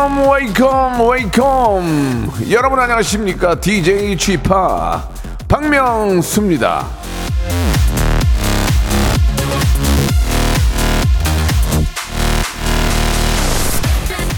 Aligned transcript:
Welcome 0.00 0.30
welcome 0.30 1.10
welcome 1.10 2.50
여러분 2.50 2.78
안녕하십니까 2.80 3.60
DJ 3.60 4.16
p 4.16 4.38
박명수입니다. 5.46 6.86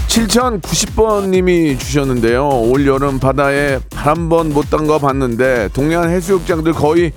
7090번님이 0.07 1.79
주셨는데요. 1.79 2.47
올 2.47 2.85
여름 2.85 3.19
바다에 3.19 3.79
발한번못 3.89 4.69
담가 4.69 4.97
봤는데 4.99 5.69
동해안 5.73 6.09
해수욕장들 6.09 6.73
거의 6.73 7.13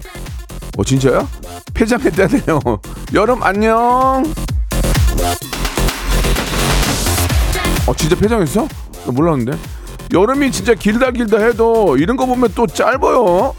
어 0.79 0.85
진짜야? 0.85 1.27
폐장했다네요. 1.75 2.61
여름 3.13 3.43
안녕. 3.43 4.23
어 7.87 7.95
진짜 7.95 8.17
폐장했어? 8.17 8.67
나 9.07 9.13
몰랐는데. 9.13 9.57
여름이 10.13 10.53
진짜 10.53 10.75
길다 10.75 11.11
길다 11.11 11.39
해도 11.39 11.97
이런 11.97 12.17
거 12.17 12.27
보면 12.27 12.53
또 12.55 12.67
짧아요. 12.67 13.55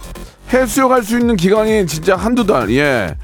해수욕 0.54 0.92
할 0.92 1.04
수 1.04 1.20
있는 1.20 1.36
기간이 1.36 1.86
진짜 1.88 2.16
한두 2.16 2.46
달. 2.46 2.70
예. 2.72 3.16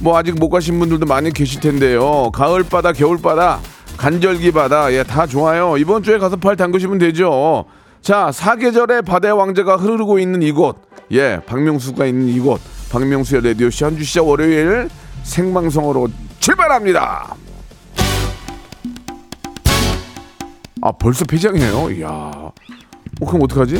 뭐 0.00 0.16
아직 0.18 0.36
못 0.38 0.48
가신 0.50 0.78
분들도 0.80 1.06
많이 1.06 1.32
계실 1.32 1.60
텐데요. 1.60 2.30
가을 2.32 2.64
바다, 2.64 2.92
겨울 2.92 3.18
바다, 3.22 3.60
간절기 3.96 4.50
바다. 4.50 4.92
예, 4.92 5.04
다 5.04 5.26
좋아요. 5.28 5.76
이번 5.76 6.02
주에 6.02 6.18
가서 6.18 6.34
발 6.36 6.56
담그시면 6.56 6.98
되죠. 6.98 7.66
자, 8.00 8.32
사계절의 8.32 9.02
바다의 9.02 9.34
왕자가 9.38 9.76
흐르고 9.76 10.18
있는 10.18 10.42
이곳. 10.42 10.76
예, 11.12 11.38
박명수가 11.46 12.04
있는 12.06 12.28
이곳. 12.28 12.60
박명수의 12.90 13.42
라디오쇼 13.44 13.86
한주 13.86 14.02
시작 14.02 14.26
월요일 14.26 14.88
생방송으로 15.22 16.08
출발합니다. 16.40 17.36
아, 20.84 20.90
벌써 20.90 21.24
폐장이에요? 21.24 21.90
이야. 21.92 22.08
어, 22.08 22.52
그럼 23.24 23.42
어떡하지? 23.42 23.76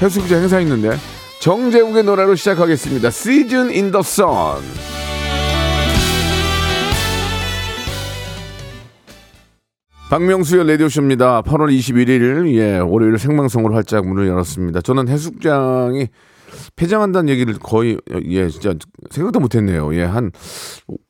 해수욕장 0.00 0.42
행사 0.42 0.60
있는데. 0.60 0.96
정재욱의 1.40 2.04
노래로 2.04 2.36
시작하겠습니다. 2.36 3.08
Season 3.08 3.68
in 3.70 3.90
the 3.90 4.00
Sun. 4.00 4.62
박명수의 10.08 10.68
라디오쇼입니다. 10.68 11.42
8월 11.42 11.76
21일, 11.76 12.54
예, 12.54 12.78
월요일 12.78 13.18
생방송으로 13.18 13.74
활짝 13.74 14.06
문을 14.06 14.28
열었습니다. 14.28 14.82
저는 14.82 15.08
해수욕장이 15.08 16.08
폐장한다는 16.76 17.28
얘기를 17.28 17.54
거의, 17.54 17.96
예, 18.26 18.48
진짜 18.48 18.74
생각도 19.10 19.40
못 19.40 19.54
했네요. 19.56 19.94
예, 19.94 20.02
한 20.02 20.30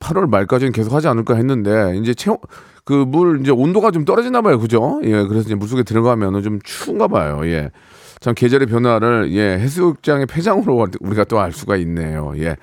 8월 0.01 0.29
말까지는 0.29 0.73
계속 0.73 0.95
하지 0.95 1.09
않을까 1.09 1.35
했는데, 1.35 1.99
이제 1.99 2.15
체험, 2.15 2.39
그 2.91 3.05
물, 3.07 3.41
이제 3.41 3.53
온도가 3.53 3.93
좀 3.93 4.05
떨어지나 4.05 4.43
봐요. 4.43 4.59
그죠? 4.59 5.01
예, 5.05 5.23
그래서 5.23 5.47
이제 5.47 5.55
물속에 5.55 5.85
들어가면 5.85 6.43
좀 6.43 6.59
추운가 6.65 7.07
봐요. 7.07 7.41
예. 7.45 7.71
참 8.19 8.35
계절의 8.35 8.67
변화를, 8.67 9.33
예, 9.33 9.59
해수욕장의 9.61 10.27
폐장으로 10.27 10.89
우리가 11.01 11.25
또 11.25 11.39
알 11.39 11.53
수가 11.53 11.77
있네요. 11.77 12.33
예. 12.39 12.57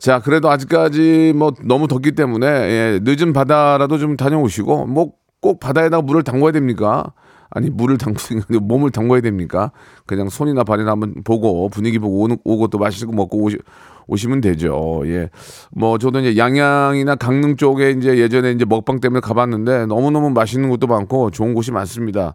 자, 0.00 0.18
그래도 0.20 0.50
아직까지 0.50 1.32
뭐 1.36 1.52
너무 1.64 1.86
덥기 1.86 2.12
때문에 2.12 2.46
예, 2.46 3.00
늦은 3.02 3.32
바다라도 3.32 3.98
좀 3.98 4.16
다녀오시고 4.16 4.86
뭐 4.86 5.12
꼭 5.44 5.60
바다에다가 5.60 6.00
물을 6.00 6.22
담궈야 6.22 6.52
됩니까? 6.52 7.12
아니 7.50 7.68
물을 7.68 7.98
담그는 7.98 8.42
게 8.50 8.58
몸을 8.58 8.90
담궈야 8.90 9.20
됩니까? 9.20 9.72
그냥 10.06 10.30
손이나 10.30 10.64
발이나 10.64 10.92
한번 10.92 11.16
보고 11.22 11.68
분위기 11.68 11.98
보고 11.98 12.22
오는, 12.22 12.38
오고 12.44 12.68
또 12.68 12.78
맛있고 12.78 13.12
먹고 13.12 13.42
오시, 13.42 13.58
오시면 14.06 14.40
되죠. 14.40 15.02
예. 15.06 15.30
뭐 15.70 15.98
저도 15.98 16.20
이제 16.20 16.36
양양이나 16.36 17.16
강릉 17.16 17.56
쪽에 17.56 17.90
이제 17.90 18.18
예전에 18.18 18.52
이제 18.52 18.64
먹방 18.64 19.00
때문에 19.00 19.20
가봤는데 19.20 19.86
너무너무 19.86 20.30
맛있는 20.30 20.68
곳도 20.68 20.86
많고 20.86 21.30
좋은 21.30 21.54
곳이 21.54 21.72
많습니다. 21.72 22.34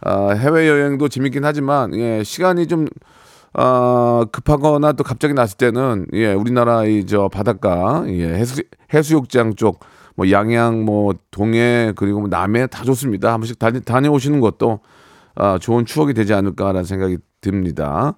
아, 0.00 0.30
해외 0.30 0.68
여행도 0.68 1.08
재밌긴 1.08 1.44
하지만 1.44 1.94
예, 1.94 2.22
시간이 2.22 2.66
좀 2.66 2.86
어, 3.54 4.24
급하거나 4.30 4.92
또 4.92 5.04
갑자기 5.04 5.34
났을 5.34 5.56
때는 5.56 6.06
예, 6.12 6.32
우리나라 6.32 6.84
이저 6.84 7.28
바닷가 7.28 8.04
예, 8.06 8.34
해수 8.34 8.62
해수욕장 8.92 9.54
쪽 9.54 9.80
뭐 10.18 10.32
양양 10.32 10.84
뭐 10.84 11.14
동해 11.30 11.92
그리고 11.94 12.18
뭐 12.18 12.28
남해 12.28 12.66
다 12.66 12.82
좋습니다. 12.82 13.32
한 13.32 13.38
번씩 13.38 13.56
다녀오시는 13.84 14.40
것도 14.40 14.80
아, 15.36 15.58
좋은 15.60 15.86
추억이 15.86 16.12
되지 16.12 16.34
않을까라는 16.34 16.82
생각이 16.82 17.18
듭니다. 17.40 18.16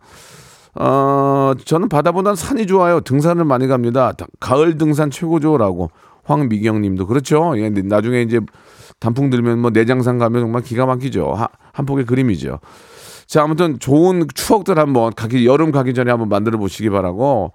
어, 0.75 1.53
저는 1.65 1.89
바다보다는 1.89 2.37
산이 2.37 2.67
좋아요. 2.67 3.01
등산을 3.01 3.45
많이 3.45 3.67
갑니다. 3.67 4.13
다- 4.13 4.27
가을 4.39 4.79
등산 4.79 5.11
최고죠라고 5.11 5.91
황미경 6.25 6.81
님도 6.81 7.07
그렇죠. 7.07 7.55
예, 7.57 7.69
나중에 7.71 8.23
이제 8.23 8.41
단풍 9.01 9.31
들면 9.31 9.59
뭐 9.61 9.71
내장산 9.71 10.19
가면 10.19 10.43
정말 10.43 10.63
기가 10.63 10.87
막히죠. 10.87 11.33
하- 11.33 11.49
한 11.73 11.87
폭의 11.87 12.05
그림이죠. 12.07 12.61
자, 13.27 13.43
아무튼 13.43 13.79
좋은 13.79 14.27
추억들 14.35 14.79
한번 14.79 15.13
가기 15.15 15.47
여름 15.47 15.71
가기 15.73 15.95
전에 15.95 16.11
한번 16.11 16.29
만들어 16.29 16.59
보시기 16.59 16.91
바라고. 16.91 17.53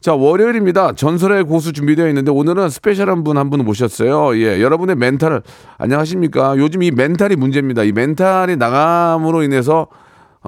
자, 0.00 0.14
월요일입니다. 0.14 0.92
전설의 0.92 1.44
고수 1.44 1.72
준비되어 1.72 2.06
있는데 2.08 2.30
오늘은 2.30 2.68
스페셜한 2.68 3.24
분 3.24 3.36
한분 3.38 3.64
모셨어요. 3.64 4.36
예, 4.38 4.60
여러분의 4.60 4.94
멘탈 4.96 5.42
안녕하십니까? 5.78 6.56
요즘 6.58 6.82
이 6.82 6.90
mental이 6.90 7.34
문제입니다. 7.36 7.82
이 7.82 7.92
mental이 7.92 8.56
나감으로 8.56 9.42
인해서 9.42 9.88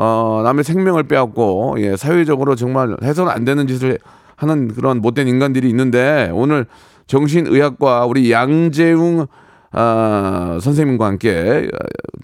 어, 0.01 0.43
남의 0.45 0.63
생명을 0.63 1.03
빼앗고 1.03 1.75
예, 1.79 1.97
사회적으로 1.97 2.55
정말 2.55 2.97
해서는 3.03 3.33
안 3.33 3.45
되는 3.45 3.67
짓을 3.67 3.99
하는 4.37 4.69
그런 4.69 5.01
못된 5.01 5.27
인간들이 5.27 5.69
있는데 5.71 6.31
오늘 6.33 6.67
정신의학과 7.09 8.07
우리 8.07 8.31
양재웅 8.31 9.27
아, 9.73 10.59
선생님과 10.63 11.05
함께 11.05 11.69
어, 11.73 11.77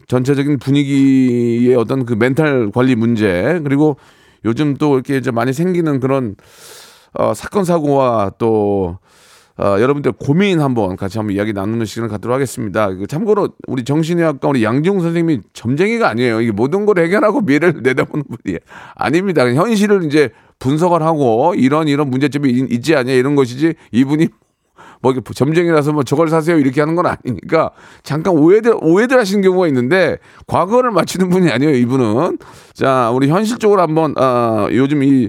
전체적인 0.06 0.60
분위기의 0.60 1.74
어떤 1.74 2.06
그 2.06 2.12
멘탈 2.14 2.70
관리 2.72 2.94
문제 2.94 3.60
그리고 3.64 3.96
요즘 4.44 4.76
또 4.76 4.94
이렇게 4.94 5.16
이제 5.16 5.32
많이 5.32 5.52
생기는 5.52 5.98
그런 5.98 6.36
어, 7.12 7.34
사건 7.34 7.64
사고와 7.64 8.34
또 8.38 8.98
어, 9.56 9.76
여러분들 9.80 10.12
고민 10.12 10.60
한번 10.60 10.96
같이 10.96 11.18
한번 11.18 11.36
이야기 11.36 11.52
나누는 11.52 11.86
시간을 11.86 12.08
갖도록 12.08 12.34
하겠습니다. 12.34 12.92
그 12.92 13.06
참고로 13.06 13.50
우리 13.68 13.84
정신의학과 13.84 14.48
우리 14.48 14.64
양지웅 14.64 15.00
선생님이 15.00 15.42
점쟁이가 15.52 16.08
아니에요. 16.08 16.40
이게 16.40 16.50
모든 16.50 16.86
걸 16.86 16.98
해결하고 16.98 17.40
미래를 17.42 17.80
내다보는 17.84 18.24
분이 18.42 18.58
아닙니다. 18.96 19.44
현실을 19.46 20.04
이제 20.04 20.30
분석을 20.58 21.02
하고 21.02 21.54
이런 21.56 21.86
이런 21.86 22.10
문제점이 22.10 22.50
있- 22.50 22.72
있지 22.72 22.96
않냐 22.96 23.12
이런 23.12 23.36
것이지 23.36 23.74
이분이 23.92 24.28
뭐 25.02 25.12
점쟁이라서 25.12 25.92
뭐 25.92 26.02
저걸 26.02 26.28
사세요 26.28 26.56
이렇게 26.58 26.80
하는 26.80 26.94
건 26.94 27.06
아니니까 27.06 27.70
잠깐 28.02 28.34
오해들 28.38 28.74
오해들 28.80 29.18
하시는 29.18 29.42
경우가 29.42 29.66
있는데 29.68 30.16
과거를 30.46 30.92
맞추는 30.92 31.28
분이 31.28 31.50
아니에요 31.50 31.74
이분은 31.76 32.38
자 32.72 33.10
우리 33.10 33.28
현실적으로 33.28 33.82
한번 33.82 34.14
아 34.16 34.66
요즘 34.72 35.02
이 35.02 35.28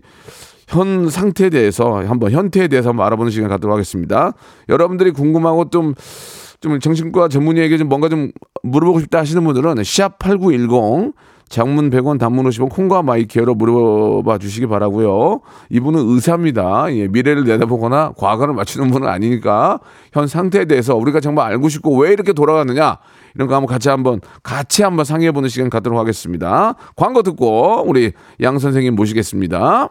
현 0.67 1.09
상태에 1.09 1.49
대해서 1.49 2.03
한번 2.05 2.31
현태에 2.31 2.67
대해서 2.67 2.89
한번 2.89 3.05
알아보는 3.05 3.31
시간 3.31 3.49
갖도록 3.49 3.73
하겠습니다. 3.73 4.33
여러분들이 4.69 5.11
궁금하고 5.11 5.69
좀좀 5.69 6.79
정신과 6.81 7.27
전문의에게 7.29 7.77
좀 7.77 7.89
뭔가 7.89 8.09
좀 8.09 8.31
물어보고 8.63 8.99
싶다 9.01 9.19
하시는 9.19 9.43
분들은 9.43 9.75
샵8910 9.75 11.13
장문 11.47 11.89
100원 11.91 12.19
단문 12.19 12.45
50원 12.49 12.69
콩과 12.69 13.03
마이K로 13.03 13.53
물어봐 13.55 14.39
주시기 14.39 14.67
바라고요. 14.67 15.41
이분은 15.69 16.01
의사입니다. 16.07 16.87
예, 16.93 17.07
미래를 17.07 17.43
내다보거나 17.43 18.13
과거를 18.17 18.53
맞추는 18.55 18.89
분은 18.89 19.07
아니니까 19.07 19.79
현 20.11 20.27
상태에 20.27 20.65
대해서 20.65 20.95
우리가 20.95 21.19
정말 21.19 21.47
알고 21.51 21.69
싶고 21.69 21.95
왜 21.97 22.11
이렇게 22.11 22.33
돌아가느냐 22.33 22.97
이런 23.35 23.47
거 23.47 23.55
한번 23.55 23.67
같이 23.67 23.89
한번 23.89 24.21
같이 24.41 24.81
한번 24.83 25.05
상의해 25.05 25.31
보는 25.31 25.49
시간 25.49 25.69
갖도록 25.69 25.99
하겠습니다. 25.99 26.73
광고 26.95 27.21
듣고 27.21 27.83
우리 27.87 28.13
양 28.41 28.57
선생님 28.57 28.95
모시겠습니다. 28.95 29.89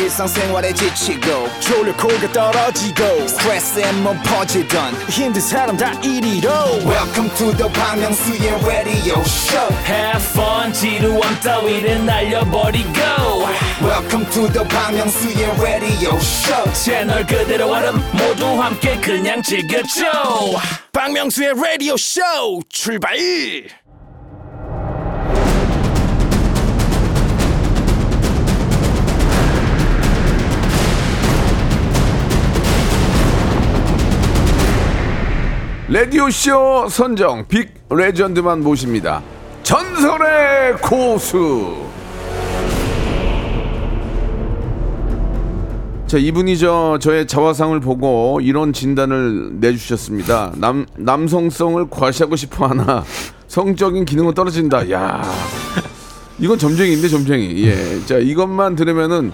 일상생활에 0.00 0.74
지치고, 0.74 1.48
졸려 1.60 1.96
코가 1.96 2.30
떨어지고, 2.32 3.26
스트레스에 3.26 3.92
몸 3.92 4.16
퍼지던, 4.22 4.94
힘든 5.08 5.40
사람 5.40 5.76
다 5.76 5.90
이리로. 6.02 6.50
welcome 6.84 7.30
to 7.36 7.50
the 7.56 7.68
Bang 7.72 8.00
Myung-soo's 8.02 8.64
radio 8.66 9.20
show 9.22 9.68
Have 9.86 10.22
fun 10.22 10.72
지루함 10.72 11.40
따위를 11.40 12.04
날려버리고 12.04 12.92
welcome 13.82 14.28
to 14.30 14.52
the 14.52 14.68
Bang 14.68 14.96
Myung-soo's 14.96 15.60
radio 15.60 16.14
show 16.18 16.72
채널 16.74 17.26
그대로 17.26 17.72
얼음 17.72 17.96
모두 18.12 18.46
함께 18.62 18.96
그냥 19.00 19.42
즐겨줘 19.42 20.04
박명수의 20.92 21.54
라디오 21.56 21.96
쇼 21.96 22.20
출발 22.68 23.16
라디오쇼 35.91 36.87
선정 36.87 37.45
빅 37.49 37.73
레전드만 37.89 38.63
모십니다. 38.63 39.21
전설의 39.61 40.77
고수. 40.81 41.75
자, 46.07 46.17
이분이 46.17 46.57
저 46.59 46.97
저의 47.01 47.27
자화상을 47.27 47.77
보고 47.81 48.39
이런 48.41 48.71
진단을 48.71 49.59
내주셨습니다. 49.59 50.53
남 50.55 50.85
남성성을 50.95 51.89
과시하고 51.89 52.37
싶어 52.37 52.67
하나 52.67 53.03
성적인 53.49 54.05
기능은 54.05 54.33
떨어진다. 54.33 54.89
야, 54.91 55.21
이건 56.39 56.57
점쟁이인데 56.57 57.09
점쟁이. 57.09 57.65
예, 57.65 58.05
자 58.05 58.17
이것만 58.17 58.77
들으면은 58.77 59.33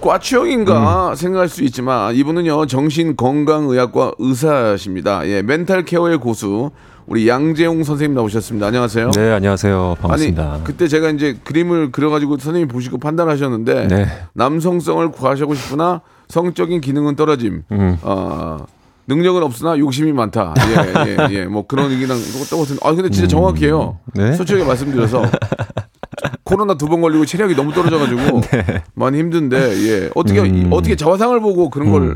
과추형인가 0.00 1.14
생각할 1.14 1.48
수 1.48 1.62
있지만 1.64 2.14
이분은요 2.14 2.66
정신건강의학과 2.66 4.12
의사십니다. 4.18 5.26
예, 5.28 5.42
멘탈 5.42 5.84
케어의 5.84 6.18
고수 6.18 6.70
우리 7.06 7.28
양재용 7.28 7.84
선생님 7.84 8.14
나오셨습니다. 8.14 8.66
안녕하세요. 8.66 9.10
네, 9.12 9.32
안녕하세요. 9.32 9.96
반갑습니다. 10.00 10.52
아니 10.54 10.64
그때 10.64 10.88
제가 10.88 11.10
이제 11.10 11.36
그림을 11.44 11.92
그려가지고 11.92 12.38
선생님 12.38 12.68
보시고 12.68 12.98
판단하셨는데 12.98 13.88
네. 13.88 14.06
남성성을 14.34 15.12
구하시고 15.12 15.54
싶으나 15.54 16.00
성적인 16.28 16.80
기능은 16.80 17.14
떨어짐. 17.14 17.62
음. 17.70 17.98
어, 18.02 18.66
능력은 19.06 19.42
없으나 19.44 19.78
욕심이 19.78 20.12
많다. 20.12 20.54
예, 20.58 21.28
예, 21.30 21.34
예. 21.40 21.44
뭐 21.44 21.64
그런 21.66 21.92
얘기랑 21.92 22.18
똑같은. 22.50 22.76
아 22.82 22.92
근데 22.92 23.08
진짜 23.08 23.28
정확해요. 23.28 23.98
네? 24.14 24.32
솔직하게 24.32 24.66
말씀드려서 24.66 25.22
코로나 26.44 26.74
두 26.74 26.86
번 26.88 27.00
걸리고 27.00 27.24
체력이 27.26 27.54
너무 27.56 27.72
떨어져가지고 27.72 28.40
많이 28.94 29.18
힘든데 29.18 29.56
예 29.88 30.10
어떻게 30.14 30.42
네. 30.42 30.48
음. 30.48 30.68
어떻게 30.72 30.96
자화상을 30.96 31.38
보고 31.40 31.68
그런 31.70 31.90
걸 31.92 32.14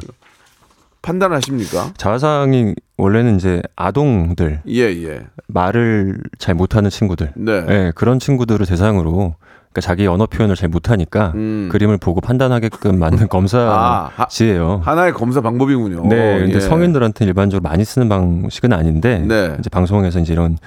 판단하십니까? 1.03 1.93
자화상이 1.97 2.75
원래는 2.99 3.37
이제 3.37 3.63
아동들 3.77 4.61
예, 4.69 4.83
예. 4.83 5.21
말을 5.47 6.19
잘 6.39 6.55
못하는 6.55 6.91
친구들, 6.91 7.33
네. 7.37 7.63
네, 7.65 7.93
그런 7.95 8.19
친구들을 8.19 8.67
대상으로 8.67 9.35
그러니까 9.73 9.81
자기 9.81 10.07
언어 10.07 10.27
표현을 10.27 10.57
잘 10.57 10.69
못하니까 10.69 11.33
음. 11.37 11.69
그림을 11.73 11.97
보고 11.99 12.21
판단하게끔 12.21 12.99
만든 12.99 13.21
아, 13.25 13.25
하- 13.25 13.29
검사지예요. 13.29 14.83
하나의 14.85 15.13
검사 15.15 15.41
방법이군요. 15.41 16.07
네, 16.09 16.41
근데 16.41 16.57
예. 16.57 16.61
성인들한테 16.61 17.25
일반적으로 17.25 17.67
많이 17.69 17.85
쓰는 17.85 18.09
방식은 18.09 18.73
아닌데 18.73 19.21
네. 19.27 19.57
이제 19.59 19.71
방송에서 19.71 20.19
이제 20.21 20.33
이런 20.35 20.59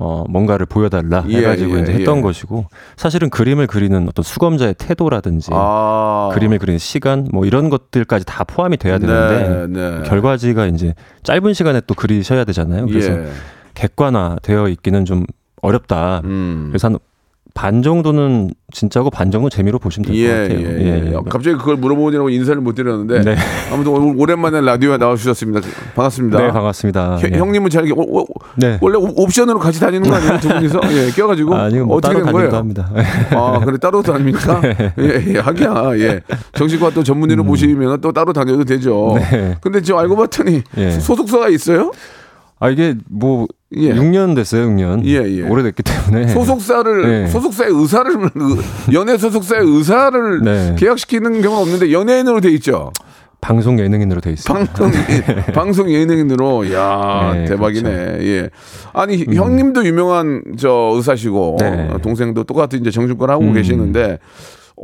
어 0.00 0.24
뭔가를 0.28 0.64
보여달라 0.64 1.24
예, 1.28 1.38
해가지고 1.38 1.78
예, 1.78 1.82
이제 1.82 1.92
했던 1.92 2.18
예. 2.18 2.22
것이고 2.22 2.66
사실은 2.96 3.30
그림을 3.30 3.66
그리는 3.66 4.08
어떤 4.08 4.22
수검자의 4.22 4.76
태도라든지 4.78 5.50
아. 5.52 6.30
그림을 6.34 6.60
그리는 6.60 6.78
시간 6.78 7.26
뭐 7.32 7.44
이런 7.44 7.68
것들까지 7.68 8.24
다 8.24 8.44
포함이 8.44 8.76
돼야 8.76 8.98
되는데 8.98 9.66
네, 9.66 9.98
네. 9.98 10.08
결과지가 10.08 10.66
이제 10.66 10.94
짧은 11.24 11.52
시간에 11.52 11.80
또 11.86 11.94
그리셔야 11.94 12.44
되잖아요. 12.44 12.86
그래서 12.86 13.10
예. 13.10 13.26
객관화되어 13.74 14.68
있기는 14.68 15.04
좀 15.04 15.24
어렵다. 15.62 16.22
음. 16.24 16.68
그래서 16.70 16.88
한 16.88 16.98
반 17.54 17.82
정도는 17.82 18.50
진짜고 18.72 19.10
반 19.10 19.30
정도 19.32 19.48
재미로 19.48 19.78
보시면 19.80 20.06
될것 20.12 20.20
예, 20.22 20.28
같아요. 20.48 20.58
예, 20.60 21.06
예. 21.08 21.12
갑자기 21.28 21.56
그걸 21.56 21.76
물어보느라고 21.76 22.28
인사를 22.30 22.60
못 22.60 22.74
드렸는데 22.74 23.22
네. 23.22 23.36
아무튼 23.72 23.92
오랜만에 24.16 24.60
라디오에 24.60 24.96
나와주셨습니다. 24.98 25.60
반갑습니다. 25.96 26.38
네, 26.38 26.52
반갑습니다. 26.52 27.16
형- 27.18 27.30
예. 27.34 27.38
형님은 27.38 27.70
잘 27.70 27.90
오- 27.90 28.20
오- 28.20 28.26
네. 28.56 28.78
원래 28.80 28.96
옵- 28.98 29.18
옵션으로 29.18 29.58
같이 29.58 29.80
다니는 29.80 30.08
거 30.08 30.14
아니에요? 30.16 30.38
두 30.38 30.48
분이서 30.48 30.80
예, 30.92 31.10
껴가지고 31.10 31.54
아니요, 31.56 31.86
뭐 31.86 31.96
어떻게 31.96 32.14
된 32.22 32.30
거예요? 32.32 32.50
합니다. 32.54 32.90
아, 33.32 33.60
그래 33.64 33.76
따로 33.78 34.02
다닙니까? 34.02 34.60
예, 35.00 35.24
예, 35.34 35.38
하기야. 35.38 35.98
예. 35.98 36.20
정신과 36.54 36.90
또 36.90 37.02
전문의로 37.02 37.42
모시면 37.42 38.00
또 38.00 38.12
따로 38.12 38.32
다녀도 38.32 38.64
되죠. 38.64 39.14
음. 39.14 39.18
네. 39.18 39.56
근데 39.60 39.80
저 39.82 39.96
알고 39.96 40.14
봤더니 40.16 40.62
예. 40.76 40.90
소속사가 40.90 41.48
있어요? 41.48 41.90
아 42.60 42.68
이게 42.70 42.94
뭐 43.08 43.46
예. 43.76 43.92
6년 43.92 44.34
됐어요, 44.34 44.66
6년. 44.68 45.04
예, 45.04 45.22
예. 45.30 45.42
오래됐기 45.42 45.82
때문에. 45.82 46.28
소속사를 46.28 47.02
네. 47.24 47.26
소속사의 47.28 47.70
의사를 47.72 48.10
의- 48.16 48.94
연예 48.94 49.18
소속사의 49.18 49.62
의사를 49.66 50.40
네. 50.42 50.76
계약시키는 50.78 51.42
경우는 51.42 51.62
없는데 51.62 51.92
연예인으로 51.92 52.40
돼 52.40 52.50
있죠. 52.52 52.92
방송 53.40 53.78
예능인으로 53.78 54.20
돼 54.20 54.30
있습니다. 54.32 54.72
방송 54.72 54.90
방송 55.54 55.90
예능인으로 55.92 56.72
야 56.72 57.32
네, 57.34 57.44
대박이네. 57.44 57.90
그렇죠. 57.90 58.24
예. 58.24 58.50
아니 58.94 59.24
형님도 59.32 59.84
유명한 59.86 60.42
저 60.58 60.92
의사시고 60.96 61.58
네. 61.60 61.88
어, 61.92 61.98
동생도 61.98 62.44
똑같은 62.44 62.80
이제 62.80 62.90
정신과 62.90 63.28
하고 63.28 63.44
음. 63.44 63.52
계시는데 63.52 64.18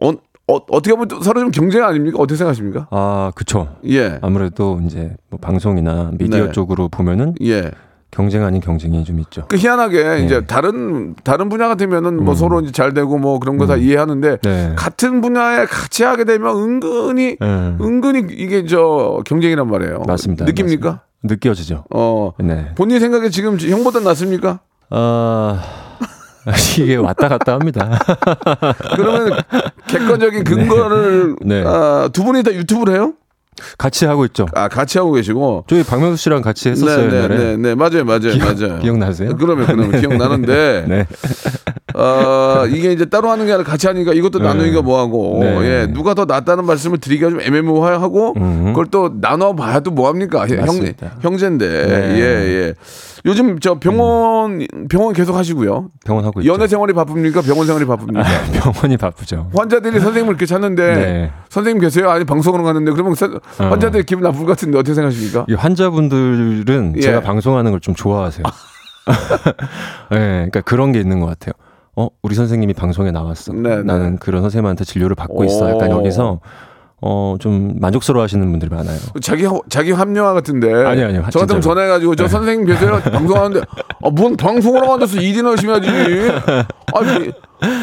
어, 0.00 0.10
어, 0.10 0.56
어떻게 0.70 0.90
보면 0.92 1.08
또 1.08 1.20
서로 1.22 1.40
좀 1.40 1.50
경쟁 1.50 1.82
아닙니까? 1.84 2.18
어떻게 2.20 2.36
생각하십니까? 2.36 2.86
아, 2.92 3.32
그쵸. 3.34 3.74
예. 3.88 4.18
아무래도 4.22 4.80
이제 4.86 5.16
뭐 5.30 5.40
방송이나 5.40 6.10
미디어 6.16 6.46
네. 6.46 6.52
쪽으로 6.52 6.88
보면은 6.88 7.34
예. 7.42 7.70
경쟁 8.14 8.44
아닌 8.44 8.60
경쟁이 8.60 9.02
좀 9.02 9.18
있죠. 9.20 9.44
그 9.48 9.56
희한하게 9.56 10.04
네. 10.04 10.24
이제 10.24 10.46
다른 10.46 11.16
다른 11.24 11.48
분야 11.48 11.66
같으면은 11.66 12.22
뭐 12.22 12.34
음. 12.34 12.36
서로 12.36 12.60
이제 12.60 12.70
잘 12.70 12.94
되고 12.94 13.18
뭐 13.18 13.40
그런 13.40 13.58
거다 13.58 13.74
이해하는데 13.74 14.36
네. 14.40 14.72
같은 14.76 15.20
분야에 15.20 15.66
같이 15.66 16.04
하게 16.04 16.22
되면 16.24 16.56
은근히 16.56 17.36
네. 17.40 17.46
은근히 17.80 18.24
이게 18.30 18.66
저 18.66 19.20
경쟁이란 19.26 19.68
말이에요. 19.68 20.04
맞습니다. 20.06 20.44
느낍니까? 20.44 20.88
맞습니다. 20.88 21.04
느껴지죠. 21.24 21.84
어. 21.92 22.30
네. 22.38 22.68
본인 22.76 23.00
생각에 23.00 23.30
지금 23.30 23.58
형보다 23.58 23.98
낫습니까? 23.98 24.60
아 24.90 25.60
이게 26.78 26.94
왔다 26.94 27.28
갔다 27.28 27.54
합니다. 27.54 27.98
그러면 28.94 29.40
객관적인 29.88 30.44
근거를 30.44 31.34
네. 31.44 31.64
아, 31.66 32.08
두 32.12 32.22
분이 32.22 32.44
다 32.44 32.52
유튜브를 32.52 32.94
해요? 32.94 33.14
같이 33.78 34.04
하고 34.06 34.24
있죠. 34.26 34.46
아 34.54 34.68
같이 34.68 34.98
하고 34.98 35.12
계시고. 35.12 35.64
저희 35.68 35.82
박명수 35.82 36.22
씨랑 36.22 36.42
같이 36.42 36.68
했었어요. 36.70 37.10
네, 37.10 37.16
옛날에. 37.16 37.36
네, 37.36 37.56
네, 37.56 37.74
맞아요, 37.74 38.04
맞아요, 38.04 38.36
맞아요. 38.38 38.78
기억나세요? 38.80 39.36
그러면 39.36 39.66
그러면 39.66 40.00
기억나는데 40.00 40.84
네. 40.88 41.06
어, 42.04 42.66
이게 42.66 42.92
이제 42.92 43.04
따로 43.06 43.30
하는 43.30 43.46
게 43.46 43.52
아니라 43.52 43.68
같이 43.68 43.86
하니까 43.86 44.12
이것도 44.12 44.38
네. 44.38 44.44
나누기가 44.46 44.82
뭐하고 44.82 45.38
네. 45.40 45.60
예, 45.62 45.86
누가 45.92 46.14
더 46.14 46.24
낫다는 46.24 46.64
말씀을 46.66 46.98
드리기가 46.98 47.30
좀 47.30 47.40
애매모호하고 47.40 48.34
음. 48.36 48.64
그걸 48.66 48.86
또 48.86 49.20
나눠 49.20 49.54
봐야 49.54 49.80
또 49.80 49.90
뭐합니까 49.90 50.46
형 50.48 50.58
맞습니다. 50.60 51.12
형제인데 51.20 51.66
네. 51.86 52.18
예 52.18 52.22
예. 52.22 52.74
요즘 53.26 53.58
저 53.58 53.78
병원 53.78 54.66
병원 54.90 55.14
계속 55.14 55.34
하시고요. 55.34 55.88
병원 56.04 56.24
하고 56.26 56.40
있죠. 56.40 56.52
연애 56.52 56.66
생활이 56.66 56.92
바쁩니까? 56.92 57.40
병원 57.40 57.66
생활이 57.66 57.86
바쁩니까? 57.86 58.22
병원이 58.52 58.96
바쁘죠. 58.98 59.50
환자들이 59.56 59.98
선생님을 60.00 60.30
이렇게 60.32 60.44
찾는데 60.46 60.94
네. 60.94 61.30
선생님 61.48 61.80
계세요? 61.80 62.10
아니 62.10 62.24
방송으로 62.24 62.64
갔는데 62.64 62.92
그러면 62.92 63.14
서- 63.14 63.30
환자들이 63.56 64.04
기분 64.04 64.24
나쁠 64.24 64.40
것 64.40 64.46
같은데 64.48 64.76
어떻게 64.78 64.94
생각하십니까? 64.94 65.46
이 65.48 65.54
환자분들은 65.54 66.94
예. 66.96 67.00
제가 67.00 67.20
방송하는 67.20 67.70
걸 67.70 67.80
좀 67.80 67.94
좋아하세요. 67.94 68.44
네, 70.10 70.16
그러니까 70.48 70.60
그런 70.62 70.92
게 70.92 71.00
있는 71.00 71.20
것 71.20 71.26
같아요. 71.26 71.52
어, 71.96 72.08
우리 72.22 72.34
선생님이 72.34 72.74
방송에 72.74 73.10
나왔어. 73.10 73.52
네, 73.52 73.76
네. 73.76 73.82
나는 73.82 74.16
그런 74.18 74.42
선생님한테 74.42 74.84
진료를 74.84 75.14
받고 75.14 75.44
있어. 75.44 75.70
약간 75.70 75.92
오. 75.92 75.98
여기서 75.98 76.40
어, 77.06 77.36
좀 77.38 77.74
만족스러워하시는 77.80 78.50
분들이 78.50 78.70
많아요. 78.74 78.96
자기 79.20 79.44
호- 79.44 79.62
자기 79.68 79.92
합리화 79.92 80.32
같은데. 80.32 80.72
아니요, 80.72 81.06
아니요. 81.08 81.22
저 81.30 81.40
같으면 81.40 81.60
진짜로. 81.60 81.60
전화해가지고 81.60 82.16
저 82.16 82.26
선생님 82.28 82.66
계세요? 82.66 82.98
방송하는데 83.12 83.60
아, 84.02 84.10
뭔 84.10 84.36
방송을 84.36 84.80
하고 84.82 84.94
앉아서 84.94 85.20
일이나 85.20 85.50
열심히 85.50 85.72
하지. 85.74 85.88
아니, 85.90 87.30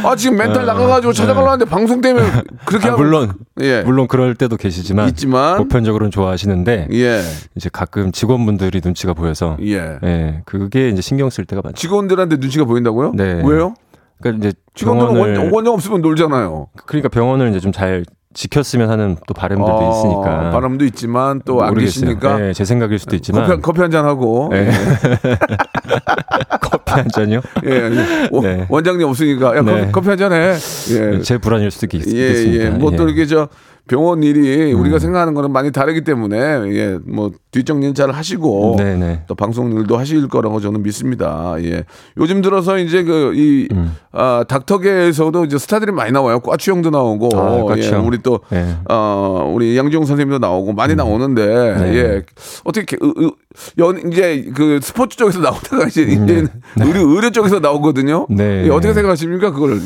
아 0.03 0.15
지금 0.15 0.37
멘탈 0.37 0.65
나가가지고 0.65 1.13
찾아가려는데 1.13 1.65
방송 1.65 2.01
때문에 2.01 2.25
그렇게 2.65 2.87
아, 2.87 2.93
하면 2.93 3.05
물론 3.05 3.33
예 3.61 3.81
물론 3.81 4.07
그럴 4.07 4.35
때도 4.35 4.57
계시지만 4.57 5.07
있지만 5.09 5.57
보편적으로는 5.57 6.11
좋아하시는데 6.11 6.87
예 6.91 7.21
이제 7.55 7.69
가끔 7.71 8.11
직원분들이 8.11 8.81
눈치가 8.83 9.13
보여서 9.13 9.57
예. 9.61 9.97
예, 10.03 10.41
그게 10.45 10.89
이제 10.89 11.01
신경 11.01 11.29
쓸 11.29 11.45
때가 11.45 11.61
많죠. 11.63 11.75
직원들한테 11.79 12.37
눈치가 12.37 12.65
보인다고요? 12.65 13.13
네. 13.15 13.41
왜요? 13.45 13.73
그러니까 14.21 14.47
이제 14.49 14.57
직원들은 14.75 15.51
원장 15.51 15.73
없으면 15.73 16.01
놀잖아요. 16.01 16.67
그러니까 16.85 17.09
병원을 17.09 17.49
이제 17.49 17.59
좀 17.59 17.71
잘 17.71 18.05
지켰으면 18.33 18.89
하는 18.89 19.17
또 19.27 19.33
바람들도 19.33 19.69
어, 19.77 19.91
있으니까 19.91 20.51
바람도 20.51 20.85
있지만 20.85 21.41
또 21.43 21.61
안. 21.63 21.73
계시니까 21.73 22.37
네, 22.37 22.53
제 22.53 22.63
생각일 22.63 22.97
수도 22.97 23.17
있지만 23.17 23.45
커피, 23.45 23.61
커피 23.61 23.81
한 23.81 23.91
잔 23.91 24.05
하고 24.05 24.47
네. 24.53 24.71
커피 26.61 26.91
한 26.91 27.07
잔이요? 27.09 27.41
예, 27.65 27.71
예. 27.71 28.29
원- 28.31 28.43
네. 28.43 28.65
원장님 28.69 29.07
없으니까 29.07 29.57
야 29.57 29.61
네. 29.61 29.89
커피, 29.91 30.07
한 30.09 30.17
잔 30.17 30.31
해. 30.33 30.53
예. 30.91 31.21
제 31.21 31.37
불안일 31.37 31.71
수도 31.71 31.97
있, 31.97 32.07
예, 32.07 32.27
겠습니다 32.29 32.65
예. 32.65 32.69
뭐또 32.69 33.07
이렇게 33.07 33.25
저 33.25 33.49
병원 33.87 34.23
일이 34.23 34.71
우리가 34.73 34.99
생각하는 34.99 35.33
거는 35.33 35.51
많이 35.51 35.71
다르기 35.71 36.03
때문에 36.03 36.37
예, 36.73 36.97
뭐 37.05 37.31
뒷정리는 37.51 37.93
잘 37.93 38.11
하시고 38.11 38.75
네네. 38.77 39.23
또 39.27 39.35
방송 39.35 39.71
일도 39.73 39.97
하실 39.97 40.27
거라고 40.29 40.61
저는 40.61 40.83
믿습니다. 40.83 41.55
예. 41.59 41.83
요즘 42.17 42.41
들어서 42.41 42.77
이제 42.77 43.03
그이 43.03 43.67
음. 43.73 43.95
아, 44.13 44.45
닥터계에서도 44.47 45.45
이제 45.45 45.57
스타들이 45.57 45.91
많이 45.91 46.11
나와요. 46.13 46.39
꽈추 46.39 46.71
형도 46.71 46.89
나오고 46.89 47.29
아. 47.37 47.75
예, 47.77 47.89
우리 47.95 48.19
또 48.23 48.39
네. 48.49 48.75
어, 48.89 49.51
우리 49.53 49.77
양지용 49.77 50.05
선생님도 50.05 50.39
나오고 50.39 50.71
많이 50.73 50.95
나오는데 50.95 51.75
네. 51.77 51.95
예. 51.97 52.21
어떻게 52.63 52.95
의- 53.01 53.13
의- 53.17 53.31
연 53.79 54.11
이제 54.11 54.49
그 54.55 54.79
스포츠 54.81 55.17
쪽에서 55.17 55.39
나오다가 55.41 55.85
이제 55.87 56.05
네. 56.05 56.13
이제 56.23 56.47
의료 56.79 57.01
의료 57.09 57.31
쪽에서 57.31 57.59
나오거든요. 57.59 58.27
네. 58.29 58.63
예, 58.65 58.69
어떻게 58.69 58.93
생각하십니까? 58.93 59.51
그걸 59.51 59.77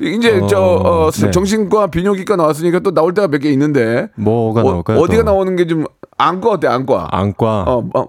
이제 0.00 0.40
어, 0.40 0.46
저 0.46 0.60
어, 0.60 1.10
네. 1.10 1.30
정신과 1.30 1.86
비뇨기과 1.86 2.36
나왔으니까 2.36 2.80
또 2.80 2.92
나올 2.92 3.14
때가 3.14 3.28
몇 3.28 3.38
개 3.38 3.50
있는데 3.50 4.08
뭐가 4.16 4.60
어, 4.60 4.64
나올까요? 4.72 4.98
어디가 4.98 5.22
또? 5.24 5.30
나오는 5.32 5.56
게 5.56 5.64
좀 5.66 5.86
안과 6.16 6.50
어때? 6.50 6.68
안과. 6.68 7.08
안과. 7.10 7.62
어, 7.66 7.84
어, 7.94 8.06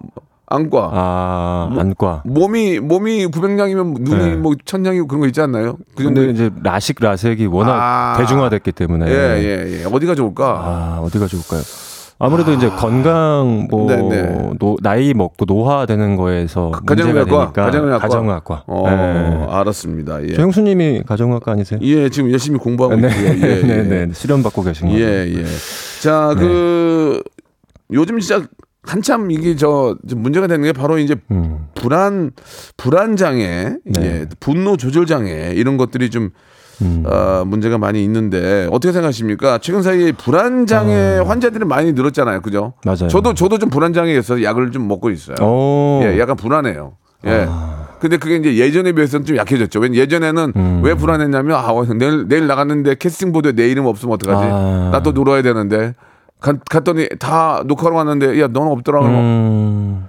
안과. 0.47 0.89
아, 0.93 1.75
안과. 1.77 2.21
몸이 2.25 2.79
몸이 2.79 3.27
900냥이면 3.27 4.01
눈이 4.01 4.23
네. 4.23 4.35
뭐 4.35 4.53
1000냥이고 4.53 5.07
그런 5.07 5.21
거 5.21 5.27
있지 5.27 5.41
않나요? 5.41 5.77
그 5.95 6.03
근데 6.03 6.21
정도. 6.27 6.31
이제 6.31 6.49
라식 6.63 6.97
라섹이 6.99 7.47
워낙 7.47 7.73
아. 7.79 8.17
대중화됐기 8.17 8.71
때문에 8.71 9.07
예, 9.09 9.11
예, 9.43 9.81
예. 9.81 9.85
어디가 9.85 10.13
좋을까? 10.15 10.45
아, 10.45 10.99
어디가 11.03 11.25
좋을까요? 11.27 11.61
아무래도 12.17 12.53
이제 12.53 12.69
건강 12.69 13.67
뭐 13.69 13.87
네네. 13.89 14.51
노- 14.57 14.77
나이 14.81 15.13
먹고 15.13 15.43
노화되는 15.45 16.15
거에서 16.15 16.71
가정의학과, 16.85 17.51
가정의학과. 17.51 17.97
가정의학과. 17.99 18.63
어, 18.67 18.83
예. 18.87 19.51
알았습니다. 19.53 20.23
예. 20.23 20.33
조영수 20.33 20.61
님이 20.61 21.01
가정의학과 21.05 21.51
아니세요? 21.51 21.79
예, 21.81 22.07
지금 22.07 22.31
열심히 22.31 22.57
공부하고 22.57 22.95
네, 22.95 23.09
있고요. 23.09 23.27
예, 23.49 23.61
네, 23.67 23.77
예. 23.79 23.83
네, 24.05 24.13
수련 24.13 24.43
받고 24.43 24.61
계신 24.63 24.87
거예요. 24.89 25.05
예, 25.05 25.27
예. 25.39 25.43
자, 26.01 26.33
그 26.37 27.21
요즘 27.91 28.19
진짜 28.19 28.45
한참 28.83 29.31
이게 29.31 29.55
저좀 29.55 29.97
문제가 30.21 30.47
되는 30.47 30.63
게 30.63 30.71
바로 30.71 30.97
이제 30.97 31.15
음, 31.31 31.67
불안 31.75 32.31
불안 32.77 33.15
장애, 33.15 33.75
네. 33.83 34.01
예, 34.01 34.25
분노 34.39 34.77
조절 34.77 35.05
장애 35.05 35.53
이런 35.55 35.77
것들이 35.77 36.09
좀 36.09 36.29
음. 36.81 37.03
어, 37.05 37.43
문제가 37.45 37.77
많이 37.77 38.03
있는데 38.03 38.67
어떻게 38.71 38.91
생각하십니까? 38.91 39.59
최근 39.59 39.81
사이에 39.81 40.11
불안 40.11 40.65
장애 40.65 41.19
환자들이 41.25 41.65
많이 41.65 41.93
늘었잖아요, 41.93 42.41
그죠? 42.41 42.73
어. 42.75 42.79
맞아요. 42.85 43.07
저도 43.07 43.33
저도 43.33 43.57
좀 43.57 43.69
불안 43.69 43.93
장애에 43.93 44.17
있어서 44.19 44.43
약을 44.43 44.71
좀 44.71 44.87
먹고 44.87 45.09
있어요. 45.09 45.35
오. 45.41 46.01
예, 46.03 46.19
약간 46.19 46.35
불안해요. 46.35 46.97
예. 47.25 47.45
아. 47.49 47.85
근데 47.99 48.17
그게 48.17 48.35
이제 48.35 48.57
예전에 48.57 48.91
비해서는 48.91 49.25
좀 49.25 49.37
약해졌죠. 49.37 49.79
왜냐 49.79 49.95
예전에는 49.95 50.53
음. 50.55 50.81
왜 50.83 50.93
불안했냐면 50.93 51.57
아 51.57 51.71
내일 51.97 52.27
내일 52.27 52.45
나갔는데 52.45 52.95
캐스팅 52.95 53.31
보드에 53.31 53.53
내 53.53 53.67
이름 53.67 53.85
없으면 53.85 54.13
어떡하지? 54.13 54.43
아. 54.47 54.89
나또 54.91 55.11
놀아야 55.11 55.41
되는데. 55.41 55.95
가- 56.39 56.53
갔더니 56.69 57.07
다 57.19 57.63
녹화로 57.65 57.95
왔는데 57.95 58.39
야 58.41 58.47
너는 58.47 58.71
없더라 58.71 58.99
그러면 58.99 59.19
음, 59.21 60.07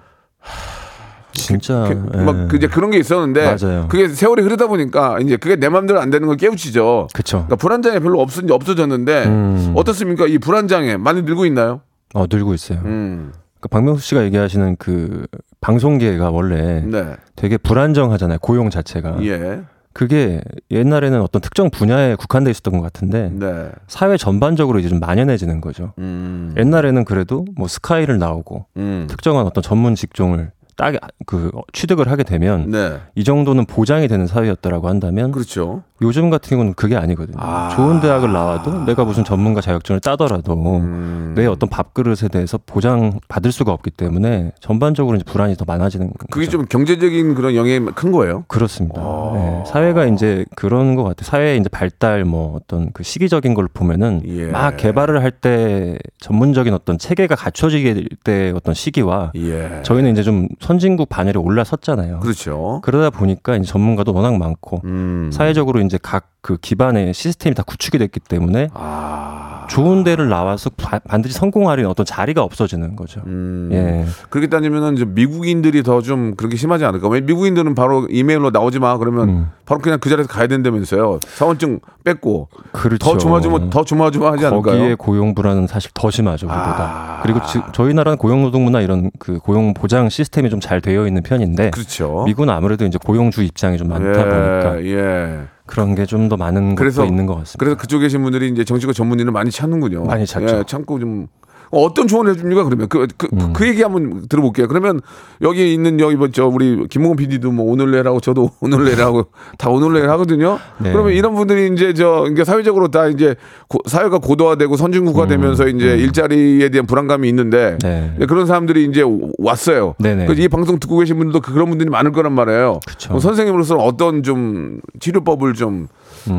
진짜 1.33 1.89
예. 1.91 2.23
막 2.23 2.53
이제 2.55 2.67
그런 2.67 2.91
게 2.91 2.99
있었는데 2.99 3.57
맞아요. 3.57 3.87
그게 3.89 4.09
세월이 4.09 4.43
흐르다 4.43 4.67
보니까 4.67 5.19
이제 5.21 5.37
그게 5.37 5.57
내 5.57 5.69
마음대로 5.69 6.01
안 6.01 6.11
되는 6.11 6.27
걸 6.27 6.37
깨우치죠. 6.37 7.09
그쵸. 7.13 7.37
그러니까 7.39 7.57
불안장애 7.57 8.01
별로 8.01 8.21
없 8.21 8.31
없어졌는데 8.51 9.25
음. 9.27 9.73
어떻습니까? 9.77 10.27
이 10.27 10.39
불안장애 10.39 10.97
많이 10.97 11.23
늘고 11.23 11.47
있나요? 11.47 11.81
어, 12.15 12.25
늘고 12.31 12.55
있어요. 12.55 12.79
음. 12.85 13.33
그러니까 13.61 13.69
박명수 13.71 14.03
씨가 14.07 14.25
얘기하시는 14.25 14.77
그 14.79 15.27
방송계가 15.61 16.31
원래 16.31 16.81
네. 16.87 17.17
되게 17.35 17.57
불안정하잖아요. 17.59 18.39
고용 18.41 18.71
자체가. 18.71 19.19
예. 19.23 19.61
그게 19.97 20.43
옛날에는 20.71 21.23
어떤 21.23 21.41
특정 21.41 21.71
분야에 21.71 22.17
국한돼 22.17 22.51
있었던 22.51 22.75
것 22.75 22.83
같은데 22.83 23.31
네. 23.33 23.71
사회 23.89 24.19
전반적으로 24.19 24.79
이제 24.79 24.91
좀 24.91 25.01
만연해지는 25.01 25.63
거죠. 25.63 25.95
음. 25.97 26.55
옛날에는 26.59 27.07
그래도 27.07 27.47
뭐 27.57 27.67
스카이를 27.67 28.19
나오고 28.19 28.67
음. 28.77 29.07
특정한 29.09 29.47
어떤 29.47 29.63
전문 29.63 29.95
직종을 29.95 30.53
딱 30.77 30.97
그 31.27 31.51
취득을 31.73 32.09
하게 32.09 32.23
되면 32.23 32.71
네. 32.71 33.01
이 33.15 33.25
정도는 33.25 33.67
보장이 33.67 34.09
되는 34.09 34.27
사회였다라고 34.27 34.89
한다면 34.89 35.33
그렇죠. 35.33 35.83
요즘 36.03 36.31
같은 36.31 36.51
경우는 36.51 36.75
그게 36.75 36.97
아니거든요. 36.97 37.37
아. 37.41 37.71
좋은 37.75 38.01
대학을 38.01 38.33
나와도 38.33 38.85
내가 38.85 39.05
무슨 39.05 39.25
전문가 39.25 39.61
자격증을 39.61 40.01
따더라도 40.01 40.55
음. 40.79 41.33
내 41.37 41.47
어떤 41.47 41.69
밥그릇에 41.69 42.29
대해서 42.31 42.59
보장 42.65 43.19
받을 43.29 43.53
수가 43.53 43.73
없기 43.73 43.91
때문에 43.91 44.53
전반적으로 44.61 45.17
이제 45.17 45.25
불안이 45.25 45.57
더 45.57 45.65
많아지는 45.67 46.09
거죠. 46.09 46.27
그게 46.31 46.49
좀 46.49 46.65
경제적인 46.67 47.35
그런 47.35 47.55
영향이 47.55 47.87
큰 47.95 48.13
거예요. 48.13 48.45
그렇습니다. 48.49 49.01
아. 49.01 49.31
네, 49.35 49.65
사회가 49.67 50.07
이제 50.07 50.45
그런 50.55 50.95
것 50.97 51.05
같아요. 51.05 51.25
사회의 51.25 51.59
이제 51.59 51.69
발달 51.69 52.25
뭐 52.25 52.57
어떤 52.57 52.91
그 52.93 53.03
시기적인 53.03 53.55
걸 53.55 53.69
보면은 53.73 54.23
예. 54.27 54.47
막 54.47 54.77
개발을 54.77 55.23
할 55.23 55.31
때 55.37 55.99
전문적인 56.19 56.73
어떤 56.73 56.97
체계가 56.97 57.35
갖춰지게 57.35 58.05
때 58.25 58.53
어떤 58.57 58.73
시기와 58.75 59.33
예. 59.37 59.81
저희는 59.83 60.13
이제 60.13 60.23
좀 60.23 60.49
선진국 60.61 61.09
반열에 61.11 61.39
올라섰잖아요. 61.39 62.21
그렇죠. 62.21 62.81
그러다 62.83 63.11
보니까 63.11 63.57
이제 63.57 63.67
전문가도 63.67 64.15
워낙 64.15 64.37
많고 64.39 64.81
음. 64.85 65.31
사회적으로 65.33 65.81
이제 65.87 65.99
각 66.03 66.27
그 66.47 66.57
기반의 66.59 67.13
시스템이 67.13 67.57
다 67.57 67.65
구축이 67.65 67.99
됐기 67.99 68.21
때문에 68.21 68.69
아. 68.73 69.67
좋은 69.69 70.05
데를 70.05 70.29
나와서 70.29 70.71
바- 70.77 71.01
반드시 71.01 71.35
성공하려는 71.35 71.91
어떤 71.91 72.07
자리가 72.07 72.41
없어지는 72.41 72.95
거죠. 72.95 73.21
음. 73.27 73.69
예. 73.73 74.07
그렇게 74.31 74.47
따지면은 74.49 74.95
이제 74.95 75.05
미국인들이 75.05 75.83
더 75.83 76.01
좀 76.03 76.37
그렇게 76.37 76.57
심하지 76.57 76.85
않을까? 76.85 77.09
왜 77.09 77.21
미국인들은 77.21 77.75
바로 77.75 78.07
이메일로 78.09 78.51
나오지 78.51 78.79
마 78.79 78.97
그러면 78.97 79.29
음. 79.29 79.47
바로 79.65 79.81
그냥 79.81 79.99
그 79.99 80.09
자리에서 80.09 80.29
가야 80.29 80.47
된다면서요. 80.47 81.19
사원증 81.25 81.81
뺏고 82.05 82.49
그렇죠. 82.71 82.99
더 83.05 83.19
조마조마 83.19 83.69
더 83.71 83.83
조마조마 83.85 84.31
하지 84.31 84.47
않을까요? 84.47 84.77
거기에 84.79 84.95
고용 84.95 85.35
불안은 85.35 85.67
사실 85.67 85.91
더 85.95 86.13
심하죠, 86.13 86.47
우리보다. 86.47 86.85
아. 86.85 87.21
그리고 87.25 87.45
지, 87.45 87.61
저희 87.73 87.93
나라는 87.93 88.19
고용 88.19 88.43
노동 88.43 88.63
문화 88.63 88.81
이런 88.83 89.11
그 89.19 89.39
고용 89.41 89.75
보장 89.75 90.09
시스템이 90.09 90.49
좀 90.51 90.61
잘 90.61 90.81
되어 90.81 91.09
있는 91.09 91.25
편인데 91.25 91.71
그렇죠. 91.71 92.23
미국은 92.25 92.51
아무래도 92.51 92.85
이제 92.87 92.99
고용주 93.05 93.43
입장이 93.43 93.79
좀 93.79 93.89
많다 93.89 94.13
보니까 94.13 94.85
예, 94.85 94.93
예. 94.93 95.41
그런 95.67 95.95
게 95.95 96.07
좀 96.07 96.29
더 96.29 96.37
많은 96.37 96.75
그래서- 96.77 97.03
것도 97.03 97.11
있는 97.13 97.27
것 97.27 97.35
같습니다. 97.35 97.59
그래서 97.59 97.77
그쪽에 97.77 98.03
계신 98.05 98.23
분들이 98.23 98.49
이제 98.49 98.65
정치과 98.65 98.93
전문의를 98.93 99.33
많이 99.33 99.51
찾는군요. 99.51 100.05
많이 100.05 100.25
찾죠. 100.27 100.59
예, 100.59 100.65
참고 100.67 100.99
좀 100.99 101.27
어떤 101.71 102.07
조언을 102.07 102.33
해줍니까? 102.33 102.65
그러면 102.65 102.89
그그 102.89 103.07
그 103.17 103.29
음. 103.33 103.53
얘기 103.69 103.83
한번 103.83 104.27
들어볼게요. 104.29 104.69
그러면 104.69 105.01
여기 105.43 105.73
있는 105.75 105.99
여기 106.01 106.17
뭐저 106.17 106.47
우리 106.47 106.87
김홍원 106.89 107.17
PD도 107.17 107.51
뭐 107.53 107.71
오늘 107.73 107.91
내라고 107.91 108.21
저도 108.21 108.51
오늘 108.61 108.85
내라고 108.85 109.27
다 109.59 109.71
오늘 109.71 109.93
내라 109.95 110.13
하거든요. 110.13 110.59
네. 110.79 110.93
그러면 110.93 111.13
이런 111.13 111.35
분들이 111.35 111.73
이제 111.73 111.93
저 111.95 112.21
그러니까 112.21 112.45
사회적으로 112.45 112.89
다 112.89 113.09
이제 113.09 113.35
고- 113.69 113.81
사회가 113.87 114.19
고도화되고 114.19 114.77
선진국화 114.77 115.27
되면서 115.27 115.67
이제 115.69 115.97
일자리에 115.97 116.69
대한 116.69 116.87
불안감이 116.87 117.29
있는데 117.29 117.73
음. 117.73 117.79
네. 117.83 118.15
네, 118.19 118.27
그런 118.27 118.47
사람들이 118.47 118.85
이제 118.85 119.03
왔어요. 119.39 119.95
네네. 119.99 120.27
그래서 120.27 120.43
이 120.43 120.49
방송 120.49 120.79
듣고 120.79 120.99
계신 120.99 121.17
분들도 121.19 121.41
그런 121.41 121.69
분들이 121.69 121.91
많을 121.91 122.13
거란 122.13 122.33
말이에요. 122.33 122.81
선생님으로서는 122.99 123.83
어떤 123.83 124.23
좀 124.23 124.81
치료법을 125.01 125.55
좀 125.55 125.89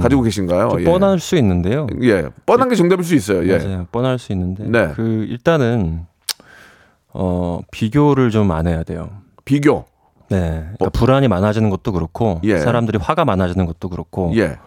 가지고 0.02 0.22
계신가요? 0.24 0.66
음. 0.66 0.70
좀 0.72 0.82
예. 0.82 0.84
뻔할 0.86 1.20
수 1.20 1.36
있는데요. 1.38 1.88
예, 2.02 2.30
뻔한 2.46 2.70
게 2.70 2.76
정답일 2.76 3.04
수 3.06 3.16
있어요. 3.16 3.48
예. 3.48 3.58
맞아요. 3.58 3.88
뻔할 3.92 4.20
수 4.20 4.32
있는데 4.34 4.64
네. 4.68 4.92
그 4.96 5.26
일단은 5.30 6.06
어 7.14 7.60
비교를 7.72 8.30
좀 8.32 8.52
안 8.52 8.68
해야 8.68 8.84
돼요. 8.84 9.10
비교. 9.46 9.86
네. 10.30 10.66
그러니까 10.78 10.90
불안이 10.92 11.28
많아지는 11.28 11.70
것도 11.70 11.92
그렇고 11.94 12.26
어. 12.28 12.42
예. 12.44 12.58
사람들이 12.60 12.98
화가 13.02 13.26
많아지는 13.26 13.66
것도 13.66 13.90
그렇고 13.90 14.34
예. 14.36 14.58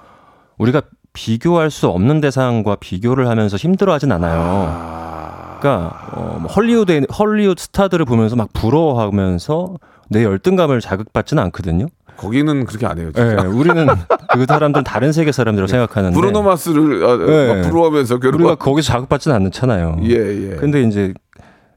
우리가 0.59 0.83
비교할 1.13 1.71
수 1.71 1.89
없는 1.89 2.21
대상과 2.21 2.77
비교를 2.77 3.29
하면서 3.29 3.57
힘들어하진 3.57 4.13
않아요. 4.13 4.41
아, 4.41 5.59
그러니까 5.61 6.11
어, 6.13 6.39
뭐 6.41 6.51
헐리우드 6.51 7.07
헐리우드 7.19 7.63
스타들을 7.63 8.05
보면서 8.07 8.37
막 8.37 8.53
부러워하면서 8.53 9.75
내 10.09 10.25
열등감을 10.25 10.81
자극받지는 10.81 11.43
않거든요. 11.45 11.87
거기는 12.21 12.65
그렇게 12.67 12.87
안 12.87 12.99
해요. 12.99 13.09
예, 13.17 13.21
진짜. 13.21 13.49
우리는 13.49 13.87
그 14.35 14.45
사람들은 14.47 14.85
다른 14.85 15.13
세계 15.13 15.33
사람들이라고 15.33 15.67
생각하는데 15.69 16.15
브루노 16.15 16.43
마스를 16.43 17.05
아, 17.05 17.17
네. 17.17 17.55
막 17.55 17.69
부러워하면서 17.69 18.15
우리가 18.17 18.31
괴롭고. 18.39 18.57
거기서 18.57 18.93
자극받지는 18.93 19.35
않잖아요. 19.47 19.97
예, 20.05 20.15
예. 20.15 20.57
근데 20.57 20.83
이제 20.83 21.15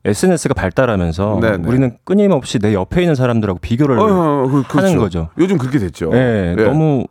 SNS가 0.06 0.54
발달하면서 0.54 1.40
네, 1.42 1.58
네. 1.58 1.68
우리는 1.68 1.98
끊임없이 2.04 2.60
내 2.60 2.74
옆에 2.74 3.02
있는 3.02 3.16
사람들하고 3.16 3.60
비교를 3.60 3.98
어, 3.98 4.04
어, 4.04 4.48
그, 4.48 4.64
그렇죠. 4.64 4.78
하는 4.88 4.98
거죠. 4.98 5.30
요즘 5.38 5.58
그렇게 5.58 5.80
됐죠. 5.80 6.12
예, 6.14 6.56
예. 6.58 6.64
너무 6.64 7.06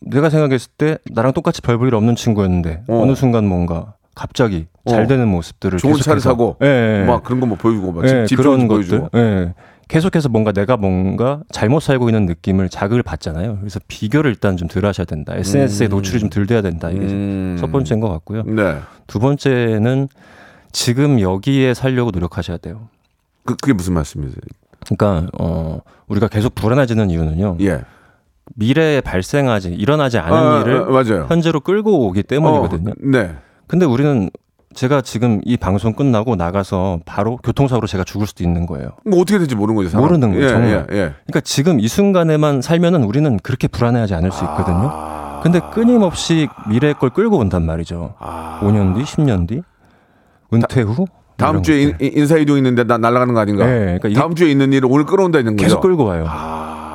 내가 0.00 0.28
생각했을 0.28 0.70
때 0.76 0.98
나랑 1.12 1.32
똑같이 1.32 1.62
별 1.62 1.78
볼 1.78 1.88
일 1.88 1.94
없는 1.94 2.14
친구였는데 2.14 2.82
어. 2.88 3.00
어. 3.02 3.06
느 3.06 3.14
순간 3.14 3.46
뭔가 3.46 3.94
갑자기 4.14 4.66
어. 4.84 4.90
잘 4.90 5.06
되는 5.06 5.26
모습들을 5.28 5.78
좋은 5.78 5.94
차를 5.96 6.20
사고 6.20 6.56
예, 6.62 7.00
예. 7.02 7.06
막 7.06 7.22
그런 7.24 7.40
거 7.40 7.46
뭐 7.46 7.56
보여주고 7.56 7.92
막 7.92 8.04
예, 8.04 8.26
집, 8.26 8.26
집 8.26 8.36
그런 8.36 8.68
것들 8.68 8.98
보여주고. 8.98 9.08
예. 9.18 9.54
계속해서 9.88 10.28
뭔가 10.28 10.52
내가 10.52 10.76
뭔가 10.76 11.40
잘못 11.52 11.80
살고 11.80 12.08
있는 12.08 12.26
느낌을 12.26 12.68
자극을 12.68 13.02
받잖아요. 13.02 13.58
그래서 13.60 13.78
비교를 13.86 14.30
일단 14.32 14.56
좀 14.56 14.66
덜 14.68 14.84
하셔야 14.84 15.04
된다. 15.04 15.34
SNS에 15.36 15.86
노출이 15.88 16.18
좀 16.20 16.30
덜 16.30 16.46
돼야 16.46 16.60
된다. 16.60 16.90
이게 16.90 17.00
음. 17.00 17.56
첫 17.60 17.70
번째인 17.70 18.00
것 18.00 18.08
같고요. 18.08 18.42
네. 18.44 18.78
두 19.06 19.20
번째는 19.20 20.08
지금 20.72 21.20
여기에 21.20 21.74
살려고 21.74 22.10
노력하셔야 22.10 22.56
돼요. 22.58 22.88
그, 23.44 23.54
그게 23.56 23.72
무슨 23.72 23.94
말씀이세요? 23.94 24.36
그러니까 24.84 25.30
어 25.38 25.80
우리가 26.08 26.28
계속 26.28 26.54
불안해지는 26.56 27.10
이유는요. 27.10 27.58
예. 27.60 27.82
미래에 28.56 29.00
발생하지 29.00 29.70
일어나지 29.70 30.18
않은 30.18 30.36
아, 30.36 30.60
일을 30.62 31.22
아. 31.22 31.26
현재로 31.28 31.60
끌고 31.60 32.06
오기 32.08 32.24
때문이거든요. 32.24 32.90
어, 32.90 32.94
네. 32.98 33.34
근데 33.66 33.86
우리는 33.86 34.30
제가 34.76 35.00
지금 35.00 35.40
이 35.44 35.56
방송 35.56 35.94
끝나고 35.94 36.36
나가서 36.36 37.00
바로 37.06 37.38
교통사고로 37.38 37.86
제가 37.86 38.04
죽을 38.04 38.26
수도 38.26 38.44
있는 38.44 38.66
거예요. 38.66 38.90
뭐 39.04 39.20
어떻게 39.20 39.38
될지 39.38 39.56
모르는 39.56 39.74
거죠. 39.74 39.88
사람. 39.88 40.06
모르는 40.06 40.30
거예요, 40.32 40.44
예, 40.44 40.48
정말. 40.48 40.70
예, 40.70 40.76
예. 40.96 41.14
그러니까 41.26 41.40
지금 41.42 41.80
이 41.80 41.88
순간에만 41.88 42.60
살면은 42.60 43.02
우리는 43.04 43.38
그렇게 43.42 43.68
불안해하지 43.68 44.14
않을 44.14 44.30
수 44.30 44.44
있거든요. 44.44 44.90
아. 44.92 45.40
근데 45.42 45.60
끊임없이 45.72 46.48
미래의 46.68 46.94
걸 46.94 47.10
끌고 47.10 47.38
온단 47.38 47.64
말이죠. 47.64 48.14
아. 48.18 48.60
5년 48.62 48.94
뒤, 48.94 49.02
10년 49.02 49.48
뒤, 49.48 49.62
은퇴 50.52 50.82
후. 50.82 51.06
다음 51.38 51.54
이런 51.56 51.62
주에 51.62 51.82
인, 51.82 51.92
것들. 51.92 52.26
사이동 52.26 52.56
있는데 52.58 52.84
나 52.84 52.98
날아가는 52.98 53.32
거 53.34 53.40
아닌가? 53.40 53.66
네, 53.66 53.98
그러니까 54.00 54.20
다음 54.20 54.34
주에 54.34 54.50
있는 54.50 54.72
일을 54.72 54.88
오늘 54.90 55.04
끌어온다 55.06 55.38
있는 55.38 55.56
거죠. 55.56 55.66
계속 55.66 55.80
끌고 55.80 56.04
와요. 56.04 56.26
아. 56.28 56.85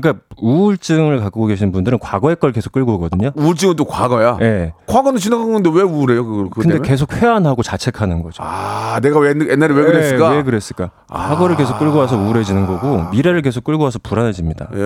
그러니까 0.00 0.22
우울증을 0.40 1.20
갖고 1.20 1.46
계신 1.46 1.72
분들은 1.72 1.98
과거의 1.98 2.36
걸 2.36 2.52
계속 2.52 2.72
끌고 2.72 2.94
오거든요. 2.94 3.30
우울증은 3.34 3.74
또 3.76 3.84
과거야. 3.84 4.38
예. 4.42 4.72
과거는 4.86 5.18
지나간 5.18 5.52
건데 5.52 5.70
왜 5.72 5.82
우울해요? 5.82 6.24
그거 6.24 6.48
근데 6.54 6.74
때문에? 6.74 6.88
계속 6.88 7.12
회한하고 7.12 7.62
자책하는 7.62 8.22
거죠. 8.22 8.42
아, 8.44 9.00
내가 9.02 9.18
왜 9.18 9.30
옛날에 9.30 9.74
왜 9.74 9.82
그랬을까? 9.84 10.32
예, 10.32 10.36
왜 10.36 10.42
그랬을까? 10.44 10.90
과거를 11.10 11.56
계속 11.56 11.78
끌고 11.78 11.98
와서 11.98 12.16
우울해지는 12.16 12.66
거고 12.66 13.04
미래를 13.10 13.42
계속 13.42 13.64
끌고 13.64 13.82
와서 13.84 13.98
불안해집니다. 14.02 14.68
예. 14.74 14.78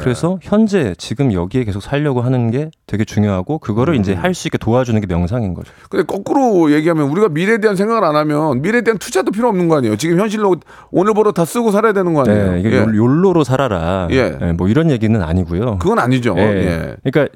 그래서 0.00 0.38
현재 0.42 0.94
지금 0.98 1.32
여기에 1.32 1.64
계속 1.64 1.80
살려고 1.82 2.20
하는 2.20 2.50
게 2.52 2.70
되게 2.86 3.04
중요하고 3.04 3.58
그거를 3.58 3.94
음. 3.94 4.00
이제 4.00 4.14
할 4.14 4.30
수 4.34 4.46
있게 4.48 4.56
도와주는 4.58 4.98
게 5.00 5.06
명상인 5.06 5.52
거죠. 5.54 5.72
근데 5.90 6.04
거꾸로 6.06 6.70
얘기하면 6.72 7.08
우리가 7.10 7.28
미래에 7.28 7.58
대한 7.58 7.74
생각을 7.76 8.04
안 8.04 8.14
하면 8.16 8.62
미래에 8.62 8.82
대한 8.82 8.96
투자도 8.96 9.32
필요 9.32 9.48
없는 9.48 9.68
거 9.68 9.76
아니에요? 9.78 9.96
지금 9.96 10.18
현실로 10.20 10.54
오늘 10.92 11.12
벌어 11.12 11.32
다 11.32 11.44
쓰고 11.44 11.72
살아야 11.72 11.92
되는 11.92 12.14
거 12.14 12.20
아니에요? 12.22 12.52
네, 12.52 12.60
이게 12.60 12.70
예. 12.70 12.76
욜- 12.80 12.96
욜로로 12.96 13.42
살아라. 13.44 14.06
예. 14.12 14.38
예, 14.60 14.62
뭐 14.62 14.68
이런 14.68 14.90
얘기는 14.90 15.20
아니고요. 15.20 15.78
그건 15.78 15.98
아니죠. 15.98 16.34
예. 16.38 16.42
예. 16.42 16.96
그러니까 17.10 17.34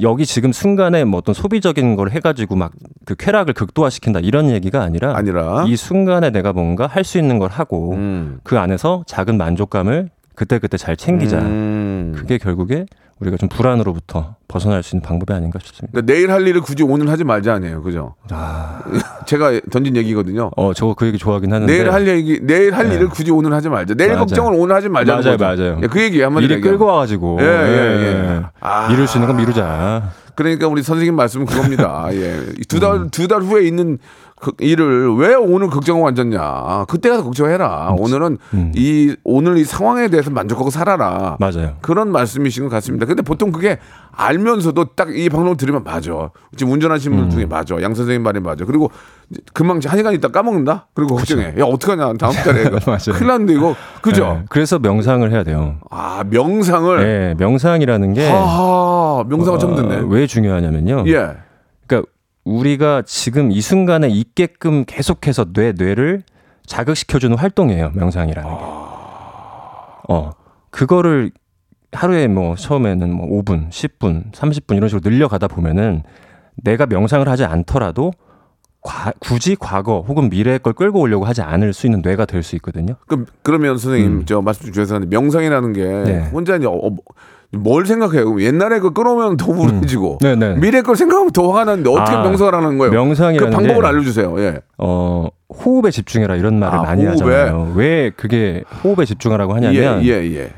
여기 0.00 0.26
지금 0.26 0.52
순간에 0.52 1.04
뭐 1.04 1.18
어떤 1.18 1.34
소비적인 1.34 1.96
걸 1.96 2.10
해가지고 2.10 2.56
막 2.56 2.72
그 3.06 3.14
쾌락을 3.16 3.52
극도화시킨다 3.52 4.20
이런 4.20 4.48
얘기가 4.50 4.82
아니라 4.82 5.14
아니라 5.14 5.64
이 5.68 5.76
순간에 5.76 6.30
내가 6.30 6.54
뭔가 6.54 6.86
할 6.86 7.04
수 7.04 7.18
있는 7.18 7.38
걸 7.38 7.50
하고 7.50 7.92
음. 7.92 8.38
그 8.42 8.58
안에서 8.58 9.04
작은 9.06 9.36
만족감을 9.36 10.08
그때그때 10.34 10.78
잘 10.78 10.96
챙기자. 10.96 11.38
음. 11.38 12.12
그게 12.16 12.38
결국에 12.38 12.86
우리가 13.20 13.36
좀 13.36 13.48
불안으로부터 13.48 14.34
벗어날 14.48 14.82
수 14.82 14.96
있는 14.96 15.06
방법이 15.06 15.32
아닌가 15.32 15.58
싶습니다. 15.62 15.92
그러니까 15.92 16.12
내일 16.12 16.30
할 16.32 16.46
일을 16.46 16.60
굳이 16.60 16.82
오늘 16.82 17.08
하지 17.08 17.24
말자 17.24 17.54
아니에요. 17.54 17.82
그죠? 17.82 18.14
아, 18.30 18.80
제가 19.26 19.60
던진 19.70 19.96
얘기거든요. 19.96 20.50
어, 20.56 20.74
저거 20.74 20.94
그 20.94 21.06
얘기 21.06 21.16
좋아하긴 21.18 21.52
하는데. 21.52 21.72
내일 21.72 21.92
할 21.92 22.06
얘기, 22.08 22.40
내일 22.42 22.74
할 22.74 22.88
네. 22.88 22.96
일을 22.96 23.08
굳이 23.08 23.30
오늘 23.30 23.52
하지 23.52 23.68
말자. 23.68 23.94
내일 23.94 24.10
맞아요. 24.10 24.20
걱정을 24.26 24.52
오늘 24.58 24.74
하지 24.74 24.88
말자는 24.88 25.22
맞아요, 25.22 25.36
거죠. 25.38 25.62
맞아요. 25.62 25.80
예, 25.82 25.86
그 25.86 26.02
얘기 26.02 26.20
한마디 26.20 26.46
일이 26.46 26.60
끌고 26.60 26.84
와가지고. 26.84 27.38
예, 27.40 27.44
예, 27.44 27.48
예. 27.48 28.42
아. 28.60 28.88
미룰 28.88 29.06
수 29.06 29.18
있는 29.18 29.28
건 29.28 29.36
미루자. 29.36 30.10
그러니까 30.34 30.66
우리 30.66 30.82
선생님 30.82 31.14
말씀은 31.14 31.46
그겁니다. 31.46 32.08
예. 32.12 32.40
두 32.68 32.80
달, 32.80 32.94
음. 32.94 33.10
두달 33.10 33.42
후에 33.42 33.64
있는 33.66 33.98
그 34.36 34.52
일을 34.58 35.14
왜 35.16 35.34
오늘 35.34 35.68
걱정하고 35.68 36.06
앉았냐. 36.08 36.84
그때 36.88 37.08
가서 37.08 37.22
걱정해라. 37.24 37.94
오늘은 37.98 38.36
음. 38.52 38.72
이, 38.74 39.14
오늘 39.24 39.56
이 39.56 39.64
상황에 39.64 40.08
대해서 40.08 40.30
만족하고 40.30 40.70
살아라. 40.70 41.36
맞아요. 41.40 41.76
그런 41.80 42.10
말씀이신 42.12 42.64
것 42.64 42.68
같습니다. 42.70 43.06
근데 43.06 43.22
보통 43.22 43.52
그게 43.52 43.78
알면서도 44.12 44.94
딱 44.96 45.08
이 45.14 45.28
방송을 45.28 45.56
들으면 45.56 45.84
맞아. 45.84 46.30
지금 46.56 46.72
운전하시는 46.72 47.16
음. 47.16 47.20
분 47.22 47.30
중에 47.30 47.46
맞아. 47.46 47.80
양 47.80 47.94
선생님 47.94 48.22
말이 48.22 48.40
맞아. 48.40 48.64
그리고 48.64 48.90
금방 49.52 49.80
한 49.84 49.96
시간 49.98 50.12
있다 50.12 50.28
까먹는다? 50.28 50.88
그리고 50.94 51.14
걱정해. 51.16 51.54
야, 51.58 51.64
어떡하냐. 51.64 52.12
다음 52.14 52.32
달에. 52.32 52.64
큰일 53.14 53.26
났는데 53.28 53.54
이거. 53.54 53.74
그죠? 54.02 54.24
네, 54.40 54.44
그래서 54.50 54.78
명상을 54.78 55.30
해야 55.30 55.42
돼요. 55.44 55.76
아, 55.90 56.24
명상을. 56.28 56.98
네, 57.04 57.34
명상이라는 57.38 58.12
게 58.14 58.28
하하, 58.28 59.24
명상을 59.28 59.58
처음 59.58 59.74
듣네. 59.76 59.96
어, 60.00 60.06
왜 60.06 60.26
중요하냐면요. 60.26 61.04
예. 61.06 61.30
그러니까 61.86 62.10
우리가 62.44 63.02
지금 63.06 63.50
이 63.50 63.60
순간에 63.60 64.08
있게끔 64.08 64.84
계속해서 64.86 65.52
뇌 65.52 65.72
뇌를 65.72 66.22
자극시켜주는 66.66 67.36
활동이에요. 67.36 67.90
명상이라는 67.94 68.50
게. 68.50 68.56
어 70.08 70.30
그거를 70.70 71.30
하루에 71.92 72.26
뭐 72.26 72.56
처음에는 72.56 73.12
뭐 73.14 73.26
5분, 73.42 73.70
10분, 73.70 74.32
30분 74.32 74.76
이런 74.76 74.88
식으로 74.88 75.08
늘려가다 75.08 75.48
보면은 75.48 76.02
내가 76.56 76.86
명상을 76.86 77.26
하지 77.28 77.44
않더라도 77.44 78.12
과- 78.82 79.12
굳이 79.20 79.56
과거 79.58 80.00
혹은 80.06 80.28
미래의 80.28 80.58
걸 80.58 80.72
끌고 80.74 81.00
오려고 81.00 81.24
하지 81.24 81.40
않을 81.40 81.72
수 81.72 81.86
있는 81.86 82.02
뇌가 82.02 82.26
될 82.26 82.42
수 82.42 82.54
있거든요. 82.56 82.96
그럼 83.06 83.24
그러면 83.42 83.78
선생님 83.78 84.12
음. 84.18 84.24
저 84.26 84.42
말씀 84.42 84.70
하는데 84.94 85.06
명상이라는 85.16 85.72
게 85.72 85.84
네. 85.84 86.28
혼자 86.32 86.56
이제 86.56 86.66
어, 86.66 86.72
어, 86.72 86.90
뭘 87.56 87.86
생각해요? 87.86 88.40
옛날에 88.40 88.80
거 88.80 88.90
끌어오면 88.90 89.36
더 89.36 89.50
우울해지고 89.52 90.18
네, 90.20 90.34
네. 90.36 90.54
미래 90.54 90.82
걸 90.82 90.96
생각하면 90.96 91.30
더 91.32 91.48
화가 91.50 91.64
나는데 91.64 91.90
어떻게 91.90 92.16
아, 92.16 92.22
명상을 92.22 92.54
하는 92.54 92.78
거예요? 92.78 92.90
그 92.90 92.96
명상이라는 92.96 93.52
방법을 93.52 93.82
게 93.82 93.86
알려주세요. 93.88 94.40
예. 94.40 94.58
어, 94.78 95.28
호흡에 95.48 95.90
집중해라 95.90 96.36
이런 96.36 96.58
말을 96.58 96.78
아, 96.78 96.82
많이 96.82 97.04
호흡에. 97.04 97.12
하잖아요. 97.12 97.72
왜 97.74 98.10
그게 98.16 98.64
호흡에 98.82 99.04
집중하라고 99.04 99.54
하냐면 99.54 100.02
예, 100.04 100.08
예, 100.08 100.34
예. 100.36 100.50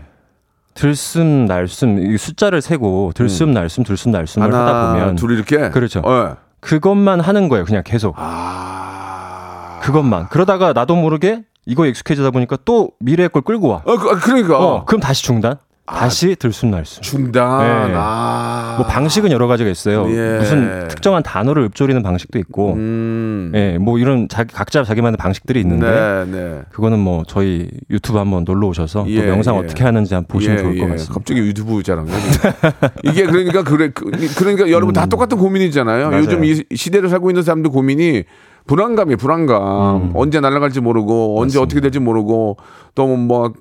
들숨 0.74 1.46
날숨 1.46 1.98
이 1.98 2.18
숫자를 2.18 2.60
세고 2.60 3.12
들숨 3.14 3.52
날숨 3.52 3.84
들숨 3.84 4.12
날숨을 4.12 4.52
하다 4.52 4.66
하나, 4.66 4.92
보면 4.92 5.16
둘 5.16 5.32
이렇게. 5.32 5.70
그렇죠. 5.70 6.02
예. 6.06 6.34
그것만 6.60 7.20
하는 7.20 7.48
거예요. 7.48 7.64
그냥 7.64 7.82
계속 7.84 8.14
아. 8.18 9.78
그것만. 9.82 10.28
그러다가 10.28 10.72
나도 10.72 10.96
모르게 10.96 11.42
이거 11.64 11.86
익숙해지다 11.86 12.30
보니까 12.30 12.56
또 12.64 12.90
미래의 13.00 13.28
걸 13.28 13.42
끌고 13.42 13.68
와. 13.68 13.82
어, 13.84 13.96
그, 13.96 14.18
그러니까 14.20 14.58
어, 14.58 14.84
그럼 14.84 15.00
다시 15.00 15.22
중단. 15.24 15.56
다시 15.86 16.34
들숨 16.36 16.70
날숨. 16.72 17.02
중단. 17.02 17.88
네. 17.88 17.94
아. 17.96 18.74
뭐 18.78 18.86
방식은 18.86 19.30
여러 19.30 19.46
가지가 19.46 19.70
있어요. 19.70 20.06
예. 20.10 20.38
무슨 20.38 20.88
특정한 20.88 21.22
단어를 21.22 21.62
읊조리는 21.64 22.02
방식도 22.02 22.38
있고, 22.40 22.74
음. 22.74 23.52
예, 23.54 23.78
뭐 23.78 23.98
이런 23.98 24.28
자기 24.28 24.52
각자 24.52 24.82
자기만의 24.82 25.16
방식들이 25.16 25.60
있는데 25.60 25.86
네, 25.86 26.24
네. 26.30 26.60
그거는 26.72 26.98
뭐 26.98 27.22
저희 27.26 27.70
유튜브 27.90 28.18
한번 28.18 28.44
놀러 28.44 28.66
오셔서 28.68 29.04
예, 29.08 29.22
또 29.22 29.28
영상 29.28 29.54
예. 29.56 29.60
어떻게 29.60 29.84
하는지 29.84 30.14
한번 30.14 30.28
보시면 30.28 30.58
예, 30.58 30.62
좋을 30.62 30.78
것 30.78 30.84
예. 30.84 30.88
같습니다. 30.90 31.14
갑자기 31.14 31.40
유튜브 31.40 31.82
자랑요. 31.82 32.10
이게 33.04 33.24
그러니까 33.24 33.62
그래 33.62 33.90
그- 33.94 34.10
그러니까 34.38 34.70
여러분 34.70 34.92
다 34.92 35.06
똑같은 35.06 35.38
고민이잖아요. 35.38 36.06
음. 36.06 36.10
맞아요. 36.10 36.22
요즘 36.24 36.44
이 36.44 36.62
시대를 36.74 37.08
살고 37.08 37.30
있는 37.30 37.42
사람들 37.42 37.70
고민이 37.70 38.24
불안감이 38.66 39.16
불안감. 39.16 40.10
언제 40.14 40.40
날아갈지 40.40 40.80
모르고 40.80 41.40
언제 41.40 41.58
음. 41.58 41.60
맞습니다. 41.60 41.60
어떻게 41.62 41.80
될지 41.80 41.98
모르고 41.98 42.56
또뭐막 42.94 43.54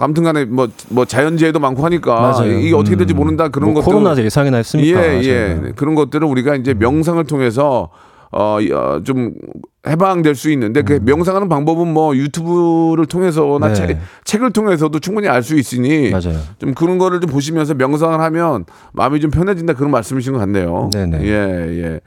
아무튼간에 0.00 0.44
뭐 0.46 0.68
뭐 0.90 1.04
자연재해도 1.04 1.58
많고 1.60 1.84
하니까 1.84 2.44
이게 2.44 2.74
어떻게 2.74 2.96
될지 2.96 3.14
음. 3.14 3.18
모른다 3.18 3.48
그런 3.48 3.72
뭐 3.72 3.82
것들 3.82 3.92
코로나 3.94 4.16
예상이나 4.22 4.58
했습니까? 4.58 5.00
예, 5.00 5.20
예. 5.22 5.44
맞아요. 5.48 5.60
음. 5.60 5.72
그런 5.76 5.94
것들을 5.94 6.26
우리가 6.26 6.56
이제 6.56 6.74
명상을 6.74 7.22
통해서 7.24 7.90
어, 8.36 8.58
어, 8.72 9.00
좀 9.04 9.34
해방될 9.86 10.34
수 10.34 10.50
있는데 10.50 10.82
그 10.82 10.98
명상하는 11.02 11.48
방법은 11.48 11.86
뭐 11.92 12.16
유튜브를 12.16 13.06
통해서나 13.06 13.68
음. 13.68 13.72
네. 13.72 13.74
책, 13.74 13.98
책을 14.24 14.52
통해서도 14.52 14.98
충분히 14.98 15.28
알 15.28 15.42
수 15.42 15.56
있으니 15.58 16.10
맞아요. 16.10 16.38
좀 16.58 16.72
그런 16.74 16.96
거를 16.98 17.20
좀 17.20 17.30
보시면서 17.30 17.74
명상을 17.74 18.18
하면 18.18 18.64
마음이 18.92 19.20
좀 19.20 19.30
편해진다 19.30 19.74
그런 19.74 19.90
말씀이신 19.90 20.32
것 20.32 20.38
같네요. 20.40 20.88
네네. 20.92 21.22
예, 21.24 21.82
예. 21.82 22.00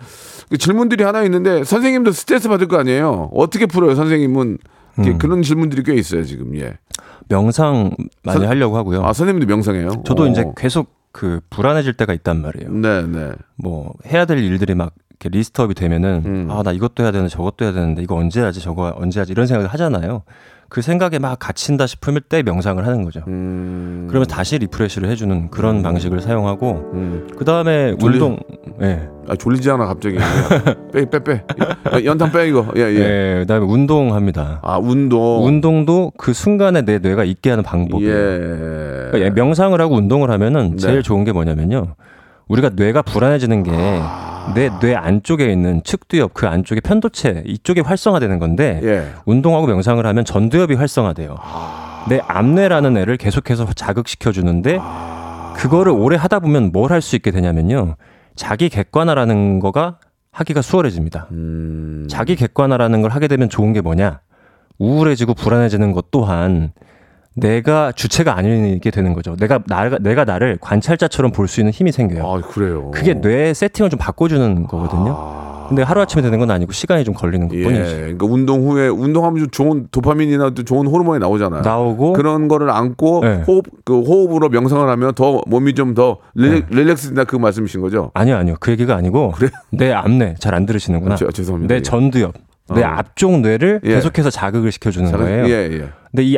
그 0.49 0.57
질문들이 0.57 1.03
하나 1.03 1.23
있는데 1.23 1.63
선생님도 1.63 2.11
스트레스 2.13 2.49
받을 2.49 2.67
거 2.67 2.77
아니에요. 2.79 3.29
어떻게 3.33 3.65
풀어요, 3.67 3.93
선생님은? 3.95 4.57
음. 4.99 5.17
그런 5.19 5.43
질문들이 5.43 5.83
꽤 5.83 5.93
있어요, 5.93 6.23
지금. 6.23 6.55
예. 6.57 6.73
명상 7.29 7.91
많이 8.23 8.39
선- 8.39 8.47
하려고 8.49 8.75
하고요. 8.77 9.03
아, 9.05 9.13
선생님도 9.13 9.45
명상해요? 9.45 10.01
저도 10.05 10.23
어. 10.23 10.27
이제 10.27 10.43
계속 10.57 10.95
그 11.11 11.41
불안해질 11.51 11.93
때가 11.93 12.13
있단 12.13 12.41
말이에요. 12.41 12.71
네, 12.71 13.01
네. 13.05 13.31
뭐 13.55 13.93
해야 14.07 14.25
될 14.25 14.39
일들이 14.39 14.73
막 14.73 14.93
list 15.23 15.52
up이 15.52 15.73
되면은 15.73 16.23
음. 16.25 16.47
아나 16.51 16.71
이것도 16.71 17.03
해야 17.03 17.11
되는데 17.11 17.29
저것도 17.29 17.65
해야 17.65 17.73
되는데 17.73 18.01
이거 18.03 18.15
언제 18.15 18.41
하지 18.41 18.61
저거 18.61 18.93
언제 18.97 19.19
하지 19.19 19.31
이런 19.31 19.47
생각을 19.47 19.69
하잖아요. 19.73 20.23
그 20.69 20.81
생각에 20.81 21.17
막 21.17 21.39
갇힌다 21.39 21.87
싶을 21.87 22.19
때 22.19 22.43
명상을 22.43 22.85
하는 22.85 23.05
거죠. 23.05 23.21
음. 23.27 24.05
그러면 24.09 24.27
다시 24.27 24.57
refresh를 24.57 25.09
해주는 25.09 25.49
그런 25.49 25.81
방식을 25.81 26.19
사용하고 26.19 26.91
음. 26.93 27.27
그 27.37 27.45
다음에 27.45 27.95
졸리- 27.97 28.15
운동, 28.15 28.37
예, 28.81 29.07
아, 29.29 29.35
졸리지 29.37 29.71
않아, 29.71 29.85
갑자기. 29.85 30.17
빼, 30.91 31.05
빼, 31.09 31.41
연탄 32.03 32.33
빼, 32.33 32.49
이거. 32.49 32.65
예, 32.75 32.81
예. 32.81 32.95
예, 32.95 33.39
그다음에 33.39 33.65
운동합니다. 33.65 34.59
아, 34.61 34.77
운동. 34.77 35.45
운동도 35.45 36.11
그 36.17 36.33
순간에 36.33 36.81
내 36.81 36.99
뇌가 36.99 37.23
있게 37.23 37.49
하는 37.49 37.63
방법이에요. 37.63 38.13
예. 38.13 39.09
그러니까 39.13 39.33
명상을 39.35 39.79
하고 39.79 39.95
운동을 39.95 40.29
하면은 40.31 40.71
네. 40.71 40.75
제일 40.77 41.01
좋은 41.01 41.23
게 41.23 41.31
뭐냐면요. 41.31 41.95
우리가 42.49 42.71
뇌가 42.75 43.03
불안해지는 43.03 43.63
게내 43.63 44.01
뇌 44.79 44.95
안쪽에 44.95 45.51
있는 45.51 45.83
측두엽 45.83 46.33
그 46.33 46.47
안쪽에 46.47 46.81
편도체 46.81 47.43
이쪽에 47.45 47.81
활성화되는 47.81 48.39
건데 48.39 48.79
예. 48.83 49.07
운동하고 49.25 49.67
명상을 49.67 50.03
하면 50.05 50.25
전두엽이 50.25 50.75
활성화돼요. 50.75 51.37
내 52.09 52.19
암뇌라는 52.27 52.97
애를 52.97 53.17
계속해서 53.17 53.67
자극시켜 53.73 54.31
주는데 54.31 54.79
그거를 55.55 55.91
오래 55.91 56.15
하다 56.15 56.39
보면 56.39 56.71
뭘 56.71 56.91
할 56.91 57.01
수 57.01 57.15
있게 57.15 57.31
되냐면요. 57.31 57.95
자기 58.35 58.69
객관화라는 58.69 59.59
거가 59.59 59.97
하기가 60.31 60.61
수월해집니다. 60.61 61.27
음. 61.31 62.07
자기 62.09 62.35
객관화라는 62.35 63.01
걸 63.01 63.11
하게 63.11 63.27
되면 63.27 63.49
좋은 63.49 63.73
게 63.73 63.81
뭐냐? 63.81 64.21
우울해지고 64.79 65.33
불안해지는 65.33 65.91
것 65.91 66.11
또한 66.11 66.71
내가 67.37 67.91
주체가 67.91 68.35
아니게 68.35 68.89
되는 68.91 69.13
거죠. 69.13 69.35
내가 69.35 69.59
나, 69.67 69.89
내가 69.99 70.25
나를 70.25 70.57
관찰자처럼 70.59 71.31
볼 71.31 71.47
수 71.47 71.61
있는 71.61 71.71
힘이 71.71 71.91
생겨요. 71.91 72.25
아, 72.27 72.41
그래요. 72.41 72.91
그게 72.91 73.13
뇌 73.13 73.53
세팅을 73.53 73.89
좀 73.89 73.97
바꿔주는 73.99 74.67
거거든요. 74.67 75.15
아. 75.17 75.65
근데 75.69 75.81
하루 75.83 76.01
아침에 76.01 76.21
되는 76.21 76.39
건 76.39 76.49
아니고 76.49 76.71
시간이 76.71 77.03
좀 77.03 77.13
걸리는 77.13 77.47
것 77.49 77.55
예. 77.57 77.63
뿐이지. 77.63 77.95
그러니까 77.95 78.25
운동 78.25 78.67
후에 78.69 78.87
운동하면 78.87 79.39
좀 79.39 79.49
좋은 79.51 79.87
도파민이나 79.91 80.49
또 80.51 80.63
좋은 80.63 80.87
호르몬이 80.87 81.19
나오잖아요. 81.19 81.61
나오고 81.61 82.13
그런 82.13 82.47
거를 82.47 82.69
안고 82.69 83.19
네. 83.23 83.43
호흡 83.45 83.65
그 83.85 83.99
호흡으로 84.01 84.47
명상을 84.49 84.87
하면 84.87 85.13
더 85.13 85.41
몸이 85.45 85.73
좀더 85.75 86.17
네. 86.35 86.61
릴렉스 86.69 87.07
된다 87.07 87.25
그 87.25 87.35
말씀이신 87.35 87.81
거죠? 87.81 88.11
아니요, 88.13 88.37
아니요. 88.37 88.55
그 88.61 88.71
얘기가 88.71 88.95
아니고 88.95 89.31
그래? 89.35 89.49
내 89.71 89.91
암뇌 89.91 90.35
잘안 90.39 90.65
들으시는구나. 90.65 91.13
아, 91.15 91.17
죄- 91.17 91.27
죄송합니다. 91.31 91.73
내 91.73 91.77
예. 91.79 91.81
전두엽. 91.81 92.33
뇌 92.73 92.83
어. 92.83 92.87
앞쪽 92.87 93.39
뇌를 93.41 93.81
예. 93.83 93.95
계속해서 93.95 94.29
자극을 94.29 94.71
시켜주는 94.71 95.09
자, 95.11 95.17
거예요. 95.17 95.87
근데 96.11 96.23
이 96.23 96.37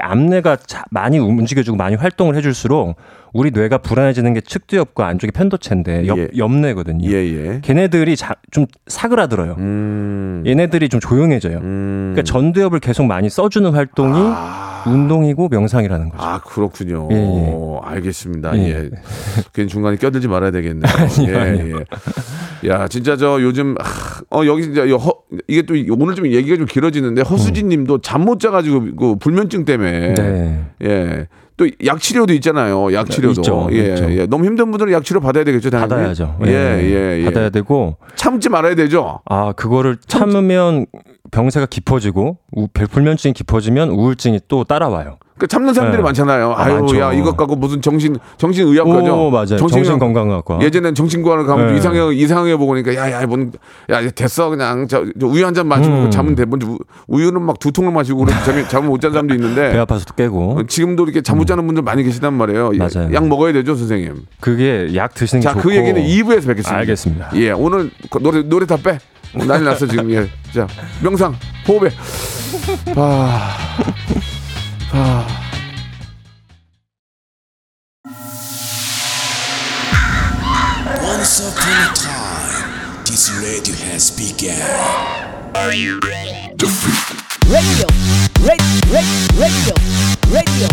자- 0.65 0.83
많이 0.91 1.19
움직여주고 1.19 1.77
많이 1.77 1.95
활동을 1.95 2.35
해줄수록 2.35 2.95
우리 3.33 3.51
뇌가 3.51 3.77
불안해지는 3.79 4.33
게 4.33 4.41
측두엽과 4.41 5.05
안쪽이 5.05 5.31
편도체인데 5.31 6.07
옆, 6.07 6.17
예. 6.17 6.27
옆뇌거든요. 6.35 7.07
예, 7.09 7.13
예. 7.15 7.59
걔네들이 7.61 8.15
자- 8.15 8.35
좀 8.51 8.65
사그라들어요. 8.87 9.55
음. 9.59 10.43
얘네들이 10.47 10.89
좀 10.89 10.99
조용해져요. 10.99 11.57
음. 11.59 12.11
그러니까 12.15 12.23
전두엽을 12.23 12.79
계속 12.79 13.05
많이 13.05 13.29
써주는 13.29 13.69
활동이 13.71 14.17
운동이고 14.87 15.49
명상이라는 15.49 16.09
거죠. 16.09 16.23
아 16.23 16.39
그렇군요. 16.39 17.07
예, 17.11 17.15
예. 17.17 17.79
알겠습니다. 17.83 18.57
예. 18.57 18.69
예. 18.69 18.89
괜히 19.53 19.67
중간에 19.67 19.97
껴들지 19.97 20.27
말아야 20.27 20.51
되겠네요. 20.51 20.91
예, 21.27 21.73
예. 22.63 22.69
야 22.69 22.87
진짜 22.87 23.15
저 23.15 23.41
요즘 23.41 23.75
하, 23.79 24.21
어 24.31 24.45
여기 24.45 24.63
진짜 24.63 24.81
허, 24.97 25.13
이게 25.47 25.61
또 25.61 25.73
오늘 25.97 26.15
좀 26.15 26.27
얘기가 26.27 26.57
좀 26.57 26.65
길어지는데 26.65 27.21
허수진님도 27.21 27.99
잠못 28.01 28.39
자가지고 28.39 28.95
그 28.95 29.15
불면증 29.17 29.58
때문에 29.65 30.13
네. 30.13 30.65
예. 30.83 31.27
또 31.57 31.67
약 31.85 31.99
치료도 31.99 32.31
있잖아요. 32.35 32.93
약 32.93 33.09
치료도. 33.09 33.41
있죠, 33.41 33.67
예, 33.73 33.89
있죠. 33.89 34.09
예. 34.11 34.25
너무 34.25 34.45
힘든 34.45 34.71
분들은 34.71 34.93
약 34.93 35.03
치료 35.03 35.19
받아야 35.19 35.43
되겠죠, 35.43 35.69
당연히. 35.69 35.89
받아야죠. 35.89 36.37
예, 36.45 36.51
예, 36.51 37.19
예. 37.19 37.25
받아야 37.25 37.49
되고 37.49 37.97
참지 38.15 38.47
말아야 38.47 38.75
되죠. 38.75 39.19
아 39.25 39.51
그거를 39.51 39.97
참으면 40.07 40.85
병세가 41.31 41.65
깊어지고 41.65 42.37
우, 42.53 42.67
불면증이 42.69 43.33
깊어지면 43.33 43.89
우울증이 43.89 44.39
또 44.47 44.63
따라와요. 44.63 45.17
그 45.39 45.47
참는 45.47 45.73
사람들이 45.73 46.01
네. 46.01 46.03
많잖아요. 46.05 46.51
아, 46.51 46.63
아유, 46.65 46.73
많죠. 46.75 46.99
야 46.99 47.11
이것 47.13 47.35
갖고 47.35 47.55
무슨 47.55 47.81
정신 47.81 48.17
정신 48.37 48.67
의학과죠. 48.67 49.27
오 49.27 49.31
맞아요. 49.31 49.57
정신건강학과. 49.57 50.59
예전엔 50.61 50.93
정신과를 50.93 51.45
가면 51.45 51.65
좀 51.67 51.73
네. 51.73 51.79
이상해 51.79 52.13
이상해 52.13 52.55
보고 52.57 52.73
그러니까 52.73 52.93
야 52.95 53.11
야 53.21 53.25
뭔 53.25 53.51
야 53.89 54.07
됐어 54.11 54.49
그냥 54.49 54.87
저, 54.87 55.03
저 55.19 55.25
우유 55.27 55.45
한 55.45 55.53
잔 55.55 55.67
마시고 55.67 55.95
음. 55.95 56.11
자면 56.11 56.35
돼. 56.35 56.45
먼저 56.45 56.67
우- 56.67 56.77
우유는 57.07 57.41
막 57.41 57.57
두 57.59 57.71
통을 57.71 57.91
마시고 57.91 58.19
그래서 58.25 58.43
잠이 58.43 58.67
잠을 58.67 58.89
못 58.89 58.99
자는 59.01 59.13
사람도 59.13 59.33
배 59.33 59.39
있는데 59.39 59.77
아파서 59.79 60.05
또 60.05 60.13
깨고 60.13 60.59
어, 60.59 60.63
지금도 60.67 61.03
이렇게 61.05 61.21
잠 61.21 61.37
못 61.39 61.45
자는 61.47 61.65
분들 61.65 61.83
많이 61.83 62.03
계시단 62.03 62.33
말이에요. 62.33 62.71
예, 62.73 62.77
맞아요. 62.77 63.13
약 63.13 63.25
먹어야 63.27 63.53
되죠, 63.53 63.75
선생님. 63.75 64.25
그게 64.41 64.89
약 64.95 65.13
드시는 65.13 65.39
게 65.41 65.47
자, 65.47 65.53
좋고. 65.53 65.63
그 65.69 65.75
얘기는 65.75 66.01
2부에서 66.01 66.47
뵙겠습니다. 66.47 66.75
알겠습니다. 66.75 67.29
예, 67.35 67.51
오늘 67.51 67.89
그 68.11 68.19
노래 68.21 68.41
노래 68.43 68.65
다 68.65 68.75
빼. 68.75 68.99
어, 69.35 69.45
난리 69.45 69.63
났어 69.63 69.85
지금. 69.87 70.09
예. 70.11 70.27
자, 70.53 70.67
명상 71.01 71.33
호흡에. 71.67 71.89
아. 72.95 73.55
아. 74.91 75.27
Once 81.03 81.39
upon 81.47 81.69
a 81.69 81.93
time, 81.93 83.03
this 83.05 83.29
radio 83.39 83.75
has 83.85 84.09
begun. 84.11 84.57
radio, 85.53 85.99
radio, 87.49 87.87
radio, 88.41 88.65
radio, 89.37 89.75
radio. 90.31 90.67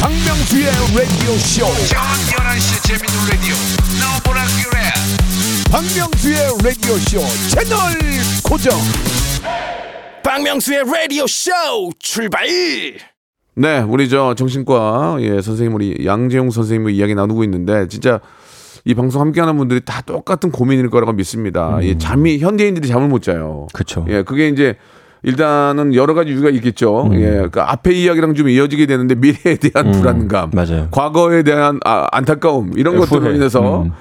박명수의 0.00 0.66
라디오 0.94 1.38
쇼. 1.38 1.66
저녁 1.88 2.04
11시 2.26 2.82
재밌는 2.82 3.28
라디오. 3.30 3.54
너보라 4.00 4.44
그래. 4.62 4.92
박명수의 5.70 6.38
라디오 6.62 6.98
쇼 6.98 7.24
채널 7.48 7.98
고정. 8.42 8.78
박명수의 10.28 10.84
라디오 10.84 11.26
쇼 11.26 11.50
출발. 11.98 12.46
네, 13.54 13.80
우리 13.80 14.10
저 14.10 14.34
정신과 14.34 15.16
예, 15.20 15.40
선생님 15.40 15.74
우리 15.74 16.04
양재용 16.04 16.50
선생님과 16.50 16.90
이야기 16.90 17.14
나누고 17.14 17.44
있는데 17.44 17.88
진짜 17.88 18.20
이 18.84 18.92
방송 18.92 19.22
함께하는 19.22 19.56
분들이 19.56 19.80
다 19.82 20.02
똑같은 20.02 20.50
고민일 20.50 20.90
거라고 20.90 21.14
믿습니다. 21.14 21.80
이 21.80 21.96
잠이 21.98 22.40
현대인들이 22.40 22.86
잠을 22.88 23.08
못 23.08 23.22
자요. 23.22 23.68
그쵸. 23.72 24.04
예, 24.10 24.22
그게 24.22 24.48
이제 24.48 24.76
일단은 25.22 25.94
여러 25.94 26.12
가지 26.12 26.30
이유가 26.30 26.50
있겠죠. 26.50 27.10
예, 27.14 27.48
그 27.50 27.62
앞에 27.62 27.94
이야기랑 27.94 28.34
좀 28.34 28.50
이어지게 28.50 28.84
되는데 28.84 29.14
미래에 29.14 29.56
대한 29.56 29.92
불안감, 29.92 30.50
맞아요. 30.52 30.88
과거에 30.90 31.42
대한 31.42 31.80
아, 31.86 32.06
안타까움 32.12 32.72
이런 32.76 32.96
예, 32.96 32.98
것들로. 32.98 33.32
인해서 33.32 33.80
음. 33.80 33.92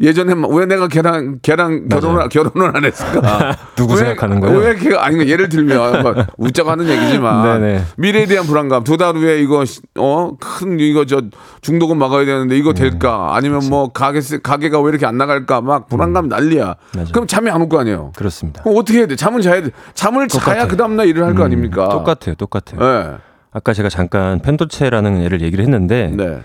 예전에 0.00 0.34
막왜 0.34 0.66
내가 0.66 0.88
걔랑 0.88 1.38
걔랑 1.42 1.88
결혼을. 1.88 2.28
결혼을 2.28 2.76
안 2.76 2.84
했을까? 2.84 3.56
누구 3.76 3.92
왜- 3.94 3.98
생각하는 4.00 4.40
거예요? 4.40 4.58
왜 4.58 4.74
걔가 4.74 5.04
아니 5.04 5.18
예를 5.28 5.48
들면 5.48 6.02
뭐 6.02 6.14
웃자고 6.38 6.70
하는 6.70 6.88
얘기지만 6.88 7.60
네네. 7.60 7.84
미래에 7.96 8.26
대한 8.26 8.46
불안감 8.46 8.82
두 8.84 8.96
달 8.96 9.14
후에 9.16 9.40
이거 9.40 9.64
어큰 9.96 10.80
이거 10.80 11.04
저 11.04 11.22
중독은 11.60 11.96
막아야 11.98 12.24
되는데 12.24 12.56
이거 12.56 12.72
될까? 12.72 13.30
아니면 13.34 13.60
뭐 13.68 13.92
가게 13.92 14.20
가게가 14.42 14.80
왜 14.80 14.90
이렇게 14.90 15.06
안 15.06 15.16
나갈까? 15.18 15.60
막 15.60 15.88
불안감 15.88 16.28
난리야. 16.28 16.74
맞아요. 16.94 17.08
그럼 17.12 17.26
잠이 17.26 17.50
안 17.50 17.60
올 17.60 17.68
거 17.68 17.78
아니에요. 17.80 18.12
그렇습니다. 18.16 18.62
그럼 18.62 18.78
어떻게 18.78 18.98
해야 18.98 19.06
돼? 19.06 19.16
잠을 19.16 19.40
자야 19.42 19.62
돼. 19.62 19.70
잠을 19.94 20.28
자야 20.28 20.40
똑같아요. 20.44 20.68
그 20.68 20.76
다음 20.76 20.96
날 20.96 21.06
일을 21.06 21.24
할거 21.24 21.44
아닙니까? 21.44 21.88
똑같아요, 21.88 22.34
똑같아요. 22.34 22.80
예. 22.82 23.16
아까 23.52 23.72
제가 23.72 23.88
잠깐 23.88 24.40
펜도체라는 24.40 25.22
예를 25.22 25.40
얘기를 25.40 25.64
했는데 25.64 26.10
네. 26.12 26.40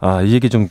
아이 0.00 0.32
얘기 0.32 0.48
좀 0.48 0.68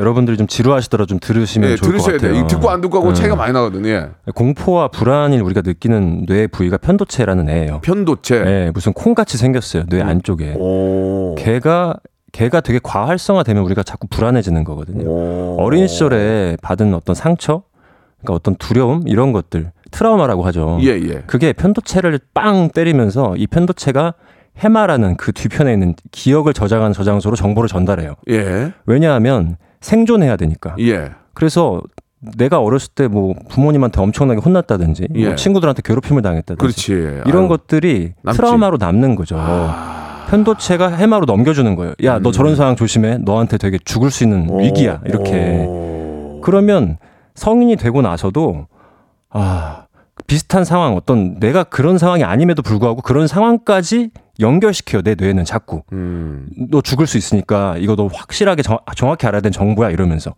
여러분들이 0.00 0.38
좀 0.38 0.46
지루하시더라도 0.46 1.06
좀 1.06 1.18
들으시면 1.20 1.68
네, 1.70 1.76
좋을 1.76 1.92
것 1.92 1.98
들으셔야 1.98 2.16
같아요. 2.16 2.32
돼. 2.32 2.40
이 2.40 2.48
듣고 2.48 2.70
안 2.70 2.80
듣고 2.80 2.96
하고 2.98 3.08
네. 3.08 3.14
차이가 3.14 3.36
많이 3.36 3.52
나거든요. 3.52 3.88
예. 3.88 4.08
공포와 4.34 4.88
불안을 4.88 5.42
우리가 5.42 5.60
느끼는 5.62 6.24
뇌 6.26 6.46
부위가 6.46 6.78
편도체라는 6.78 7.50
애예요. 7.50 7.80
편도체. 7.82 8.36
예, 8.46 8.70
무슨 8.72 8.94
콩같이 8.94 9.36
생겼어요. 9.36 9.84
뇌 9.86 10.00
안쪽에. 10.00 10.54
오. 10.56 11.34
걔가 11.38 11.94
걔가 12.32 12.60
되게 12.60 12.80
과활성화되면 12.82 13.62
우리가 13.64 13.82
자꾸 13.82 14.06
불안해지는 14.06 14.64
거거든요. 14.64 15.06
오. 15.06 15.56
어린 15.60 15.86
시절에 15.86 16.56
받은 16.62 16.94
어떤 16.94 17.14
상처, 17.14 17.62
그러니까 18.20 18.34
어떤 18.34 18.54
두려움 18.54 19.06
이런 19.06 19.32
것들 19.32 19.70
트라우마라고 19.90 20.44
하죠. 20.46 20.78
예, 20.82 20.88
예. 20.90 21.22
그게 21.26 21.52
편도체를 21.52 22.20
빵 22.32 22.70
때리면서 22.70 23.34
이 23.36 23.46
편도체가 23.46 24.14
해마라는 24.58 25.16
그 25.16 25.32
뒤편에 25.32 25.72
있는 25.72 25.94
기억을 26.10 26.54
저장하는 26.54 26.92
저장소로 26.94 27.36
정보를 27.36 27.68
전달해요. 27.68 28.14
예. 28.30 28.72
왜냐하면 28.86 29.56
생존해야 29.80 30.36
되니까. 30.36 30.74
예. 30.78 31.10
그래서 31.34 31.80
내가 32.36 32.60
어렸을 32.60 32.92
때 32.94 33.08
뭐 33.08 33.34
부모님한테 33.48 34.00
엄청나게 34.00 34.40
혼났다든지 34.40 35.08
뭐 35.10 35.20
예. 35.22 35.34
친구들한테 35.36 35.80
괴롭힘을 35.82 36.20
당했다든지 36.22 36.60
그렇지. 36.60 36.92
이런 37.26 37.44
아유. 37.44 37.48
것들이 37.48 38.12
남지. 38.22 38.36
트라우마로 38.36 38.76
남는 38.78 39.14
거죠. 39.14 39.36
편도체가 40.28 40.88
해마로 40.88 41.24
넘겨주는 41.24 41.74
거예요. 41.74 41.94
야, 42.04 42.18
너 42.20 42.30
저런 42.30 42.54
상황 42.56 42.76
조심해. 42.76 43.18
너한테 43.18 43.58
되게 43.58 43.78
죽을 43.84 44.10
수 44.10 44.22
있는 44.24 44.48
오. 44.50 44.60
위기야. 44.60 45.00
이렇게. 45.06 45.64
오. 45.66 46.40
그러면 46.42 46.98
성인이 47.34 47.76
되고 47.76 48.00
나서도 48.02 48.66
아 49.30 49.86
비슷한 50.26 50.64
상황 50.64 50.94
어떤 50.96 51.40
내가 51.40 51.64
그런 51.64 51.98
상황이 51.98 52.22
아님에도 52.22 52.62
불구하고 52.62 53.00
그런 53.02 53.26
상황까지 53.26 54.10
연결시켜요 54.40 55.02
내 55.02 55.14
뇌는 55.14 55.44
자꾸 55.44 55.82
음. 55.92 56.48
너 56.70 56.80
죽을 56.80 57.06
수 57.06 57.18
있으니까 57.18 57.76
이거 57.78 57.96
너 57.96 58.06
확실하게 58.06 58.62
정, 58.62 58.78
정확히 58.96 59.26
알아야 59.26 59.40
되는 59.40 59.52
정보야 59.52 59.90
이러면서 59.90 60.34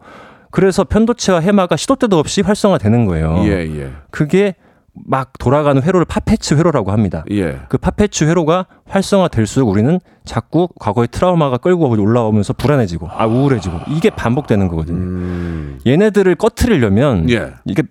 그래서 0.50 0.84
편도체와 0.84 1.40
해마가 1.40 1.76
시도 1.76 1.96
때도 1.96 2.18
없이 2.18 2.42
활성화되는 2.42 3.06
거예요. 3.06 3.42
예, 3.46 3.66
예. 3.74 3.90
그게 4.10 4.54
막 4.92 5.32
돌아가는 5.38 5.82
회로를 5.82 6.04
파페츠 6.04 6.54
회로라고 6.54 6.92
합니다. 6.92 7.24
예. 7.30 7.60
그 7.70 7.78
파페츠 7.78 8.24
회로가 8.24 8.66
활성화될수록 8.86 9.68
우리는 9.68 9.98
자꾸 10.26 10.68
과거의 10.78 11.08
트라우마가 11.10 11.56
끌고 11.56 11.88
올라오면서 11.88 12.52
불안해지고 12.52 13.08
아 13.10 13.26
우울해지고 13.26 13.80
이게 13.88 14.10
반복되는 14.10 14.68
거거든요. 14.68 14.98
음. 14.98 15.78
얘네들을 15.86 16.34
꺼트리려면 16.34 17.30
예. 17.30 17.54
이게 17.64 17.82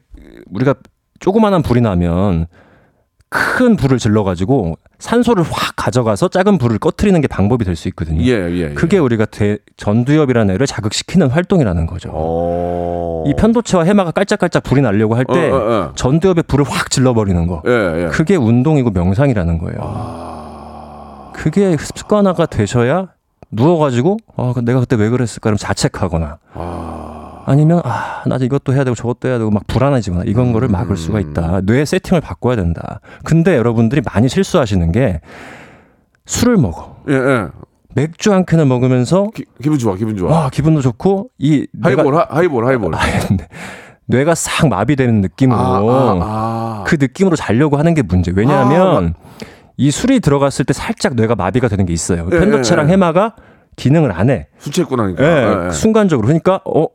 우리가 0.51 0.75
조그만한 1.19 1.63
불이 1.63 1.81
나면 1.81 2.45
큰 3.29 3.75
불을 3.75 3.97
질러 3.97 4.23
가지고 4.23 4.77
산소를 5.01 5.43
확 5.43 5.75
가져가서 5.75 6.27
작은 6.29 6.57
불을 6.57 6.77
꺼트리는 6.79 7.19
게 7.21 7.27
방법이 7.27 7.65
될 7.65 7.75
수 7.75 7.87
있거든요. 7.89 8.21
예, 8.23 8.29
예. 8.49 8.57
예. 8.57 8.69
그게 8.69 8.97
우리가 8.99 9.25
대, 9.25 9.57
전두엽이라는 9.77 10.53
애를 10.53 10.67
자극시키는 10.67 11.29
활동이라는 11.29 11.85
거죠. 11.87 12.11
어. 12.13 13.23
이 13.27 13.33
편도체와 13.33 13.83
해마가 13.85 14.11
깔짝깔짝 14.11 14.61
불이 14.63 14.81
나려고 14.81 15.15
할때 15.15 15.49
어, 15.49 15.55
어, 15.55 15.57
어. 15.57 15.91
전두엽에 15.95 16.43
불을 16.43 16.65
확 16.67 16.89
질러버리는 16.91 17.47
거. 17.47 17.61
예, 17.67 18.03
예. 18.03 18.07
그게 18.09 18.35
운동이고 18.35 18.91
명상이라는 18.91 19.57
거예요. 19.57 19.79
아. 19.81 21.31
그게 21.33 21.75
습관화가 21.77 22.45
되셔야 22.45 23.07
누워가지고 23.51 24.17
아, 24.37 24.53
내가 24.63 24.79
그때 24.81 24.95
왜 24.95 25.09
그랬을까 25.09 25.49
그럼 25.49 25.57
자책하거나 25.57 26.37
아. 26.53 27.10
아니면 27.45 27.81
아, 27.83 28.23
나 28.25 28.37
이것도 28.37 28.73
해야 28.73 28.83
되고 28.83 28.95
저것도 28.95 29.27
해야 29.27 29.37
되고 29.37 29.49
막 29.51 29.65
불안해지거나 29.67 30.23
이건 30.25 30.53
거를 30.53 30.67
막을 30.67 30.97
수가 30.97 31.19
있다. 31.19 31.61
뇌 31.61 31.85
세팅을 31.85 32.21
바꿔야 32.21 32.55
된다. 32.55 32.99
근데 33.23 33.55
여러분들이 33.55 34.01
많이 34.13 34.29
실수하시는 34.29 34.91
게 34.91 35.21
술을 36.25 36.57
먹어. 36.57 36.97
예, 37.09 37.13
예. 37.13 37.47
맥주 37.93 38.31
한 38.31 38.45
캔을 38.45 38.65
먹으면서 38.65 39.27
기, 39.35 39.45
기분 39.61 39.77
좋아, 39.77 39.95
기분 39.95 40.15
좋아. 40.15 40.31
와 40.31 40.49
기분도 40.49 40.81
좋고 40.81 41.29
이 41.39 41.67
뇌가 41.73 42.03
하이볼, 42.03 42.15
하, 42.15 42.27
하이볼, 42.29 42.65
하이볼. 42.65 42.95
아, 42.95 42.99
네. 43.31 43.47
뇌가 44.05 44.35
싹 44.35 44.67
마비되는 44.67 45.21
느낌으로 45.21 45.59
아, 45.59 46.19
아. 46.21 46.83
그 46.85 46.97
느낌으로 46.99 47.35
자려고 47.35 47.77
하는 47.77 47.93
게 47.93 48.01
문제. 48.01 48.31
왜냐하면 48.35 49.13
이 49.77 49.89
술이 49.91 50.19
들어갔을 50.19 50.65
때 50.65 50.73
살짝 50.73 51.15
뇌가 51.15 51.35
마비가 51.35 51.67
되는 51.67 51.85
게 51.85 51.93
있어요. 51.93 52.27
예, 52.31 52.39
편도체랑 52.39 52.85
예, 52.85 52.89
예. 52.89 52.93
해마가 52.93 53.35
기능을 53.75 54.11
안 54.11 54.29
해. 54.29 54.47
술 54.57 54.71
취했고 54.73 54.95
나니까. 54.95 55.23
예, 55.23 55.27
예, 55.27 55.65
예. 55.67 55.71
순간적으로. 55.71 56.27
그러니까 56.27 56.61
어, 56.65 56.87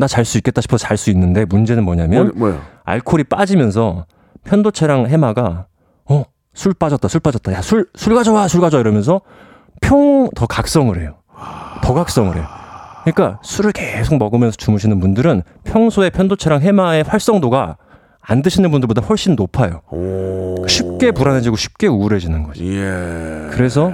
나 0.00 0.06
잘 0.08 0.24
수 0.24 0.38
있겠다 0.38 0.60
싶어서 0.60 0.86
잘 0.86 0.96
수 0.96 1.10
있는데 1.10 1.44
문제는 1.44 1.84
뭐냐면 1.84 2.32
뭐? 2.34 2.60
알코올이 2.84 3.24
빠지면서 3.24 4.06
편도체랑 4.44 5.06
해마가 5.06 5.66
어 6.08 6.24
술 6.54 6.74
빠졌다 6.74 7.06
술 7.06 7.20
빠졌다 7.20 7.52
야술술 7.52 8.14
가져와 8.14 8.48
술 8.48 8.60
가져와 8.60 8.80
이러면서 8.80 9.20
평 9.80 10.28
더 10.34 10.46
각성을 10.46 10.98
해요. 11.00 11.14
더 11.82 11.94
각성을 11.94 12.34
해요. 12.36 12.44
그러니까 13.04 13.38
술을 13.42 13.72
계속 13.72 14.18
먹으면서 14.18 14.56
주무시는 14.56 14.98
분들은 15.00 15.42
평소에 15.64 16.10
편도체랑 16.10 16.60
해마의 16.60 17.04
활성도가 17.04 17.76
안 18.20 18.42
드시는 18.42 18.70
분들보다 18.70 19.00
훨씬 19.02 19.34
높아요. 19.36 19.80
오. 19.90 20.66
쉽게 20.68 21.12
불안해지고 21.12 21.56
쉽게 21.56 21.86
우울해지는 21.86 22.42
거지. 22.42 22.66
예. 22.76 23.48
그래서 23.52 23.92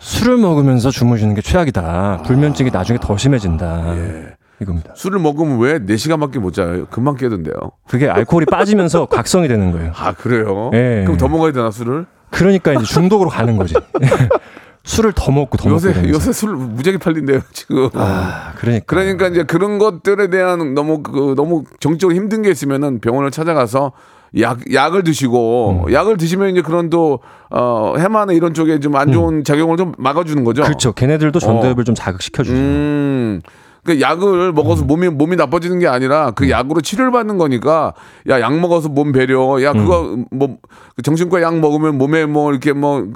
술을 0.00 0.38
먹으면서 0.38 0.90
주무시는 0.90 1.34
게 1.34 1.42
최악이다. 1.42 2.22
불면증이 2.24 2.70
나중에 2.70 2.98
더 3.00 3.16
심해진다. 3.18 3.96
예. 3.96 4.26
이겁니다. 4.60 4.92
술을 4.94 5.18
먹으면 5.18 5.58
왜 5.58 5.78
4시간밖에 5.78 6.38
못 6.38 6.52
자요? 6.52 6.86
금방 6.90 7.16
깨던데요. 7.16 7.54
그게 7.88 8.08
알코올이 8.08 8.46
빠지면서 8.46 9.06
각성이 9.10 9.48
되는 9.48 9.72
거예요. 9.72 9.92
아, 9.96 10.12
그래요? 10.12 10.70
예. 10.74 11.02
그럼 11.04 11.16
더 11.16 11.28
먹어야 11.28 11.52
되나, 11.52 11.70
술을? 11.70 12.06
그러니까 12.30 12.72
이제 12.72 12.84
중독으로 12.84 13.30
가는 13.30 13.56
거지. 13.56 13.74
술을 14.84 15.12
더 15.14 15.30
먹고 15.30 15.56
더 15.58 15.68
요새, 15.70 15.92
먹고. 15.92 16.08
요새 16.08 16.32
술 16.32 16.54
무지하게 16.56 16.98
팔린대요, 16.98 17.40
지금. 17.52 17.88
아, 17.94 18.52
그러니까. 18.56 18.84
그러니까 18.86 19.28
이제 19.28 19.42
그런 19.44 19.78
것들에 19.78 20.28
대한 20.30 20.74
너무 20.74 21.02
그 21.02 21.34
너무 21.36 21.64
정적으로 21.80 22.16
힘든 22.16 22.42
게 22.42 22.50
있으면은 22.50 23.00
병원을 23.00 23.30
찾아가서 23.30 23.92
약 24.38 24.60
약을 24.72 25.02
드시고 25.02 25.84
음. 25.88 25.92
약을 25.92 26.16
드시면 26.16 26.50
이제 26.50 26.62
그런 26.62 26.88
또어 26.88 27.96
해마나 27.98 28.32
이런 28.32 28.54
쪽에 28.54 28.78
좀 28.78 28.94
안 28.94 29.12
좋은 29.12 29.42
작용을 29.44 29.76
좀 29.76 29.92
막아주는 29.98 30.44
거죠. 30.44 30.62
음. 30.62 30.64
그렇죠. 30.64 30.92
걔네들도 30.92 31.38
전두엽을 31.40 31.84
좀 31.84 31.94
자극시켜 31.94 32.42
주죠. 32.44 32.56
음. 32.56 33.40
그 33.84 34.00
약을 34.00 34.52
먹어서 34.52 34.84
몸이 34.84 35.08
몸이 35.08 35.36
나빠지는 35.36 35.78
게 35.78 35.88
아니라 35.88 36.28
음. 36.28 36.32
그 36.34 36.50
약으로 36.50 36.80
치료를 36.80 37.10
받는 37.12 37.38
거니까 37.38 37.94
야 38.28 38.40
약 38.40 38.58
먹어서 38.58 38.88
몸 38.88 39.12
배려 39.12 39.62
야 39.62 39.72
그거 39.72 40.14
음. 40.14 40.26
뭐그 40.30 41.02
정신과 41.02 41.42
약 41.42 41.58
먹으면 41.58 41.96
몸에 41.98 42.26
뭐 42.26 42.50
이렇게 42.52 42.72
뭐 42.72 43.06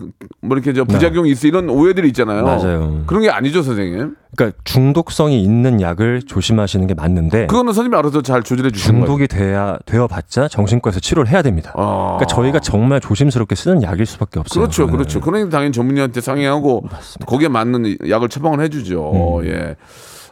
뭐 0.41 0.57
이렇게 0.57 0.73
저 0.75 0.85
부작용이 0.85 1.31
있어 1.31 1.49
이런 1.49 1.71
오해들이 1.71 2.09
있잖아요. 2.09 2.43
네. 2.45 2.57
맞아요. 2.57 3.03
그런 3.07 3.23
게 3.23 3.31
아니죠 3.31 3.63
선생님. 3.63 4.15
그러니까 4.37 4.59
중독성이 4.65 5.43
있는 5.43 5.81
약을 5.81 6.23
조심하시는 6.27 6.87
게 6.87 6.93
맞는데 6.95 7.47
그거는 7.47 7.73
선생님이 7.73 7.97
알아서 7.97 8.21
잘 8.21 8.43
조절해 8.43 8.71
주시는 8.71 9.01
거예요. 9.01 9.07
중독이 9.07 9.29
돼야 9.29 9.79
되어봤자 9.87 10.49
정신과에서 10.49 11.01
치료를 11.01 11.31
해야 11.31 11.41
됩니다. 11.43 11.73
아. 11.77 12.17
그러니까 12.19 12.27
저희가 12.27 12.59
정말 12.61 13.01
조심스럽게 13.01 13.55
쓰는 13.55 13.83
약일 13.83 14.05
수밖에 14.07 14.41
없어요. 14.41 14.63
그렇죠, 14.63 14.83
그거는. 14.83 14.99
그렇죠. 14.99 15.21
그러니까 15.21 15.51
당연히 15.51 15.73
전문의한테 15.73 16.21
상의하고 16.21 16.85
거기에 17.27 17.49
맞는 17.49 17.97
약을 18.09 18.29
처방을 18.29 18.61
해주죠. 18.65 19.41
음. 19.41 19.47
예. 19.47 19.77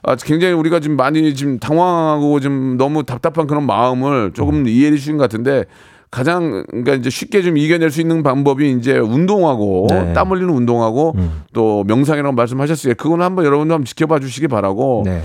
아, 0.03 0.17
굉장히 0.17 0.55
우리가 0.55 0.81
지금 0.81 0.97
많이 0.97 1.35
지금 1.35 1.59
당황하고 1.59 2.41
좀 2.41 2.77
너무 2.77 3.05
답답한 3.05 3.47
그런 3.47 3.65
마음을 3.67 4.31
음. 4.31 4.33
조금 4.33 4.67
이해해 4.67 4.91
주신 4.97 5.17
것 5.17 5.25
같은데 5.25 5.65
가장 6.11 6.65
그러니까 6.69 6.95
이제 6.95 7.09
쉽게 7.09 7.41
좀 7.43 7.57
이겨낼 7.57 7.91
수 7.91 8.01
있는 8.01 8.23
방법이 8.23 8.71
이제 8.73 8.99
운동하고 8.99 9.87
네. 9.89 10.13
땀 10.13 10.31
흘리는 10.31 10.53
운동하고 10.53 11.15
음. 11.17 11.43
또 11.55 11.85
명상이라고 11.85 12.35
말씀하셨어요. 12.35 12.95
그거는 12.95 13.25
한번 13.25 13.45
여러분도 13.45 13.75
한번 13.75 13.85
지켜봐 13.87 14.21
주시기 14.21 14.49
바라고 14.49 15.05
네. 15.07 15.23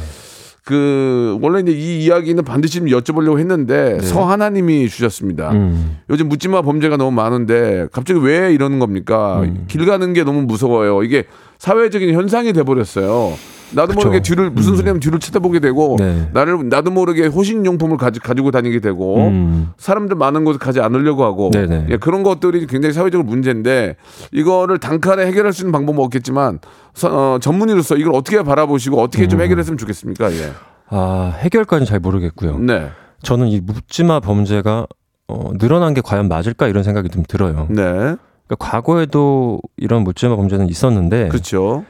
그 0.64 1.38
원래 1.42 1.62
이제 1.62 1.72
이 1.72 2.04
이야기는 2.06 2.44
반드시 2.44 2.80
좀 2.80 2.88
여쭤보려고 2.88 3.40
했는데 3.40 4.00
서하나님이 4.00 4.88
주셨습니다. 4.90 5.52
네. 5.52 5.58
음. 5.58 5.98
요즘 6.10 6.30
묻지마 6.30 6.62
범죄가 6.62 6.98
너무 6.98 7.12
많은데 7.12 7.88
갑자기 7.92 8.20
왜 8.22 8.54
이러는 8.54 8.80
겁니까? 8.80 9.42
음. 9.42 9.66
길 9.68 9.86
가는 9.86 10.14
게 10.14 10.24
너무 10.24 10.44
무서워요. 10.44 11.04
이게 11.04 11.24
사회적인 11.58 12.14
현상이 12.14 12.54
돼 12.54 12.64
버렸어요. 12.64 13.34
나도 13.72 13.94
그쵸. 13.94 14.08
모르게 14.08 14.22
뒤를 14.22 14.50
무슨 14.50 14.76
소리 14.76 14.88
하면 14.88 15.00
뒤를 15.00 15.20
쳐다보게 15.20 15.60
되고 15.60 15.96
네. 16.00 16.30
나를 16.34 16.70
나도 16.70 16.92
모르게 16.92 17.28
호신 17.28 17.66
용품을 17.66 17.98
가지, 17.98 18.20
가지고 18.20 18.52
다니게 18.52 18.80
되고 18.80 19.28
음. 19.28 19.72
사람들 19.78 20.16
많은 20.16 20.46
곳에 20.46 20.58
가지 20.58 20.80
않으려고 20.80 21.24
하고 21.26 21.50
네네. 21.52 21.88
예, 21.90 21.98
그런 21.98 22.24
것들이 22.24 22.66
굉장히 22.68 22.94
사회적으로 22.94 23.28
문제인데 23.28 23.96
이거를 24.32 24.78
단칼에 24.80 25.26
해결할 25.28 25.54
수 25.54 25.64
있는 25.64 25.72
방법은 25.72 26.02
없겠지만 26.04 26.60
서- 26.94 27.34
어, 27.36 27.40
전문의로서 27.40 27.98
이걸 27.98 28.14
어떻게 28.16 28.42
바라보시고 28.42 29.02
어떻게 29.02 29.24
음. 29.24 29.30
좀 29.30 29.42
해결했으면 29.42 29.78
좋겠습니까? 29.78 30.32
예. 30.34 30.52
아 30.90 31.34
해결까지는 31.40 31.86
잘 31.86 32.00
모르겠고요. 32.00 32.60
네. 32.60 32.90
저는 33.24 33.48
이 33.48 33.60
묻지마 33.60 34.20
범죄가 34.22 34.88
어, 35.28 35.52
늘어난 35.60 35.94
게 35.94 36.00
과연 36.02 36.30
맞을까 36.30 36.68
이런 36.68 36.84
생각이 36.84 37.10
좀 37.10 37.24
들어요. 37.28 37.68
네. 37.70 37.84
그러니까 37.84 38.56
과거에도 38.60 39.60
이런 39.76 40.04
묻지마 40.06 40.38
범죄는 40.38 40.70
있었는데 40.70 41.28
그렇죠. 41.28 41.84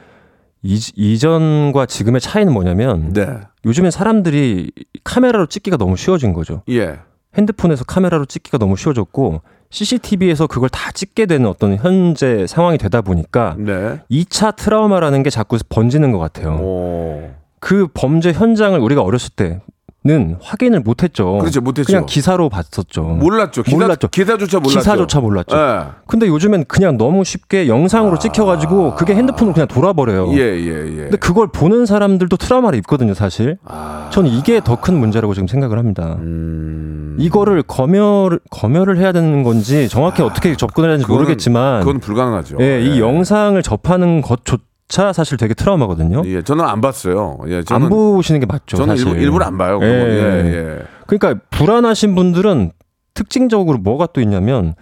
이, 0.62 0.80
이전과 0.96 1.86
지금의 1.86 2.20
차이는 2.20 2.52
뭐냐면 2.52 3.12
네. 3.12 3.26
요즘엔 3.64 3.90
사람들이 3.90 4.72
카메라로 5.04 5.46
찍기가 5.46 5.76
너무 5.76 5.96
쉬워진 5.96 6.32
거죠. 6.32 6.62
예. 6.68 6.98
핸드폰에서 7.36 7.84
카메라로 7.84 8.24
찍기가 8.24 8.58
너무 8.58 8.76
쉬워졌고 8.76 9.42
CCTV에서 9.70 10.46
그걸 10.46 10.68
다 10.68 10.90
찍게 10.92 11.26
되는 11.26 11.46
어떤 11.46 11.76
현재 11.76 12.46
상황이 12.46 12.78
되다 12.78 13.02
보니까 13.02 13.54
네. 13.58 14.00
2차 14.10 14.56
트라우마라는 14.56 15.22
게 15.22 15.30
자꾸 15.30 15.58
번지는 15.68 16.12
것 16.12 16.18
같아요. 16.18 16.56
오. 16.56 17.30
그 17.60 17.88
범죄 17.92 18.32
현장을 18.32 18.78
우리가 18.78 19.02
어렸을 19.02 19.30
때 19.34 19.60
는 20.04 20.36
확인을 20.40 20.78
못했죠. 20.80 21.38
그렇죠. 21.38 21.60
못했죠. 21.60 21.86
그냥 21.88 22.06
기사로 22.06 22.48
봤었죠. 22.48 23.02
몰랐죠. 23.02 23.64
기사, 23.64 23.76
몰랐죠. 23.76 24.06
기사조차 24.08 24.60
몰랐죠. 24.60 24.78
기사조차 24.78 25.20
몰랐죠. 25.20 25.56
예. 25.56 25.80
근데 26.06 26.28
요즘엔 26.28 26.66
그냥 26.68 26.96
너무 26.96 27.24
쉽게 27.24 27.66
영상으로 27.66 28.16
찍혀가지고 28.20 28.94
그게 28.94 29.16
핸드폰으로 29.16 29.52
그냥 29.54 29.66
돌아버려요. 29.66 30.28
아. 30.30 30.32
예, 30.34 30.38
예, 30.38 30.86
예. 30.86 30.96
근데 31.02 31.16
그걸 31.16 31.48
보는 31.48 31.84
사람들도 31.84 32.36
트라우마를 32.36 32.78
입거든요, 32.78 33.12
사실. 33.12 33.58
아. 33.64 34.08
저는 34.12 34.30
이게 34.30 34.60
더 34.62 34.76
큰 34.76 34.96
문제라고 35.00 35.34
지금 35.34 35.48
생각을 35.48 35.76
합니다. 35.78 36.16
음. 36.20 37.16
이거를 37.18 37.64
검열 37.64 38.38
검열을 38.50 38.98
해야 38.98 39.10
되는 39.10 39.42
건지 39.42 39.88
정확히 39.88 40.22
어떻게 40.22 40.54
접근을 40.56 40.90
해야 40.90 40.96
되는지 40.98 41.06
아, 41.06 41.08
그거는- 41.08 41.18
모르겠지만 41.18 41.80
그건 41.80 41.98
불가능하죠. 41.98 42.58
예, 42.60 42.80
이 42.80 43.00
영상을 43.00 43.60
접하는 43.64 44.22
것조차 44.22 44.62
사실 44.88 45.36
되게 45.36 45.54
트라우마거든요. 45.54 46.22
예, 46.24 46.42
저는 46.42 46.64
안 46.64 46.80
봤어요. 46.80 47.38
예, 47.48 47.62
저는 47.62 47.86
안 47.86 47.90
보시는 47.90 48.40
게 48.40 48.46
맞죠. 48.46 48.76
저는 48.78 48.96
사실. 48.96 49.08
일부, 49.08 49.20
일부러 49.20 49.44
안 49.46 49.58
봐요. 49.58 49.78
예. 49.82 49.86
그건. 49.86 50.08
예, 50.08 50.54
예. 50.54 50.78
그러니까 51.06 51.42
불안하신 51.50 52.14
분들은 52.14 52.72
특징적으로 53.14 53.78
뭐가 53.78 54.06
또 54.12 54.20
있냐면 54.20 54.74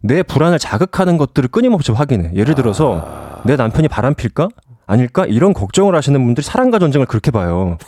내 0.00 0.22
불안을 0.22 0.58
자극하는 0.58 1.16
것들을 1.16 1.48
끊임없이 1.48 1.90
확인해. 1.92 2.32
예를 2.34 2.54
들어서 2.54 3.02
아. 3.06 3.40
내 3.44 3.56
남편이 3.56 3.88
바람 3.88 4.14
필까? 4.14 4.48
아닐까? 4.86 5.24
이런 5.26 5.52
걱정을 5.52 5.94
하시는 5.96 6.22
분들이 6.24 6.44
사랑과 6.44 6.78
전쟁을 6.78 7.06
그렇게 7.06 7.30
봐요. 7.30 7.78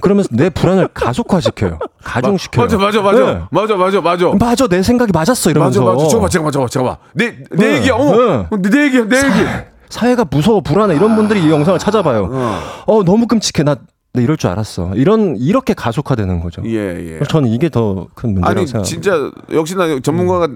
그러면서 0.00 0.28
내 0.32 0.50
불안을 0.50 0.88
가속화시켜요. 0.94 1.78
가중시켜요. 2.04 2.64
맞아, 2.64 2.76
맞아, 2.78 3.02
맞아, 3.02 3.18
네. 3.18 3.40
맞아, 3.50 3.76
맞아, 3.76 4.00
맞아. 4.00 4.32
맞아, 4.38 4.66
내 4.68 4.82
생각이 4.82 5.10
맞았어. 5.12 5.50
맞아, 5.50 5.50
이러면서. 5.50 5.84
맞아. 5.84 6.08
잠깐만, 6.08 6.30
잠깐만, 6.30 6.52
잠깐만, 6.52 6.68
잠깐만. 6.70 6.96
내, 7.14 7.36
내 7.50 7.68
네. 7.68 7.76
얘기야. 7.78 7.94
어, 7.94 8.48
내, 8.58 8.70
내 8.70 8.84
얘기야, 8.84 9.08
내 9.08 9.16
얘기. 9.16 9.75
사회가 9.88 10.24
무서워, 10.30 10.60
불안해. 10.60 10.94
이런 10.96 11.16
분들이 11.16 11.44
이 11.44 11.50
영상을 11.50 11.78
찾아봐요. 11.78 12.28
어. 12.32 12.58
어, 12.86 13.04
너무 13.04 13.26
끔찍해. 13.26 13.64
나, 13.64 13.76
나 14.12 14.22
이럴 14.22 14.36
줄 14.36 14.50
알았어. 14.50 14.92
이런, 14.94 15.36
이렇게 15.36 15.74
가속화되는 15.74 16.40
거죠. 16.40 16.62
예, 16.66 17.18
예. 17.20 17.24
저는 17.28 17.48
이게 17.50 17.68
더 17.68 18.06
큰 18.14 18.34
문제라고 18.34 18.58
아니 18.60 18.66
생각합니다. 18.66 18.82
진짜 18.84 19.30
역시나 19.52 20.00
전문가가 20.00 20.48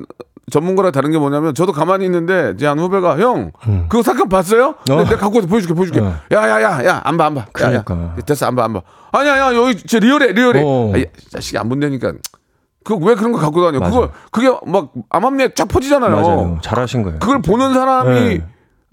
전문가랑 0.50 0.90
다른 0.90 1.12
게 1.12 1.18
뭐냐면 1.18 1.54
저도 1.54 1.70
가만히 1.72 2.06
있는데 2.06 2.56
제 2.56 2.66
한 2.66 2.76
후배가 2.80 3.18
형 3.20 3.52
그거 3.88 4.02
사건 4.02 4.28
봤어요? 4.28 4.74
내가 4.84 5.04
내가 5.04 5.16
갖고 5.16 5.36
와서 5.36 5.46
보여줄게 5.46 5.74
보여줄게. 5.74 6.00
어. 6.00 6.14
야야야 6.32 6.84
야안봐 6.84 7.24
안 7.26 7.34
봐. 7.36 7.40
야, 7.60 7.72
야. 7.74 7.82
그러니까. 7.84 8.16
됐어 8.26 8.46
안 8.46 8.56
봐 8.56 8.64
안 8.64 8.72
봐. 8.72 8.82
아니야 9.12 9.38
야 9.38 9.54
여기 9.54 9.76
진짜 9.76 10.00
리얼해 10.00 10.32
리얼해. 10.32 10.62
어. 10.64 10.92
아, 10.92 10.98
이 10.98 11.04
자식이 11.30 11.56
안 11.56 11.68
본다니까. 11.68 12.14
그왜 12.82 13.14
그런 13.14 13.30
거 13.30 13.38
갖고 13.38 13.62
다녀? 13.64 13.78
맞아. 13.78 13.90
그거 13.94 14.10
그게 14.32 14.48
막 14.66 14.90
암암리에 15.10 15.50
쫙 15.54 15.68
퍼지잖아요. 15.68 16.10
맞아요. 16.10 16.58
잘하신 16.62 17.02
거예요. 17.04 17.18
그걸 17.20 17.42
보는 17.42 17.72
사람이 17.74 18.10
네. 18.38 18.44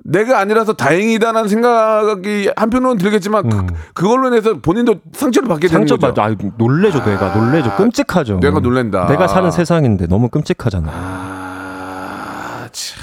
내가 0.09 0.39
아니라서 0.39 0.71
다행이다라는 0.73 1.49
생각이 1.49 2.49
한편으로는 2.55 2.97
들겠지만 2.97 3.49
그, 3.49 3.65
그걸로 3.93 4.29
인해서 4.29 4.53
본인도 4.61 4.95
상처를 5.11 5.49
받게 5.49 5.67
되는 5.67 5.81
음. 5.83 5.87
상처 5.87 5.95
거죠. 5.97 6.13
받아. 6.13 6.29
아, 6.31 6.35
놀래죠, 6.57 7.03
뇌가. 7.03 7.35
놀래죠. 7.35 7.75
끔찍하죠. 7.75 8.37
뇌가 8.39 8.61
놀랜다. 8.61 9.07
내가 9.07 9.27
사는 9.27 9.51
세상인데 9.51 10.07
너무 10.07 10.29
끔찍하잖아. 10.29 10.89
아, 10.91 12.67
참. 12.71 12.97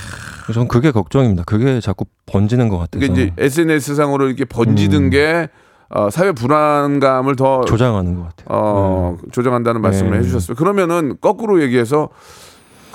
전 0.54 0.66
그게 0.68 0.90
걱정입니다. 0.92 1.44
그게 1.44 1.80
자꾸 1.80 2.06
번지는 2.26 2.68
것 2.70 2.78
같아서. 2.78 3.04
이게 3.04 3.12
이제 3.12 3.32
SNS 3.36 3.94
상으로 3.96 4.26
이렇게 4.26 4.44
번지는 4.46 5.10
게 5.10 5.48
어, 5.90 6.08
사회 6.10 6.32
불안감을 6.32 7.36
더 7.36 7.60
음. 7.60 7.64
조장하는 7.66 8.14
것 8.14 8.22
같아요. 8.22 8.46
어, 8.48 9.18
조정한다는 9.30 9.82
말씀을 9.82 10.12
네. 10.12 10.18
해주셨어요. 10.18 10.56
그러면은 10.56 11.16
거꾸로 11.20 11.60
얘기해서 11.62 12.08
그 12.08 12.12
법- 12.12 12.14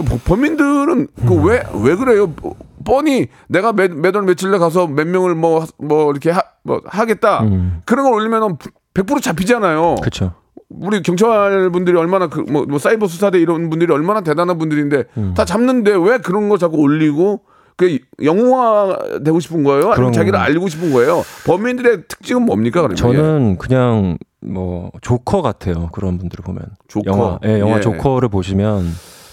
범인들은 0.04 0.90
음. 0.90 1.08
그왜왜 1.28 1.96
그래요? 1.96 2.34
뻔히 2.86 3.28
내가 3.48 3.74
몇, 3.74 3.92
몇월 3.92 4.24
며칠에 4.24 4.58
가서 4.58 4.88
몇 4.88 5.08
명을 5.08 5.36
뭐뭐 5.36 6.12
이렇게 6.12 6.32
하, 6.32 6.42
뭐 6.64 6.82
하겠다 6.86 7.44
음. 7.44 7.82
그런 7.86 8.06
걸 8.06 8.14
올리면은 8.14 8.58
100% 8.94 9.22
잡히잖아요. 9.22 9.96
그렇죠. 9.96 10.34
우리 10.70 11.02
경찰 11.02 11.70
분들이 11.72 11.98
얼마나 11.98 12.28
그뭐 12.28 12.78
사이버 12.78 13.08
수사대 13.08 13.40
이런 13.40 13.70
분들이 13.70 13.92
얼마나 13.92 14.22
대단한 14.22 14.58
분들인데 14.58 15.06
음. 15.18 15.34
다 15.36 15.46
잡는데 15.46 15.92
왜 15.96 16.20
그런 16.20 16.48
거 16.50 16.58
자꾸 16.58 16.78
올리고 16.78 17.42
그 17.76 17.98
영웅화 18.24 18.98
되고 19.24 19.40
싶은 19.40 19.64
거예요? 19.64 19.92
아니면 19.92 20.12
자기를 20.12 20.38
거. 20.38 20.44
알고 20.44 20.68
싶은 20.68 20.92
거예요? 20.92 21.24
범인들의 21.46 22.04
특징은 22.10 22.44
뭡니까 22.44 22.82
그러면? 22.82 22.96
저는 22.98 23.58
그냥 23.58 24.18
뭐 24.42 24.92
조커 25.02 25.42
같아요. 25.42 25.88
그런 25.94 26.18
분들을 26.18 26.44
보면. 26.44 26.62
조커. 26.90 27.10
영화, 27.10 27.40
예, 27.46 27.60
영화 27.60 27.78
예. 27.78 27.82
조커를 27.82 28.28
보시면 28.30 28.84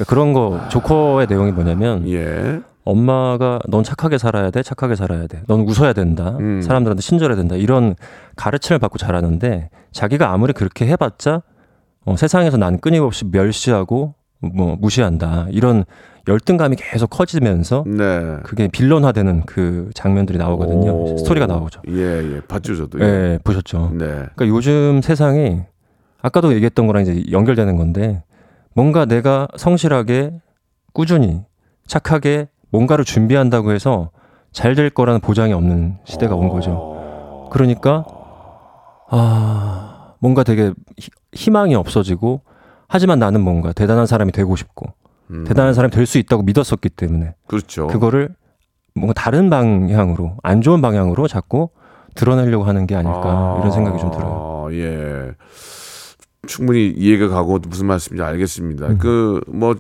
그런 0.04 0.32
거 0.32 0.61
조커의 0.68 1.26
내용이 1.28 1.52
뭐냐면 1.52 2.06
예. 2.09 2.14
예. 2.14 2.61
엄마가 2.85 3.59
넌 3.68 3.82
착하게 3.82 4.16
살아야 4.16 4.50
돼, 4.50 4.62
착하게 4.62 4.94
살아야 4.94 5.26
돼, 5.26 5.42
넌 5.48 5.62
웃어야 5.62 5.92
된다, 5.92 6.37
음. 6.38 6.62
사람들한테 6.62 7.02
친절해야 7.02 7.37
된다 7.37 7.56
이런 7.56 7.96
가르침을 8.37 8.78
받고 8.78 8.96
자라는데 8.98 9.70
자기가 9.90 10.32
아무리 10.32 10.52
그렇게 10.52 10.87
해봤자 10.87 11.42
어, 12.04 12.16
세상에서 12.16 12.56
난 12.56 12.78
끊임없이 12.78 13.24
멸시하고 13.24 14.14
뭐 14.40 14.76
무시한다 14.78 15.46
이런 15.50 15.85
열등감이 16.28 16.76
계속 16.76 17.11
커지면서 17.11 17.85
네. 17.87 18.37
그게 18.42 18.68
빌런화되는 18.68 19.44
그 19.46 19.90
장면들이 19.94 20.38
나오거든요. 20.38 20.90
오. 20.90 21.16
스토리가 21.18 21.46
나오죠. 21.46 21.82
예, 21.88 22.35
예. 22.35 22.40
봤죠, 22.46 22.74
저도. 22.76 23.00
예, 23.00 23.38
보셨죠. 23.44 23.90
네. 23.94 24.06
그러니까 24.06 24.48
요즘 24.48 25.00
세상이 25.02 25.62
아까도 26.20 26.52
얘기했던 26.54 26.87
거랑 26.87 27.02
이제 27.02 27.22
연결되는 27.30 27.76
건데 27.76 28.24
뭔가 28.76 29.06
내가 29.06 29.48
성실하게 29.56 30.38
꾸준히 30.92 31.42
착하게 31.86 32.48
뭔가를 32.70 33.04
준비한다고 33.06 33.72
해서 33.72 34.10
잘 34.52 34.74
될 34.74 34.90
거라는 34.90 35.20
보장이 35.20 35.52
없는 35.54 35.96
시대가 36.04 36.34
온 36.34 36.48
거죠. 36.48 37.48
그러니까 37.50 38.04
아 39.08 40.14
뭔가 40.18 40.42
되게 40.42 40.72
희- 40.98 41.10
희망이 41.32 41.74
없어지고 41.74 42.42
하지만 42.88 43.18
나는 43.18 43.40
뭔가 43.40 43.72
대단한 43.72 44.06
사람이 44.06 44.32
되고 44.32 44.54
싶고 44.56 44.86
음. 45.30 45.44
대단한 45.44 45.74
사람이 45.74 45.90
될 45.90 46.06
수 46.06 46.18
있다고 46.18 46.42
믿었었기 46.42 46.88
때문에 46.90 47.34
그렇죠. 47.46 47.86
그거를 47.88 48.34
뭔가 48.94 49.12
다른 49.14 49.50
방향으로 49.50 50.36
안 50.42 50.60
좋은 50.62 50.80
방향으로 50.82 51.28
자꾸 51.28 51.70
드러내려고 52.14 52.64
하는 52.64 52.86
게 52.86 52.94
아닐까 52.94 53.56
이런 53.58 53.70
생각이 53.70 53.98
좀 53.98 54.10
들어요. 54.10 54.66
아, 54.68 54.72
예. 54.72 55.32
충분히 56.46 56.88
이해가 56.96 57.28
가고 57.28 57.59
무슨 57.68 57.87
말씀인지 57.87 58.22
알겠습니다. 58.22 58.87
음. 58.87 58.98
그뭐 58.98 59.76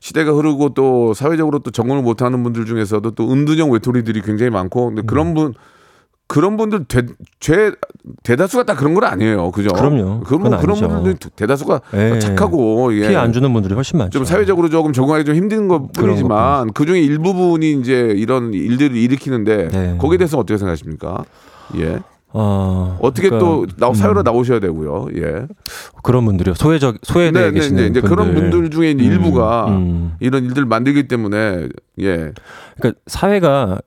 시대가 0.00 0.32
흐르고 0.32 0.74
또 0.74 1.14
사회적으로 1.14 1.60
또 1.60 1.70
적응을 1.70 2.02
못하는 2.02 2.42
분들 2.42 2.66
중에서도 2.66 3.10
또 3.12 3.32
은둔형 3.32 3.70
외톨이들이 3.70 4.20
굉장히 4.22 4.50
많고 4.50 4.86
근데 4.86 5.02
그런 5.02 5.28
음. 5.28 5.34
분 5.34 5.54
그런 6.26 6.56
분들 6.56 6.84
대, 6.84 7.06
죄 7.38 7.72
대다수가 8.22 8.64
다 8.64 8.74
그런 8.74 8.94
건 8.94 9.04
아니에요. 9.04 9.50
그죠? 9.50 9.68
그럼요. 9.70 10.20
그런 10.20 10.42
그건 10.42 10.60
그런. 10.60 10.76
분들도 10.76 11.30
대다수가 11.36 11.80
예. 11.94 12.18
착하고 12.18 12.94
예. 12.94 13.08
피해 13.08 13.16
안 13.16 13.32
주는 13.32 13.52
분들이 13.52 13.74
훨씬 13.74 13.98
많죠. 13.98 14.10
좀 14.10 14.24
사회적으로 14.24 14.68
조금 14.68 14.92
적응하기 14.92 15.24
좀 15.24 15.34
힘든 15.34 15.68
것 15.68 15.92
뿐이지만 15.92 16.72
그 16.72 16.86
중에 16.86 17.00
일부분이 17.00 17.72
이제 17.80 18.12
이런 18.16 18.54
일들을 18.54 18.96
일으키는데 18.96 19.68
네. 19.68 19.96
거기에 19.98 20.18
대해서 20.18 20.38
어떻게 20.38 20.56
생각하십니까? 20.56 21.24
예. 21.76 22.00
어, 22.36 22.98
어떻게 23.00 23.28
그러니까, 23.28 23.48
또 23.48 23.66
나, 23.78 23.94
사회로 23.94 24.20
음, 24.20 24.24
나오셔야 24.24 24.58
되고요. 24.58 25.06
예. 25.16 25.46
그런 26.02 26.24
분들이요. 26.24 26.54
소외적 26.54 26.96
소외되어 27.02 27.52
계시는 27.52 27.90
이제 27.90 28.00
분들. 28.00 28.02
그런 28.02 28.34
분들 28.34 28.70
중에 28.70 28.92
음, 28.92 29.00
일부가 29.00 29.66
음. 29.68 30.14
이런 30.18 30.44
일들을 30.44 30.66
만들기 30.66 31.06
때문에 31.06 31.68
예. 32.00 32.32
그러니까 32.76 33.00
사회가 33.06 33.78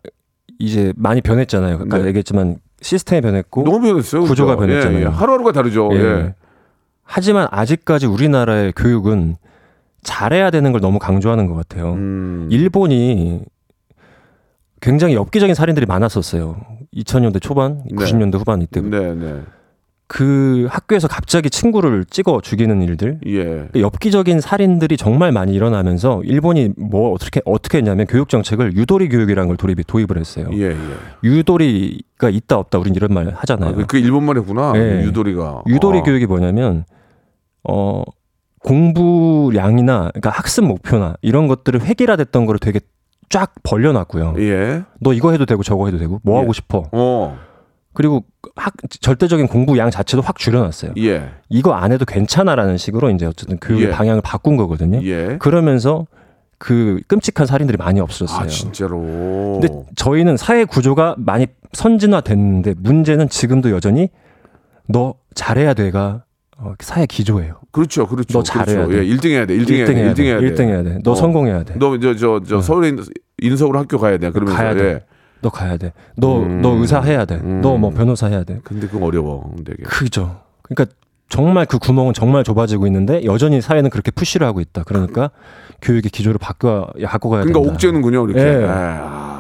이제 0.59 0.93
많이 0.95 1.19
변했잖아요. 1.19 1.75
아까 1.75 1.97
네. 1.97 2.07
얘기했지만 2.07 2.57
시스템이 2.81 3.21
변했고 3.21 3.63
너무 3.63 3.81
변했어요. 3.81 4.23
구조가 4.23 4.55
그죠? 4.55 4.67
변했잖아요. 4.67 4.99
예, 4.99 5.01
예. 5.03 5.07
하루하루가 5.07 5.51
다르죠. 5.51 5.89
예. 5.91 5.97
예. 5.97 6.35
하지만 7.03 7.47
아직까지 7.51 8.05
우리나라의 8.05 8.71
교육은 8.77 9.35
잘해야 10.03 10.51
되는 10.51 10.71
걸 10.71 10.79
너무 10.79 10.99
강조하는 10.99 11.47
것 11.47 11.55
같아요. 11.55 11.93
음. 11.95 12.47
일본이 12.49 13.41
굉장히 14.79 15.15
엽기적인 15.15 15.53
살인들이 15.53 15.85
많았었어요. 15.85 16.76
2000년대 16.95 17.41
초반, 17.41 17.83
네. 17.89 17.95
90년대 17.95 18.39
후반 18.39 18.61
이때. 18.61 18.81
네, 18.81 19.13
네. 19.13 19.41
그 20.07 20.67
학교에서 20.69 21.09
갑자기 21.09 21.49
친구를 21.49 22.05
찍어 22.05 22.39
죽이는 22.41 22.81
일들. 22.81 23.19
예. 23.25 23.67
그 23.73 23.81
엽기적인 23.81 24.39
살인들이 24.39 24.95
정말 24.95 25.33
많이 25.33 25.53
일어나면서 25.53 26.21
일본이 26.23 26.71
뭐 26.77 27.11
어떻게 27.11 27.41
어떻게 27.43 27.79
했냐면 27.79 28.07
교육 28.07 28.29
정책을 28.29 28.77
유도리 28.77 29.09
교육이라는 29.09 29.47
걸 29.49 29.57
도입 29.57 29.85
도입을 29.85 30.17
했어요. 30.17 30.49
예, 30.53 30.69
예. 30.69 30.77
유도리가 31.25 32.29
있다 32.29 32.57
없다 32.57 32.79
우린 32.79 32.95
이런 32.95 33.13
말 33.13 33.33
하잖아요. 33.35 33.71
아, 33.71 33.75
그, 33.75 33.85
그 33.85 33.97
일본 33.97 34.23
말이구나. 34.23 34.73
예. 34.77 35.03
유도리가. 35.03 35.63
유도리 35.67 35.99
아. 35.99 36.03
교육이 36.03 36.25
뭐냐면 36.25 36.85
어 37.67 38.03
공부량이나 38.63 40.11
그러니까 40.13 40.29
학습 40.29 40.63
목표나 40.63 41.15
이런 41.21 41.49
것들을 41.49 41.81
획일화됐던 41.81 42.45
거를 42.45 42.59
되게 42.59 42.79
쫙 43.29 43.53
벌려놨고요. 43.63 44.35
예. 44.39 44.83
너 44.99 45.13
이거 45.13 45.31
해도 45.31 45.45
되고 45.45 45.63
저거 45.63 45.85
해도 45.87 45.97
되고 45.97 46.19
뭐 46.23 46.37
예. 46.37 46.41
하고 46.41 46.53
싶어. 46.53 46.83
어. 46.91 47.37
그리고 47.93 48.23
학 48.55 48.73
절대적인 49.01 49.47
공부 49.47 49.77
양 49.77 49.89
자체도 49.89 50.21
확 50.21 50.37
줄여놨어요. 50.37 50.93
예. 50.99 51.31
이거 51.49 51.73
안 51.73 51.91
해도 51.91 52.05
괜찮아라는 52.05 52.77
식으로 52.77 53.09
이제 53.09 53.25
어쨌든 53.25 53.57
교육의 53.57 53.87
예. 53.87 53.91
방향을 53.91 54.21
바꾼 54.21 54.55
거거든요. 54.55 55.01
예. 55.03 55.37
그러면서 55.39 56.05
그 56.59 57.01
끔찍한 57.07 57.47
살인들이 57.47 57.77
많이 57.77 57.99
없어졌어요. 57.99 58.45
아, 58.45 58.47
진짜로. 58.47 59.59
근데 59.59 59.69
저희는 59.95 60.37
사회 60.37 60.65
구조가 60.65 61.15
많이 61.17 61.47
선진화됐는데 61.73 62.75
문제는 62.77 63.29
지금도 63.29 63.71
여전히 63.71 64.09
너 64.87 65.15
잘해야 65.35 65.73
돼가 65.73 66.23
어, 66.59 66.73
사회 66.79 67.05
기조예요. 67.05 67.59
그렇죠. 67.71 68.07
그렇죠. 68.07 68.39
너 68.39 68.43
잘해야 68.43 68.87
그렇죠. 68.87 68.91
돼. 68.91 68.97
예, 68.97 69.15
1등 69.15 69.29
해야 69.29 69.45
돼. 69.45 69.55
1등 69.57 69.73
해야 69.73 69.85
돼. 69.85 69.93
1등 69.93 70.23
해야 70.23 70.39
돼. 70.39 70.49
1등 70.53 70.61
해야 70.67 70.83
돼. 70.83 70.99
너 71.03 71.11
어. 71.11 71.15
성공해야 71.15 71.63
돼. 71.63 71.75
너, 71.77 71.91
너저저 71.97 72.41
저 72.47 72.61
서울에 72.61 72.89
있는 72.89 73.03
인서울 73.39 73.77
학교 73.77 73.97
가야 73.97 74.17
돼. 74.17 74.31
그러면서 74.31 74.57
가야 74.57 74.73
돼. 74.73 74.83
예. 74.83 75.49
가야 75.49 75.77
돼. 75.77 75.93
너, 76.15 76.41
음. 76.41 76.61
너 76.61 76.71
의사 76.75 77.01
해야 77.01 77.25
돼. 77.25 77.35
음. 77.35 77.61
너뭐 77.61 77.91
변호사 77.91 78.27
해야 78.27 78.43
돼. 78.43 78.59
근데 78.63 78.87
그건 78.87 79.03
어려워. 79.03 79.53
되게. 79.65 79.83
크죠. 79.83 80.41
그러니까 80.63 80.93
정말 81.29 81.65
그 81.65 81.77
구멍은 81.77 82.13
정말 82.13 82.43
좁아지고 82.43 82.87
있는데 82.87 83.23
여전히 83.23 83.61
사회는 83.61 83.89
그렇게 83.89 84.11
푸시를 84.11 84.47
하고 84.47 84.59
있다. 84.59 84.83
그러니까 84.83 85.29
교육의 85.81 86.09
기조를 86.09 86.37
바꿔 86.37 86.87
바꿔 87.05 87.29
가야 87.29 87.43
그러니까 87.43 87.59
된다. 87.59 87.73
옥죄는군요, 87.73 88.25
이렇게. 88.29 88.41
예. 88.41 88.61
예. 88.63 88.65
아, 88.67 89.36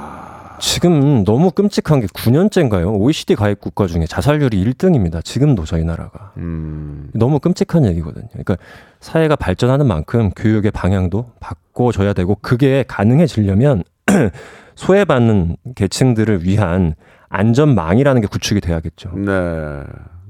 지금 0.59 1.23
너무 1.23 1.51
끔찍한 1.51 1.99
게 1.99 2.07
9년째인가요? 2.07 2.99
OECD 2.99 3.35
가입 3.35 3.59
국가 3.61 3.87
중에 3.87 4.05
자살률이 4.05 4.63
1등입니다. 4.65 5.23
지금도 5.23 5.65
저희 5.65 5.83
나라가. 5.83 6.31
음. 6.37 7.09
너무 7.13 7.39
끔찍한 7.39 7.85
얘기거든요. 7.85 8.27
그러니까 8.31 8.57
사회가 8.99 9.35
발전하는 9.35 9.87
만큼 9.87 10.31
교육의 10.31 10.71
방향도 10.71 11.31
바꿔줘야 11.39 12.13
되고 12.13 12.35
그게 12.41 12.83
가능해지려면 12.87 13.83
소외받는 14.75 15.57
계층들을 15.75 16.43
위한 16.43 16.95
안전망이라는 17.29 18.21
게 18.21 18.27
구축이 18.27 18.61
돼야겠죠. 18.61 19.11
네. 19.15 19.83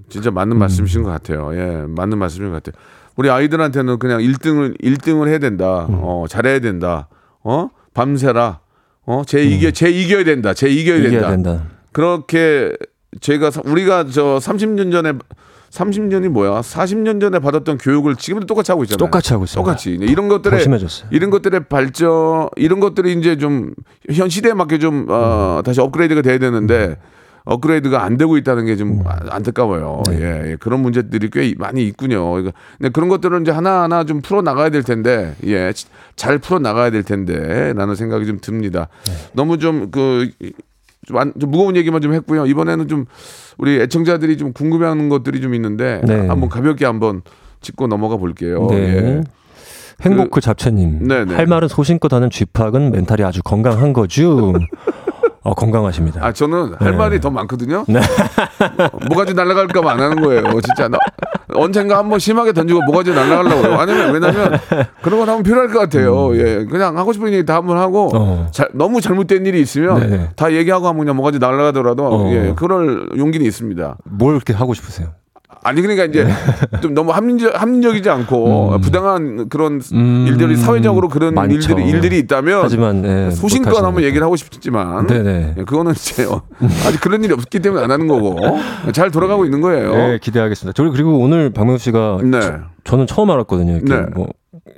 진짜 0.10 0.30
음. 0.32 0.34
맞는 0.36 0.58
말씀이신 0.58 1.04
것 1.04 1.10
같아요. 1.10 1.54
예. 1.56 1.86
맞는 1.88 2.18
말씀인 2.18 2.52
것 2.52 2.64
같아요. 2.64 2.82
우리 3.16 3.30
아이들한테는 3.30 4.00
그냥 4.00 4.20
1등을 4.22 4.82
1등을 4.82 5.28
해야 5.28 5.40
된다. 5.40 5.86
음. 5.90 6.00
어, 6.02 6.26
잘해야 6.30 6.60
된다. 6.60 7.08
어? 7.44 7.70
밤새라. 7.94 8.60
어? 9.08 9.24
제 9.26 9.44
이겨 9.44 9.72
제 9.72 9.90
이겨야 9.90 10.24
된다. 10.24 10.54
제 10.54 10.70
이겨야 10.70 10.98
된다. 11.02 11.10
음. 11.10 11.14
이겨야 11.18 11.30
된다. 11.32 11.64
그렇게 11.92 12.74
제가 13.22 13.50
사- 13.50 13.62
우리가 13.66 14.06
저 14.12 14.38
30년 14.40 14.92
전에 14.92 15.14
30년이 15.72 16.30
뭐야? 16.30 16.62
40년 16.62 17.20
전에 17.20 17.40
받았던 17.40 17.78
교육을 17.80 18.16
지금도 18.16 18.46
똑같이 18.48 18.72
하고 18.72 18.84
있잖아요. 18.84 18.98
똑같이 19.00 19.34
하고 19.34 19.44
있습니다. 19.46 19.62
똑같이. 19.64 19.92
이런 19.92 20.28
더 20.30 20.36
것들에 20.36 20.60
심해졌어요. 20.62 21.10
이런 21.12 21.30
것들의 21.30 21.62
발전 21.70 22.48
이런 22.56 22.80
것들이 22.80 23.14
이제 23.14 23.38
좀 23.38 23.74
현 24.12 24.30
시대에 24.30 24.54
맞게 24.54 24.80
좀 24.80 25.06
어, 25.10 25.62
다시 25.66 25.82
업그레이드가 25.82 26.22
돼야 26.22 26.38
되는데 26.38 26.98
업그레이드가 27.48 28.04
안 28.04 28.18
되고 28.18 28.38
있다는 28.38 28.66
게 28.66 28.76
좀 28.76 29.04
안타까워요. 29.30 30.04
예, 30.12 30.52
예. 30.52 30.58
그런 30.60 30.82
문제들이 30.82 31.30
꽤 31.32 31.54
많이 31.58 31.86
있군요. 31.88 32.30
그러니까 32.32 32.52
근데 32.78 32.90
그런 32.90 33.10
것들은 33.10 33.42
이제 33.42 33.52
하나하나 33.52 34.04
좀 34.04 34.22
풀어 34.22 34.42
나가야 34.42 34.70
될 34.70 34.84
텐데, 34.84 35.34
예, 35.46 35.72
지- 35.74 35.88
잘 36.16 36.38
풀어 36.38 36.60
나가야 36.60 36.92
될 36.92 37.04
텐데, 37.04 37.74
라는 37.74 37.96
생각이 37.96 38.26
좀 38.26 38.40
듭니다. 38.42 38.90
너무 39.34 39.58
좀 39.58 39.90
그, 39.92 40.30
좀, 41.06 41.18
안- 41.18 41.34
좀 41.40 41.50
무거운 41.52 41.76
얘기만 41.76 42.02
좀 42.02 42.14
했고요. 42.14 42.46
이번에는 42.46 42.88
좀 42.88 43.06
우리 43.58 43.80
애청자들이 43.82 44.38
좀 44.38 44.52
궁금해하는 44.54 45.10
것들이 45.10 45.42
좀 45.42 45.54
있는데, 45.56 46.02
네. 46.06 46.28
한번 46.28 46.50
가볍게 46.50 46.86
한번 46.86 47.22
짚고 47.62 47.88
넘어가 47.88 48.18
볼게요. 48.18 48.68
네. 48.70 48.76
예. 48.78 49.22
행복 50.02 50.30
그 50.30 50.42
잡채님. 50.42 51.08
네네. 51.08 51.34
할 51.34 51.48
말은 51.48 51.68
소신껏 51.70 52.12
하는 52.14 52.30
쥐팍은 52.30 52.92
멘탈이 52.92 53.24
아주 53.24 53.42
건강한 53.44 53.94
거죠. 53.94 54.54
어, 55.48 55.54
건강하십니다. 55.54 56.26
아 56.26 56.34
저는 56.34 56.74
할 56.78 56.92
네. 56.92 56.98
말이 56.98 57.22
더 57.22 57.30
많거든요. 57.30 57.86
뭐가지 59.08 59.34
날아갈까봐 59.34 59.92
안 59.92 60.02
하는 60.02 60.22
거예요. 60.22 60.44
진짜 60.60 60.90
나, 60.90 60.98
언젠가 61.54 61.98
한번 61.98 62.20
심하게 62.20 62.52
던지고 62.52 62.82
뭐가지 62.82 63.14
날아가려고 63.14 63.70
요. 63.70 63.76
아니면 63.80 64.14
왜냐면 64.14 64.60
그런 65.02 65.20
건 65.20 65.30
한번 65.30 65.44
필요할 65.44 65.70
것 65.70 65.80
같아요. 65.80 66.36
예, 66.36 66.66
그냥 66.66 66.98
하고 66.98 67.14
싶은 67.14 67.32
얘기 67.32 67.46
다 67.46 67.56
한번 67.56 67.78
하고 67.78 68.10
음. 68.10 68.18
어. 68.18 68.48
잘, 68.52 68.68
너무 68.74 69.00
잘못된 69.00 69.46
일이 69.46 69.62
있으면 69.62 70.02
네네. 70.02 70.30
다 70.36 70.52
얘기하고 70.52 70.86
하면 70.88 71.00
그냥 71.00 71.16
뭐가지 71.16 71.40
날아가더라도 71.40 72.06
어. 72.06 72.32
예, 72.34 72.54
그럴 72.54 73.08
용기는 73.18 73.46
있습니다. 73.46 73.98
뭘 74.04 74.34
그렇게 74.34 74.52
하고 74.52 74.74
싶으세요? 74.74 75.14
아니 75.68 75.82
그러니까 75.82 76.06
이제 76.06 76.26
좀 76.82 76.94
너무 76.94 77.12
합리적, 77.12 77.62
합리적이지 77.62 78.10
않고 78.10 78.80
부당한 78.82 79.50
그런 79.50 79.82
음, 79.94 80.26
일들이 80.26 80.56
사회적으로 80.56 81.10
그런 81.10 81.34
많죠. 81.34 81.56
일들이 81.56 81.90
일들이 81.90 82.20
있다면 82.20 82.62
하지만 82.64 83.02
네, 83.02 83.32
소신껏 83.32 83.84
한번. 83.84 84.04
얘기를 84.04 84.24
하고 84.24 84.36
싶지만 84.38 85.08
네네. 85.08 85.56
예, 85.58 85.64
그거는 85.64 85.92
이제 85.92 86.24
어, 86.24 86.42
아직 86.88 87.02
그런 87.02 87.22
일이 87.24 87.34
없기 87.34 87.60
때문에 87.60 87.84
안 87.84 87.92
하는 87.92 88.08
거고 88.08 88.38
잘 88.94 89.12
돌아가고 89.12 89.44
있는 89.44 89.60
거예요. 89.60 89.92
네, 89.92 90.20
기대하겠습니다. 90.22 90.74
저 90.74 90.90
그리고 90.90 91.18
오늘 91.20 91.50
박명수 91.50 91.84
씨가 91.86 92.20
네. 92.24 92.40
저는 92.86 93.08
처음 93.08 93.30
알았거든요. 93.32 93.74
이렇게 93.74 93.94
네. 93.94 94.06
뭐 94.16 94.28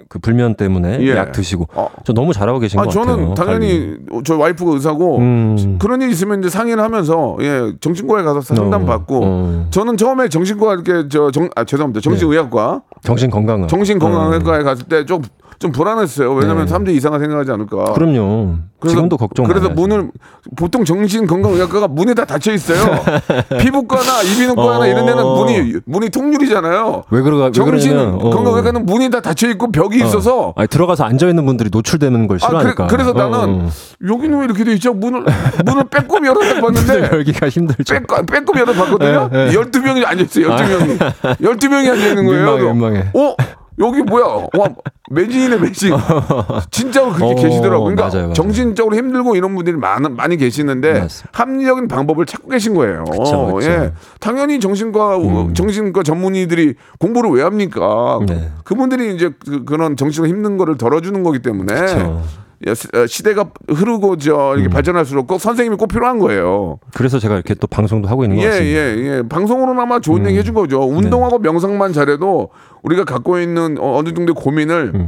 그 0.08 0.20
불면 0.20 0.56
때문에 0.56 1.00
예. 1.02 1.16
약 1.16 1.32
드시고 1.32 1.68
어. 1.74 1.90
저 2.04 2.14
너무 2.14 2.34
잘하고 2.34 2.60
계신 2.60 2.80
아, 2.80 2.84
것 2.84 2.92
저는 2.92 3.30
같아요. 3.30 3.34
당연히 3.34 3.96
저 4.24 4.38
와이프가 4.38 4.74
의사고 4.74 5.18
음. 5.18 5.78
그런 5.80 6.02
일 6.02 6.10
있으면 6.10 6.40
이제 6.40 6.50
상의를 6.50 6.82
하면서 6.84 7.38
예 7.42 7.74
정신과에 7.82 8.24
가서 8.24 8.42
상담 8.42 8.84
어, 8.84 8.86
받고 8.86 9.22
어. 9.24 9.68
저는 9.72 9.98
처음에 9.98 10.30
정신과 10.30 10.74
이렇게 10.74 11.10
저정 11.10 11.50
아 11.56 11.64
죄송합니다 11.64 12.02
정신의학과 12.02 12.82
정신 13.04 13.30
건강은 13.30 13.68
정신건강외과에 13.68 14.64
갔을 14.64 14.86
때 14.86 15.06
좀 15.06 15.22
좀 15.60 15.74
불안했어요. 15.74 16.34
왜냐하면 16.34 16.64
네. 16.66 16.70
사람들이 16.70 16.96
이상하게 16.96 17.26
생각하지 17.26 17.52
않을까. 17.52 17.92
그럼요. 17.92 18.56
지금도 18.88 19.18
걱정 19.18 19.46
그래서 19.46 19.66
하죠. 19.66 19.76
문을 19.76 20.10
보통 20.56 20.86
정신건강의학과가 20.86 21.90
문이 21.90 22.16
다 22.16 22.24
닫혀 22.24 22.54
있어요. 22.54 22.80
피부과나 23.60 24.22
이비인후과나 24.22 24.80
어. 24.80 24.88
이런 24.88 25.06
데는 25.06 25.22
문이 25.22 25.74
문이 25.84 26.10
통유리잖아요. 26.12 27.04
왜 27.10 27.22
그러가 27.22 27.46
왜 27.46 27.52
정신 27.52 27.92
그러냐면 27.92 28.78
어. 28.78 28.80
문이 28.80 29.10
다 29.10 29.20
닫혀 29.20 29.50
있고 29.50 29.70
벽이 29.70 29.98
있어서 29.98 30.54
아니, 30.56 30.70
들어가서 30.70 31.04
앉아 31.04 31.28
있는 31.28 31.46
분들이 31.46 31.70
노출되는 31.70 32.28
걸 32.28 32.38
아, 32.42 32.48
싫어하니까. 32.48 32.88
그래, 32.88 33.04
서 33.04 33.10
어, 33.10 33.14
나는 33.14 33.38
어. 33.66 33.70
여기는 34.08 34.40
왜 34.40 34.46
이렇게 34.46 34.64
돼 34.64 34.72
있죠? 34.76 34.94
문을 34.94 35.26
문을 35.66 35.84
빼꼼 35.90 36.26
열어서 36.26 36.62
봤는데 36.62 37.10
열기가 37.12 37.50
힘들죠. 37.50 37.96
빼꼼 37.96 38.26
빼꼼 38.26 38.60
열어 38.60 38.72
봤거든요. 38.72 39.30
예, 39.34 39.48
예. 39.48 39.52
12명이 39.52 40.06
앉아 40.08 40.24
있어요. 40.24 40.56
12명이. 40.56 41.00
12명이 41.42 41.90
앉아 41.92 42.08
있는 42.08 42.26
거예요. 42.26 42.46
민망해, 42.46 42.74
민망해. 42.74 43.00
어? 43.14 43.36
여기 43.80 44.02
뭐야? 44.02 44.26
와, 44.58 44.70
매진이네, 45.10 45.58
매진. 45.58 45.94
진짜로 46.70 47.14
그렇게 47.14 47.34
어, 47.34 47.36
계시더라고요. 47.36 47.96
그러니까 47.96 48.08
맞아요, 48.08 48.22
맞아요. 48.24 48.34
정신적으로 48.34 48.96
힘들고 48.96 49.36
이런 49.36 49.56
분들이 49.56 49.78
많, 49.78 50.04
많이 50.16 50.36
계시는데 50.38 51.00
맞습니다. 51.00 51.30
합리적인 51.32 51.88
방법을 51.88 52.26
찾고 52.26 52.50
계신 52.50 52.74
거예요. 52.74 53.06
그쵸, 53.06 53.54
그쵸. 53.54 53.70
예. 53.70 53.94
당연히 54.20 54.60
정신과 54.60 55.20
정신과 55.54 56.04
전문의들이 56.04 56.76
공부를 57.00 57.32
왜 57.32 57.44
합니까? 57.44 58.20
네. 58.28 58.52
그분들이 58.66 59.16
이제 59.16 59.32
그, 59.46 59.64
그런 59.64 59.96
정신과 59.96 60.28
힘든 60.28 60.58
거를 60.58 60.78
덜어주는 60.78 61.24
거기 61.24 61.40
때문에 61.40 61.74
그쵸. 61.74 62.22
예, 62.68 62.74
시- 62.76 62.88
어, 62.94 63.08
시대가 63.08 63.50
흐르고 63.70 64.18
저 64.18 64.54
이렇게 64.56 64.68
발전할수록 64.70 65.28
꼭 65.28 65.40
선생님이 65.40 65.78
꼭 65.78 65.88
필요한 65.88 66.20
거예요. 66.20 66.80
그래서 66.94 67.18
제가 67.20 67.36
이렇게 67.36 67.54
또 67.56 67.68
방송도 67.68 68.10
하고 68.10 68.24
있는 68.26 68.38
것 68.38 68.44
예, 68.44 68.48
같습니다. 68.50 68.80
예, 68.80 68.98
예. 69.18 69.24
방송으로나마 69.30 70.00
좋은 70.00 70.26
얘기 70.28 70.38
해준 70.38 70.54
거죠. 70.54 70.82
운동하고 70.82 71.40
명상만 71.40 71.94
잘해도 71.94 72.50
우리가 72.84 73.06
갖고 73.06 73.40
있는 73.40 73.78
어, 73.80 73.98
어느 73.98 74.14
정도의 74.14 74.36
고민을 74.36 75.08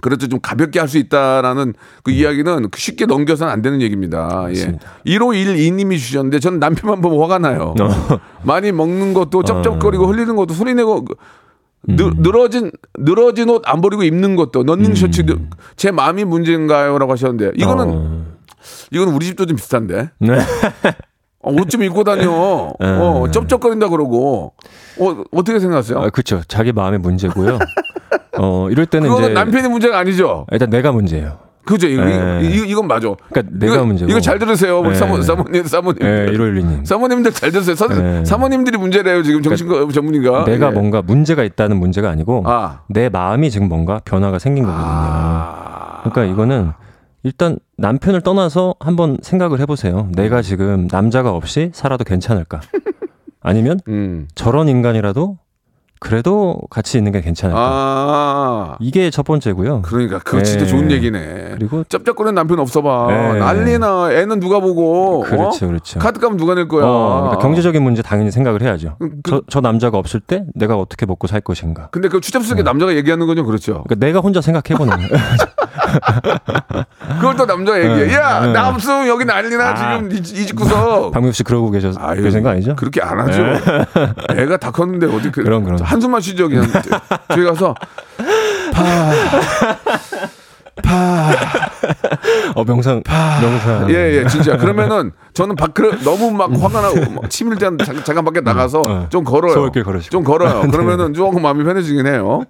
그렇죠. 0.00 0.26
좀 0.26 0.40
가볍게 0.40 0.80
할 0.80 0.88
수 0.88 0.96
있다라는 0.98 1.74
그 2.02 2.10
이야기는 2.10 2.68
쉽게 2.76 3.04
넘겨서는 3.06 3.52
안 3.52 3.62
되는 3.62 3.80
얘기입니다. 3.82 4.46
예. 4.50 4.78
1512님이 5.06 5.98
주셨는데 5.98 6.40
저는 6.40 6.58
남편만 6.60 7.00
보면 7.00 7.20
화가 7.22 7.38
나요. 7.38 7.74
많이 8.42 8.72
먹는 8.72 9.14
것도 9.14 9.42
쩝쩝거리고 9.44 10.06
흘리는 10.06 10.34
것도 10.36 10.54
소리 10.54 10.74
내고 10.74 11.04
그 11.04 11.14
늘, 11.84 12.12
늘어진 12.16 12.70
늘어진 12.98 13.48
옷 13.50 13.62
안 13.66 13.80
버리고 13.80 14.02
입는 14.02 14.36
것도 14.36 14.62
런닝 14.62 14.94
셔츠 14.94 15.24
제 15.76 15.90
마음이 15.90 16.24
문제인가요라고 16.24 17.12
하셨는데 17.12 17.52
이거는 17.56 17.84
어. 17.88 18.24
이거는 18.92 19.12
우리 19.14 19.26
집도 19.26 19.46
좀 19.46 19.56
비슷한데. 19.56 20.10
네. 20.18 20.38
어, 21.40 21.50
옷좀 21.52 21.82
입고 21.82 22.04
다녀. 22.04 22.30
어, 22.78 23.30
쩝쩝거린다 23.30 23.88
그러고. 23.88 24.52
어, 25.00 25.24
어떻게 25.32 25.58
생각하세요? 25.58 25.98
아, 25.98 26.10
그렇죠. 26.10 26.42
자기 26.46 26.72
마음의 26.72 27.00
문제고요. 27.00 27.58
어, 28.38 28.68
이럴 28.70 28.86
때는 28.86 29.12
이제 29.12 29.28
남편의 29.30 29.68
문제가 29.70 29.98
아니죠. 29.98 30.46
일단 30.52 30.70
내가 30.70 30.92
문제예요. 30.92 31.38
그죠? 31.64 31.86
이거, 31.86 32.04
네. 32.04 32.40
이거, 32.42 32.64
이건 32.64 32.88
맞아. 32.88 33.14
그러니까 33.30 33.56
내가 33.56 33.74
이거, 33.76 33.84
문제고. 33.84 34.10
이거 34.10 34.20
잘 34.20 34.38
들으세요. 34.38 34.80
우리 34.80 34.90
네. 34.90 34.94
사모, 34.96 35.22
사모님, 35.22 35.64
사모님. 35.64 35.98
예, 36.02 36.26
151님. 36.26 36.84
사모님들 36.84 37.32
잘 37.32 37.50
들으세요. 37.52 37.76
사, 37.76 37.86
네. 37.86 38.24
사모님들이 38.24 38.78
문제래요. 38.78 39.22
지금 39.22 39.42
정신과 39.42 39.92
전문의가. 39.92 40.44
내가 40.44 40.68
예. 40.68 40.70
뭔가 40.70 41.02
문제가 41.02 41.44
있다는 41.44 41.76
문제가 41.78 42.10
아니고 42.10 42.42
아. 42.46 42.80
내 42.88 43.08
마음이 43.08 43.50
지금 43.50 43.68
뭔가 43.68 44.00
변화가 44.04 44.38
생긴 44.38 44.64
거거든요. 44.64 44.90
그러니까 46.04 46.24
이거는 46.24 46.72
일단 47.22 47.58
남편을 47.78 48.22
떠나서 48.22 48.74
한번 48.80 49.18
생각을 49.22 49.60
해보세요. 49.60 50.08
내가 50.16 50.42
지금 50.42 50.88
남자가 50.90 51.30
없이 51.30 51.70
살아도 51.72 52.02
괜찮을까? 52.04 52.60
아니면 53.40 53.78
음. 53.88 54.28
저런 54.34 54.68
인간이라도 54.68 55.38
그래도 56.02 56.58
같이 56.68 56.98
있는 56.98 57.12
게 57.12 57.20
괜찮을까? 57.20 57.60
아. 57.62 58.76
이게 58.80 59.08
첫 59.10 59.22
번째고요. 59.24 59.82
그러니까 59.82 60.18
그거 60.18 60.38
네. 60.38 60.42
진짜 60.42 60.66
좋은 60.66 60.90
얘기네. 60.90 61.52
그리고 61.54 61.84
짭짭거리는 61.84 62.34
남편 62.34 62.58
없어봐. 62.58 63.06
네. 63.08 63.38
난리나. 63.38 64.12
애는 64.12 64.40
누가 64.40 64.58
보고. 64.58 65.20
그렇죠, 65.20 65.66
어? 65.66 65.68
그렇죠. 65.68 66.00
카드값은 66.00 66.36
누가 66.38 66.56
낼 66.56 66.66
거야. 66.66 66.84
어, 66.84 67.20
그러니까 67.20 67.38
경제적인 67.40 67.80
문제 67.80 68.02
당연히 68.02 68.32
생각을 68.32 68.62
해야죠. 68.62 68.96
그- 68.98 69.12
저, 69.28 69.42
저 69.48 69.60
남자가 69.60 69.96
없을 69.96 70.18
때 70.18 70.44
내가 70.56 70.76
어떻게 70.76 71.06
먹고 71.06 71.28
살 71.28 71.40
것인가? 71.40 71.88
근데 71.92 72.08
그 72.08 72.20
추잡스럽게 72.20 72.64
남자가 72.64 72.96
얘기하는 72.96 73.24
건좀 73.28 73.46
그렇죠. 73.46 73.84
그러니까 73.84 73.94
내가 74.04 74.18
혼자 74.18 74.40
생각해보는 74.40 74.96
그걸 77.20 77.36
또 77.36 77.44
남자가 77.46 77.78
얘기해. 77.78 78.06
네. 78.06 78.14
야, 78.14 78.40
네. 78.46 78.52
나 78.52 78.68
없으면 78.68 79.06
여기 79.08 79.24
난리나 79.24 79.64
아. 79.70 79.74
지금 79.74 80.12
이, 80.12 80.16
이 80.16 80.46
집구석. 80.46 81.12
박명수 81.12 81.38
씨 81.38 81.42
그러고 81.42 81.70
계셔 81.70 81.92
아유, 81.98 82.22
계신 82.22 82.42
거 82.42 82.50
아니죠? 82.50 82.74
그렇게 82.76 83.00
안 83.02 83.20
하죠. 83.20 83.42
애가 84.36 84.56
다 84.56 84.70
컸는데 84.70 85.06
어디 85.06 85.30
그 85.30 85.42
그럼, 85.42 85.64
그럼. 85.64 85.78
한숨만 85.82 86.20
쉬죠 86.20 86.48
그냥. 86.48 86.66
저희 87.28 87.44
가서 87.44 87.74
파. 88.72 89.10
파. 90.82 91.30
어 92.54 92.64
명상 92.64 93.02
명상 93.04 93.90
예, 93.90 94.20
예, 94.22 94.26
진짜. 94.26 94.56
그러면은 94.56 95.12
저는 95.34 95.56
밖 95.56 95.74
너무 96.04 96.30
막 96.30 96.50
화가 96.52 96.80
나고 96.80 97.12
막 97.20 97.30
침일 97.30 97.56
때 97.56 97.66
잠깐, 97.84 98.04
잠깐 98.04 98.24
밖에 98.24 98.40
나가서 98.40 98.82
어. 98.86 99.06
좀 99.10 99.24
걸어요. 99.24 99.52
서울길 99.52 99.84
걸으시고. 99.84 100.10
좀 100.10 100.24
걸어요. 100.24 100.62
그러면은 100.70 101.12
조금 101.14 101.42
마음이 101.42 101.64
편해지긴 101.64 102.06
해요. 102.06 102.44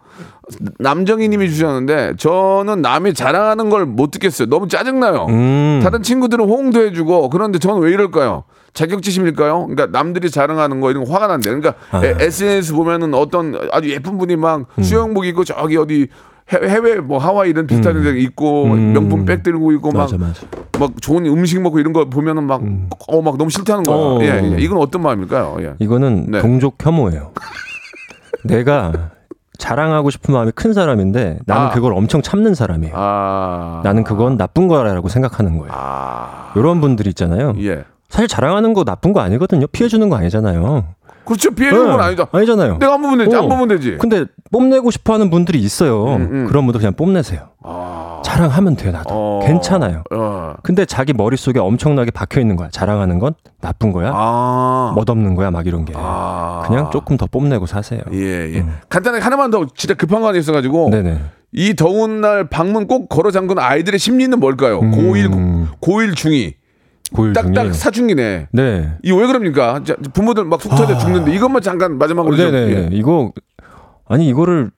남정희 0.78 1.28
님이 1.28 1.48
주셨는데 1.50 2.14
저는 2.18 2.82
남이 2.82 3.14
자랑하는 3.14 3.70
걸 3.70 3.82
못 3.86 4.10
듣겠어요. 4.12 4.48
너무 4.48 4.68
짜증나요. 4.68 5.26
음. 5.28 5.80
다른 5.82 6.02
친구들은 6.02 6.44
호응도 6.44 6.80
해주고 6.86 7.30
그런데 7.30 7.58
저는 7.58 7.82
왜 7.82 7.90
이럴까요? 7.92 8.44
자격지심일까요? 8.74 9.66
그러니까 9.66 9.86
남들이 9.86 10.30
자랑하는 10.30 10.80
거 10.80 10.90
이런 10.90 11.04
거 11.04 11.12
화가 11.12 11.26
난대. 11.26 11.50
그러니까 11.50 11.74
아. 11.90 12.04
에- 12.04 12.16
SNS 12.20 12.72
보면은 12.74 13.12
어떤 13.14 13.54
아주 13.72 13.90
예쁜 13.90 14.16
분이 14.18 14.36
막 14.36 14.66
음. 14.78 14.82
수영복 14.82 15.26
입고 15.26 15.44
저기 15.44 15.76
어디 15.76 16.08
해외, 16.50 16.96
뭐 16.96 17.18
하와이 17.18 17.50
이런 17.50 17.66
비슷한 17.66 18.02
데 18.02 18.18
있고 18.20 18.64
음. 18.64 18.92
명품 18.92 19.24
백 19.24 19.42
들고 19.42 19.72
있고 19.72 19.92
막. 19.92 20.10
막 20.78 20.90
좋은 21.00 21.24
음식 21.26 21.60
먹고 21.60 21.78
이런 21.78 21.92
거 21.92 22.04
보면은 22.06 22.44
막어막 22.44 23.36
너무 23.38 23.50
싫다는 23.50 23.84
거야. 23.84 23.96
어. 23.96 24.18
예, 24.22 24.54
예. 24.56 24.56
이건 24.58 24.78
어떤 24.78 25.02
마음일까요? 25.02 25.56
예. 25.60 25.74
이거는 25.78 26.26
네. 26.30 26.40
동족 26.40 26.76
혐오예요. 26.84 27.32
내가 28.44 29.10
자랑하고 29.58 30.10
싶은 30.10 30.34
마음이 30.34 30.50
큰 30.54 30.72
사람인데 30.72 31.38
나는 31.46 31.66
아. 31.66 31.70
그걸 31.70 31.92
엄청 31.92 32.20
참는 32.20 32.54
사람이에요. 32.54 32.94
아. 32.96 33.80
나는 33.84 34.02
그건 34.02 34.36
나쁜 34.36 34.66
거라고 34.66 35.08
생각하는 35.08 35.56
거예요. 35.58 35.72
아. 35.72 36.52
이런 36.56 36.80
분들 36.80 37.06
있잖아요. 37.08 37.54
예. 37.60 37.84
사실 38.08 38.26
자랑하는 38.28 38.74
거 38.74 38.84
나쁜 38.84 39.12
거 39.12 39.20
아니거든요. 39.20 39.66
피해 39.68 39.88
주는 39.88 40.08
거 40.08 40.16
아니잖아요. 40.16 40.84
그렇죠. 41.24 41.50
피해주는 41.52 41.86
건 41.86 41.96
네. 41.98 42.04
아니죠. 42.04 42.26
아니잖아요. 42.32 42.78
내가 42.78 42.94
안 42.94 43.02
보면 43.02 43.18
되지. 43.18 43.36
안 43.36 43.44
어. 43.44 43.48
보면 43.48 43.68
되지. 43.68 43.96
근데 43.98 44.24
뽐내고 44.50 44.90
싶어 44.90 45.14
하는 45.14 45.30
분들이 45.30 45.58
있어요. 45.58 46.16
음. 46.16 46.46
그런 46.48 46.64
분들 46.66 46.80
그냥 46.80 46.94
뽐내세요. 46.94 47.50
자랑하면 48.24 48.76
돼요, 48.76 48.92
나도. 48.92 49.08
어. 49.10 49.40
괜찮아요. 49.46 50.04
어. 50.10 50.54
근데 50.62 50.84
자기 50.86 51.12
머릿속에 51.12 51.58
엄청나게 51.58 52.10
박혀 52.10 52.40
있는 52.40 52.56
거야. 52.56 52.68
자랑하는 52.70 53.18
건 53.18 53.34
나쁜 53.60 53.92
거야. 53.92 54.12
아. 54.14 54.92
멋없는 54.96 55.34
거야, 55.34 55.50
막 55.50 55.66
이런 55.66 55.84
게. 55.84 55.92
아. 55.96 56.62
그냥 56.66 56.90
조금 56.90 57.16
더 57.16 57.26
뽐내고 57.26 57.66
사세요. 57.66 58.00
예, 58.12 58.54
예. 58.54 58.64
간단하게 58.88 59.22
하나만 59.22 59.50
더 59.50 59.66
진짜 59.74 59.94
급한 59.94 60.20
거 60.22 60.28
하나 60.28 60.38
있어 60.38 60.52
가지고. 60.52 60.86
음. 60.86 60.90
네네. 60.90 61.20
이 61.54 61.74
더운 61.74 62.22
날 62.22 62.48
방문 62.48 62.86
꼭 62.86 63.08
걸어 63.10 63.30
잠그는 63.30 63.62
아이들의 63.62 63.98
심리는 63.98 64.38
뭘까요? 64.40 64.80
음. 64.80 64.92
고1, 64.92 65.80
고1 65.80 66.14
중2. 66.14 66.54
고일 67.12 67.32
중에. 67.34 67.42
딱딱 67.42 67.74
사춘기네. 67.74 68.48
네. 68.52 68.92
이거 69.02 69.16
왜 69.16 69.26
그럽니까? 69.26 69.82
자, 69.84 69.94
부모들 70.12 70.44
막 70.44 70.60
숙제돼 70.60 70.98
죽는데 70.98 71.34
이것만 71.34 71.62
잠깐 71.62 71.98
마지막으로 71.98 72.36
좀. 72.36 72.46
아. 72.46 72.50
네네. 72.50 72.72
예. 72.74 72.88
이거 72.92 73.32
아니 74.06 74.28
이거를 74.28 74.70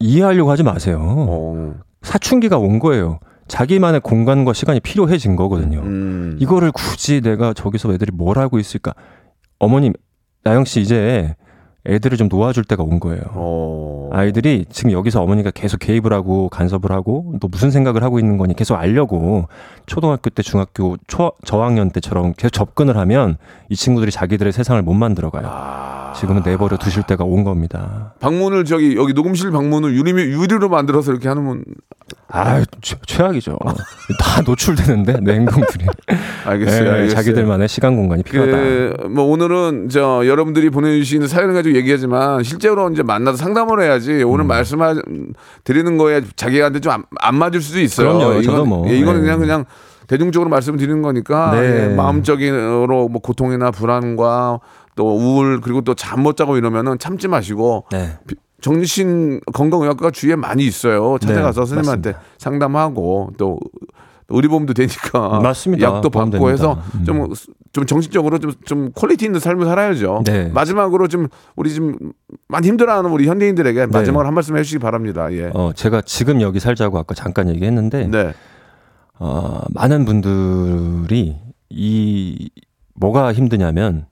이해하려고 0.00 0.50
하지 0.50 0.62
마세요. 0.62 0.98
어. 1.00 1.74
사춘기가 2.02 2.58
온 2.58 2.78
거예요. 2.78 3.20
자기만의 3.48 4.00
공간과 4.00 4.52
시간이 4.52 4.80
필요해진 4.80 5.36
거거든요. 5.36 5.80
음. 5.80 6.36
이거를 6.40 6.72
굳이 6.72 7.20
내가 7.20 7.52
저기서 7.52 7.92
애들이 7.92 8.10
뭘 8.12 8.38
하고 8.38 8.58
있을까? 8.58 8.94
어머님, 9.58 9.92
나영 10.42 10.64
씨 10.64 10.80
이제 10.80 11.36
애들을 11.84 12.16
좀 12.16 12.28
놓아줄 12.28 12.64
때가 12.64 12.82
온 12.82 13.00
거예요. 13.00 13.22
어. 13.30 14.10
아이들이 14.12 14.66
지금 14.70 14.92
여기서 14.92 15.20
어머니가 15.22 15.50
계속 15.50 15.78
개입을 15.78 16.12
하고 16.12 16.48
간섭을 16.48 16.92
하고 16.92 17.34
또 17.40 17.48
무슨 17.48 17.70
생각을 17.70 18.04
하고 18.04 18.20
있는 18.20 18.38
거니 18.38 18.54
계속 18.54 18.76
알려고 18.76 19.48
초등학교 19.86 20.30
때 20.30 20.42
중학교 20.42 20.96
초 21.08 21.32
저학년 21.44 21.90
때처럼 21.90 22.34
계속 22.36 22.50
접근을 22.50 22.96
하면 22.98 23.36
이 23.68 23.74
친구들이 23.74 24.12
자기들의 24.12 24.52
세상을 24.52 24.80
못 24.82 24.94
만들어 24.94 25.30
가요. 25.30 26.12
지금은 26.14 26.42
내버려 26.44 26.76
두실 26.76 27.02
때가 27.02 27.24
온 27.24 27.42
겁니다. 27.42 28.14
방문을 28.20 28.64
저기 28.64 28.96
여기 28.96 29.12
녹음실 29.12 29.50
방문을 29.50 29.94
유리 29.96 30.12
유리로 30.12 30.68
만들어서 30.68 31.10
이렇게 31.10 31.28
하는 31.28 31.64
아, 32.28 32.62
최, 32.80 32.96
최악이죠. 33.06 33.58
다 34.18 34.42
노출되는데 34.46 35.20
내 35.20 35.34
행동들이. 35.34 35.86
알겠어요. 36.44 36.84
네, 36.84 36.90
알겠어요. 36.90 37.14
자기들만의 37.14 37.68
시간 37.68 37.96
공간이 37.96 38.22
필요하다. 38.22 38.52
그, 38.52 39.08
뭐 39.08 39.24
오늘은 39.24 39.88
저 39.90 40.26
여러분들이 40.26 40.70
보내주시는 40.70 41.28
사연을 41.28 41.54
가지고 41.54 41.71
얘기하지만 41.76 42.42
실제로 42.42 42.88
이제 42.90 43.02
만나서 43.02 43.36
상담을 43.38 43.80
해야지 43.82 44.22
음. 44.22 44.28
오늘 44.30 44.44
말씀 44.44 44.78
드리는 45.64 45.96
거에 45.98 46.22
자기한테 46.36 46.80
좀안 46.80 47.34
맞을 47.34 47.60
수도 47.60 47.80
있어요. 47.80 48.14
그럼요. 48.18 48.32
이건, 48.32 48.42
저도 48.42 48.64
뭐, 48.64 48.88
예, 48.90 48.96
이거는 48.96 49.20
네. 49.20 49.26
그냥 49.26 49.40
그냥 49.40 49.64
대중적으로 50.06 50.50
말씀드리는 50.50 51.00
거니까 51.02 51.52
네. 51.52 51.90
예, 51.90 51.94
마음적으로 51.94 53.08
뭐 53.08 53.20
고통이나 53.22 53.70
불안과 53.70 54.60
또 54.94 55.16
우울 55.16 55.60
그리고 55.60 55.80
또 55.82 55.94
잠 55.94 56.20
못 56.22 56.36
자고 56.36 56.56
이러면은 56.56 56.98
참지 56.98 57.28
마시고 57.28 57.86
네. 57.92 58.18
비- 58.26 58.34
정신 58.60 59.40
건강의학과 59.52 60.10
주위에 60.10 60.36
많이 60.36 60.64
있어요. 60.64 61.16
찾아가서 61.20 61.62
네, 61.62 61.66
선생님한테 61.66 62.10
맞습니다. 62.12 62.34
상담하고 62.38 63.30
또 63.38 63.58
의료보험도 64.28 64.74
되니까 64.74 65.40
맞습니다. 65.40 65.86
약도 65.96 66.10
받고 66.10 66.50
해서 66.50 66.80
됩니다. 66.94 66.98
음. 66.98 67.04
좀, 67.04 67.34
좀 67.72 67.86
정신적으로 67.86 68.38
좀, 68.38 68.52
좀 68.64 68.92
퀄리티 68.92 69.24
있는 69.24 69.40
삶을 69.40 69.64
살아야죠. 69.64 70.22
네. 70.26 70.48
마지막으로 70.48 71.08
좀 71.08 71.28
우리 71.56 71.74
좀 71.74 71.96
많이 72.48 72.68
힘들어하는 72.68 73.10
우리 73.10 73.26
현대인들에게 73.26 73.86
마지막으로 73.86 74.26
한 74.26 74.34
말씀 74.34 74.56
해주시기 74.56 74.78
바랍니다. 74.78 75.32
예. 75.32 75.50
어, 75.54 75.72
제가 75.74 76.02
지금 76.02 76.42
여기 76.42 76.60
살자고 76.60 76.98
아까 76.98 77.14
잠깐 77.14 77.48
얘기했는데 77.48 78.08
네. 78.08 78.34
어, 79.18 79.62
많은 79.70 80.04
분들이 80.04 81.38
이 81.70 82.50
뭐가 82.94 83.32
힘드냐면 83.32 84.06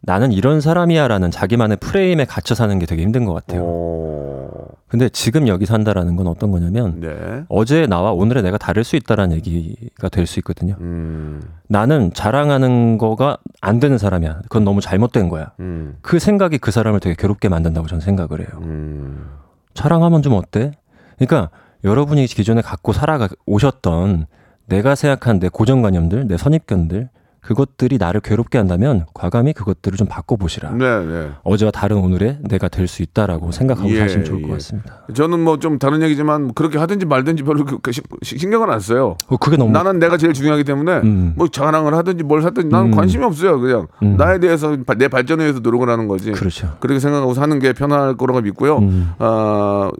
나는 0.00 0.32
이런 0.32 0.60
사람이야라는 0.60 1.30
자기만의 1.30 1.78
프레임에 1.78 2.24
갇혀 2.24 2.54
사는 2.54 2.78
게 2.78 2.86
되게 2.86 3.02
힘든 3.02 3.24
것 3.24 3.34
같아요. 3.34 3.62
오, 3.62 4.68
근데 4.88 5.08
지금 5.08 5.48
여기 5.48 5.66
산다라는 5.66 6.14
건 6.14 6.28
어떤 6.28 6.52
거냐면 6.52 7.00
네. 7.00 7.44
어제 7.48 7.86
나와 7.86 8.12
오늘의 8.12 8.42
내가 8.44 8.56
다를 8.56 8.84
수 8.84 8.94
있다라는 8.96 9.34
얘기가 9.36 10.08
될 10.08 10.26
수 10.26 10.38
있거든요. 10.40 10.76
음, 10.80 11.42
나는 11.68 12.12
자랑하는 12.12 12.96
거가 12.98 13.38
안 13.60 13.80
되는 13.80 13.98
사람이야. 13.98 14.42
그건 14.42 14.64
너무 14.64 14.80
잘못된 14.80 15.28
거야. 15.28 15.52
음, 15.60 15.96
그 16.02 16.18
생각이 16.20 16.58
그 16.58 16.70
사람을 16.70 17.00
되게 17.00 17.16
괴롭게 17.18 17.48
만든다고 17.48 17.88
저는 17.88 18.00
생각을 18.00 18.40
해요. 18.40 18.48
음. 18.62 19.26
자랑하면 19.74 20.22
좀 20.22 20.34
어때? 20.34 20.72
그러니까 21.18 21.50
여러분이 21.84 22.26
기존에 22.26 22.60
갖고 22.62 22.92
살아 22.92 23.18
오셨던 23.46 24.26
내가 24.66 24.94
생각한 24.94 25.38
내 25.38 25.48
고정관념들, 25.48 26.26
내 26.28 26.36
선입견들, 26.36 27.08
그것들이 27.46 27.98
나를 27.98 28.20
괴롭게 28.20 28.58
한다면 28.58 29.06
과감히 29.14 29.52
그것들을 29.52 29.96
좀 29.96 30.08
바꿔보시라. 30.08 30.70
네, 30.72 31.04
네. 31.04 31.30
어제와 31.44 31.70
다른 31.70 31.98
오늘의 31.98 32.40
내가 32.48 32.68
될 32.68 32.86
수 32.88 33.02
있다라고 33.02 33.52
생각하고 33.52 33.88
예, 33.90 33.98
사시면 34.00 34.24
좋을 34.24 34.42
예. 34.42 34.46
것 34.46 34.52
같습니다. 34.54 35.02
저는 35.14 35.40
뭐 35.40 35.56
좀 35.58 35.78
다른 35.78 36.02
얘기지만 36.02 36.54
그렇게 36.54 36.78
하든지 36.78 37.06
말든지 37.06 37.42
별로 37.44 37.64
그- 37.64 37.78
그 37.78 37.90
시- 37.92 38.02
신경을 38.22 38.70
안 38.70 38.78
써요. 38.80 39.16
어, 39.28 39.36
그게 39.36 39.56
너무 39.56 39.70
나는 39.72 39.98
내가 39.98 40.16
제일 40.16 40.32
중요하기 40.32 40.64
때문에 40.64 40.92
음. 40.98 41.32
뭐 41.36 41.48
자랑을 41.48 41.94
하든지 41.94 42.24
뭘 42.24 42.44
하든지 42.44 42.68
나는 42.68 42.88
음. 42.92 42.96
관심이 42.96 43.24
없어요. 43.24 43.58
그냥 43.60 43.86
음. 44.02 44.16
나에 44.16 44.38
대해서 44.38 44.76
바- 44.86 44.94
내 44.94 45.08
발전을 45.08 45.44
위해서 45.44 45.60
노력을 45.60 45.88
하는 45.88 46.08
거지. 46.08 46.32
그렇죠. 46.32 46.76
그렇게 46.80 47.00
생각하고 47.00 47.32
사는 47.34 47.58
게 47.58 47.72
편할 47.72 48.16
거라고 48.16 48.40
믿고요. 48.42 48.78
음. 48.78 49.12
어, 49.18 49.90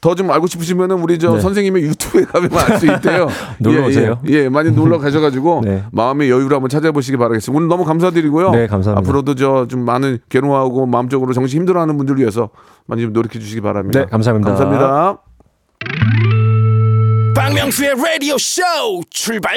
더 0.00 0.14
좀 0.14 0.30
알고 0.30 0.46
싶으시면은 0.46 0.96
우리 1.02 1.18
저 1.18 1.34
네. 1.34 1.40
선생님의 1.40 1.82
유튜브에 1.82 2.24
가면 2.24 2.50
알 2.54 2.78
수 2.78 2.86
있대요. 2.86 3.28
놀러 3.58 3.82
예, 3.82 3.86
오세요. 3.86 4.18
예, 4.28 4.32
예, 4.44 4.48
많이 4.48 4.70
놀러 4.70 4.98
가셔가지고 4.98 5.62
네. 5.66 5.82
마음의 5.92 6.30
여유를 6.30 6.54
한번 6.54 6.68
찾아보시기 6.68 7.16
바라겠습니다. 7.16 7.56
오늘 7.56 7.68
너무 7.68 7.84
감사드리고요. 7.84 8.50
네, 8.52 8.66
감사합니다. 8.66 9.00
앞으로도 9.08 9.34
저 9.34 9.66
좀 9.68 9.84
많은 9.84 10.18
괴로워하고 10.28 10.86
마음적으로 10.86 11.32
정신 11.32 11.60
힘들어하는 11.60 11.96
분들을 11.96 12.18
위해서 12.20 12.50
많이 12.86 13.02
좀 13.02 13.12
노력해 13.12 13.38
주시기 13.38 13.60
바랍니다. 13.60 14.00
네, 14.00 14.06
감사합니다. 14.06 14.54
감사합니다. 14.54 15.18
박명수의 17.34 17.94
라디오 17.96 18.36
쇼 18.38 18.62
출발 19.10 19.56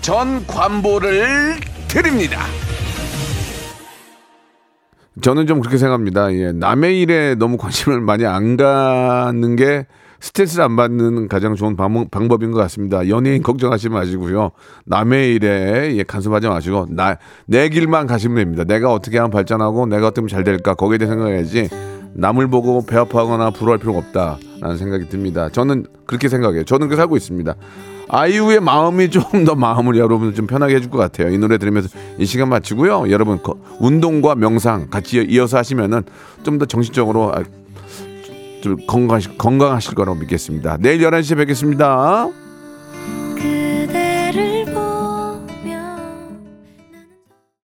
전 0.00 0.46
관보를 0.46 1.56
드립니다. 1.88 2.40
저는 5.20 5.46
좀 5.46 5.60
그렇게 5.60 5.78
생각합니다. 5.78 6.32
예, 6.34 6.52
남의 6.52 7.00
일에 7.00 7.34
너무 7.34 7.56
관심을 7.56 8.00
많이 8.00 8.24
안 8.24 8.56
갖는 8.56 9.56
게 9.56 9.86
스트레스를 10.20 10.64
안 10.64 10.76
받는 10.76 11.28
가장 11.28 11.54
좋은 11.54 11.76
방, 11.76 12.08
방법인 12.10 12.50
것 12.52 12.58
같습니다. 12.58 13.08
연예인 13.08 13.42
걱정하지 13.42 13.88
마시고요. 13.88 14.52
남의 14.86 15.34
일에 15.34 15.94
예, 15.96 16.02
간섭하지 16.04 16.48
마시고 16.48 16.86
나, 16.90 17.18
내 17.46 17.68
길만 17.68 18.06
가시면 18.06 18.36
됩니다. 18.36 18.64
내가 18.64 18.92
어떻게 18.92 19.18
하면 19.18 19.30
발전하고 19.30 19.86
내가 19.86 20.08
어떻게 20.08 20.20
하면 20.20 20.28
잘 20.28 20.44
될까 20.44 20.74
거기에 20.74 20.98
대해 20.98 21.08
생각해야지 21.08 21.68
남을 22.14 22.48
보고 22.48 22.84
배 22.84 22.96
아파하거나 22.96 23.50
부러워할 23.50 23.78
필요가 23.78 23.98
없다라는 23.98 24.76
생각이 24.76 25.08
듭니다. 25.08 25.48
저는 25.50 25.86
그렇게 26.06 26.28
생각해요. 26.28 26.64
저는 26.64 26.88
그렇게 26.88 26.96
살고 26.96 27.16
있습니다. 27.16 27.54
아이유의 28.08 28.60
마음이 28.60 29.10
좀 29.10 29.44
더 29.44 29.54
마음을 29.54 29.96
여러분 29.96 30.34
좀 30.34 30.46
편하게 30.46 30.76
해줄 30.76 30.90
것 30.90 30.98
같아요. 30.98 31.28
이 31.28 31.38
노래 31.38 31.58
들으면서 31.58 31.88
이 32.18 32.24
시간 32.26 32.48
마치고요. 32.48 33.10
여러분 33.10 33.42
거- 33.42 33.56
운동과 33.80 34.34
명상 34.34 34.88
같이 34.90 35.24
이어서 35.28 35.58
하시면은 35.58 36.02
좀 36.42 36.58
더 36.58 36.64
정신적으로 36.66 37.32
아, 37.34 37.42
좀 38.62 38.76
건강하실, 38.86 39.38
건강하실 39.38 39.94
거라고 39.94 40.18
믿겠습니다. 40.18 40.78
내일 40.80 41.00
11시에 41.02 41.36
뵙겠습니다. 41.36 42.28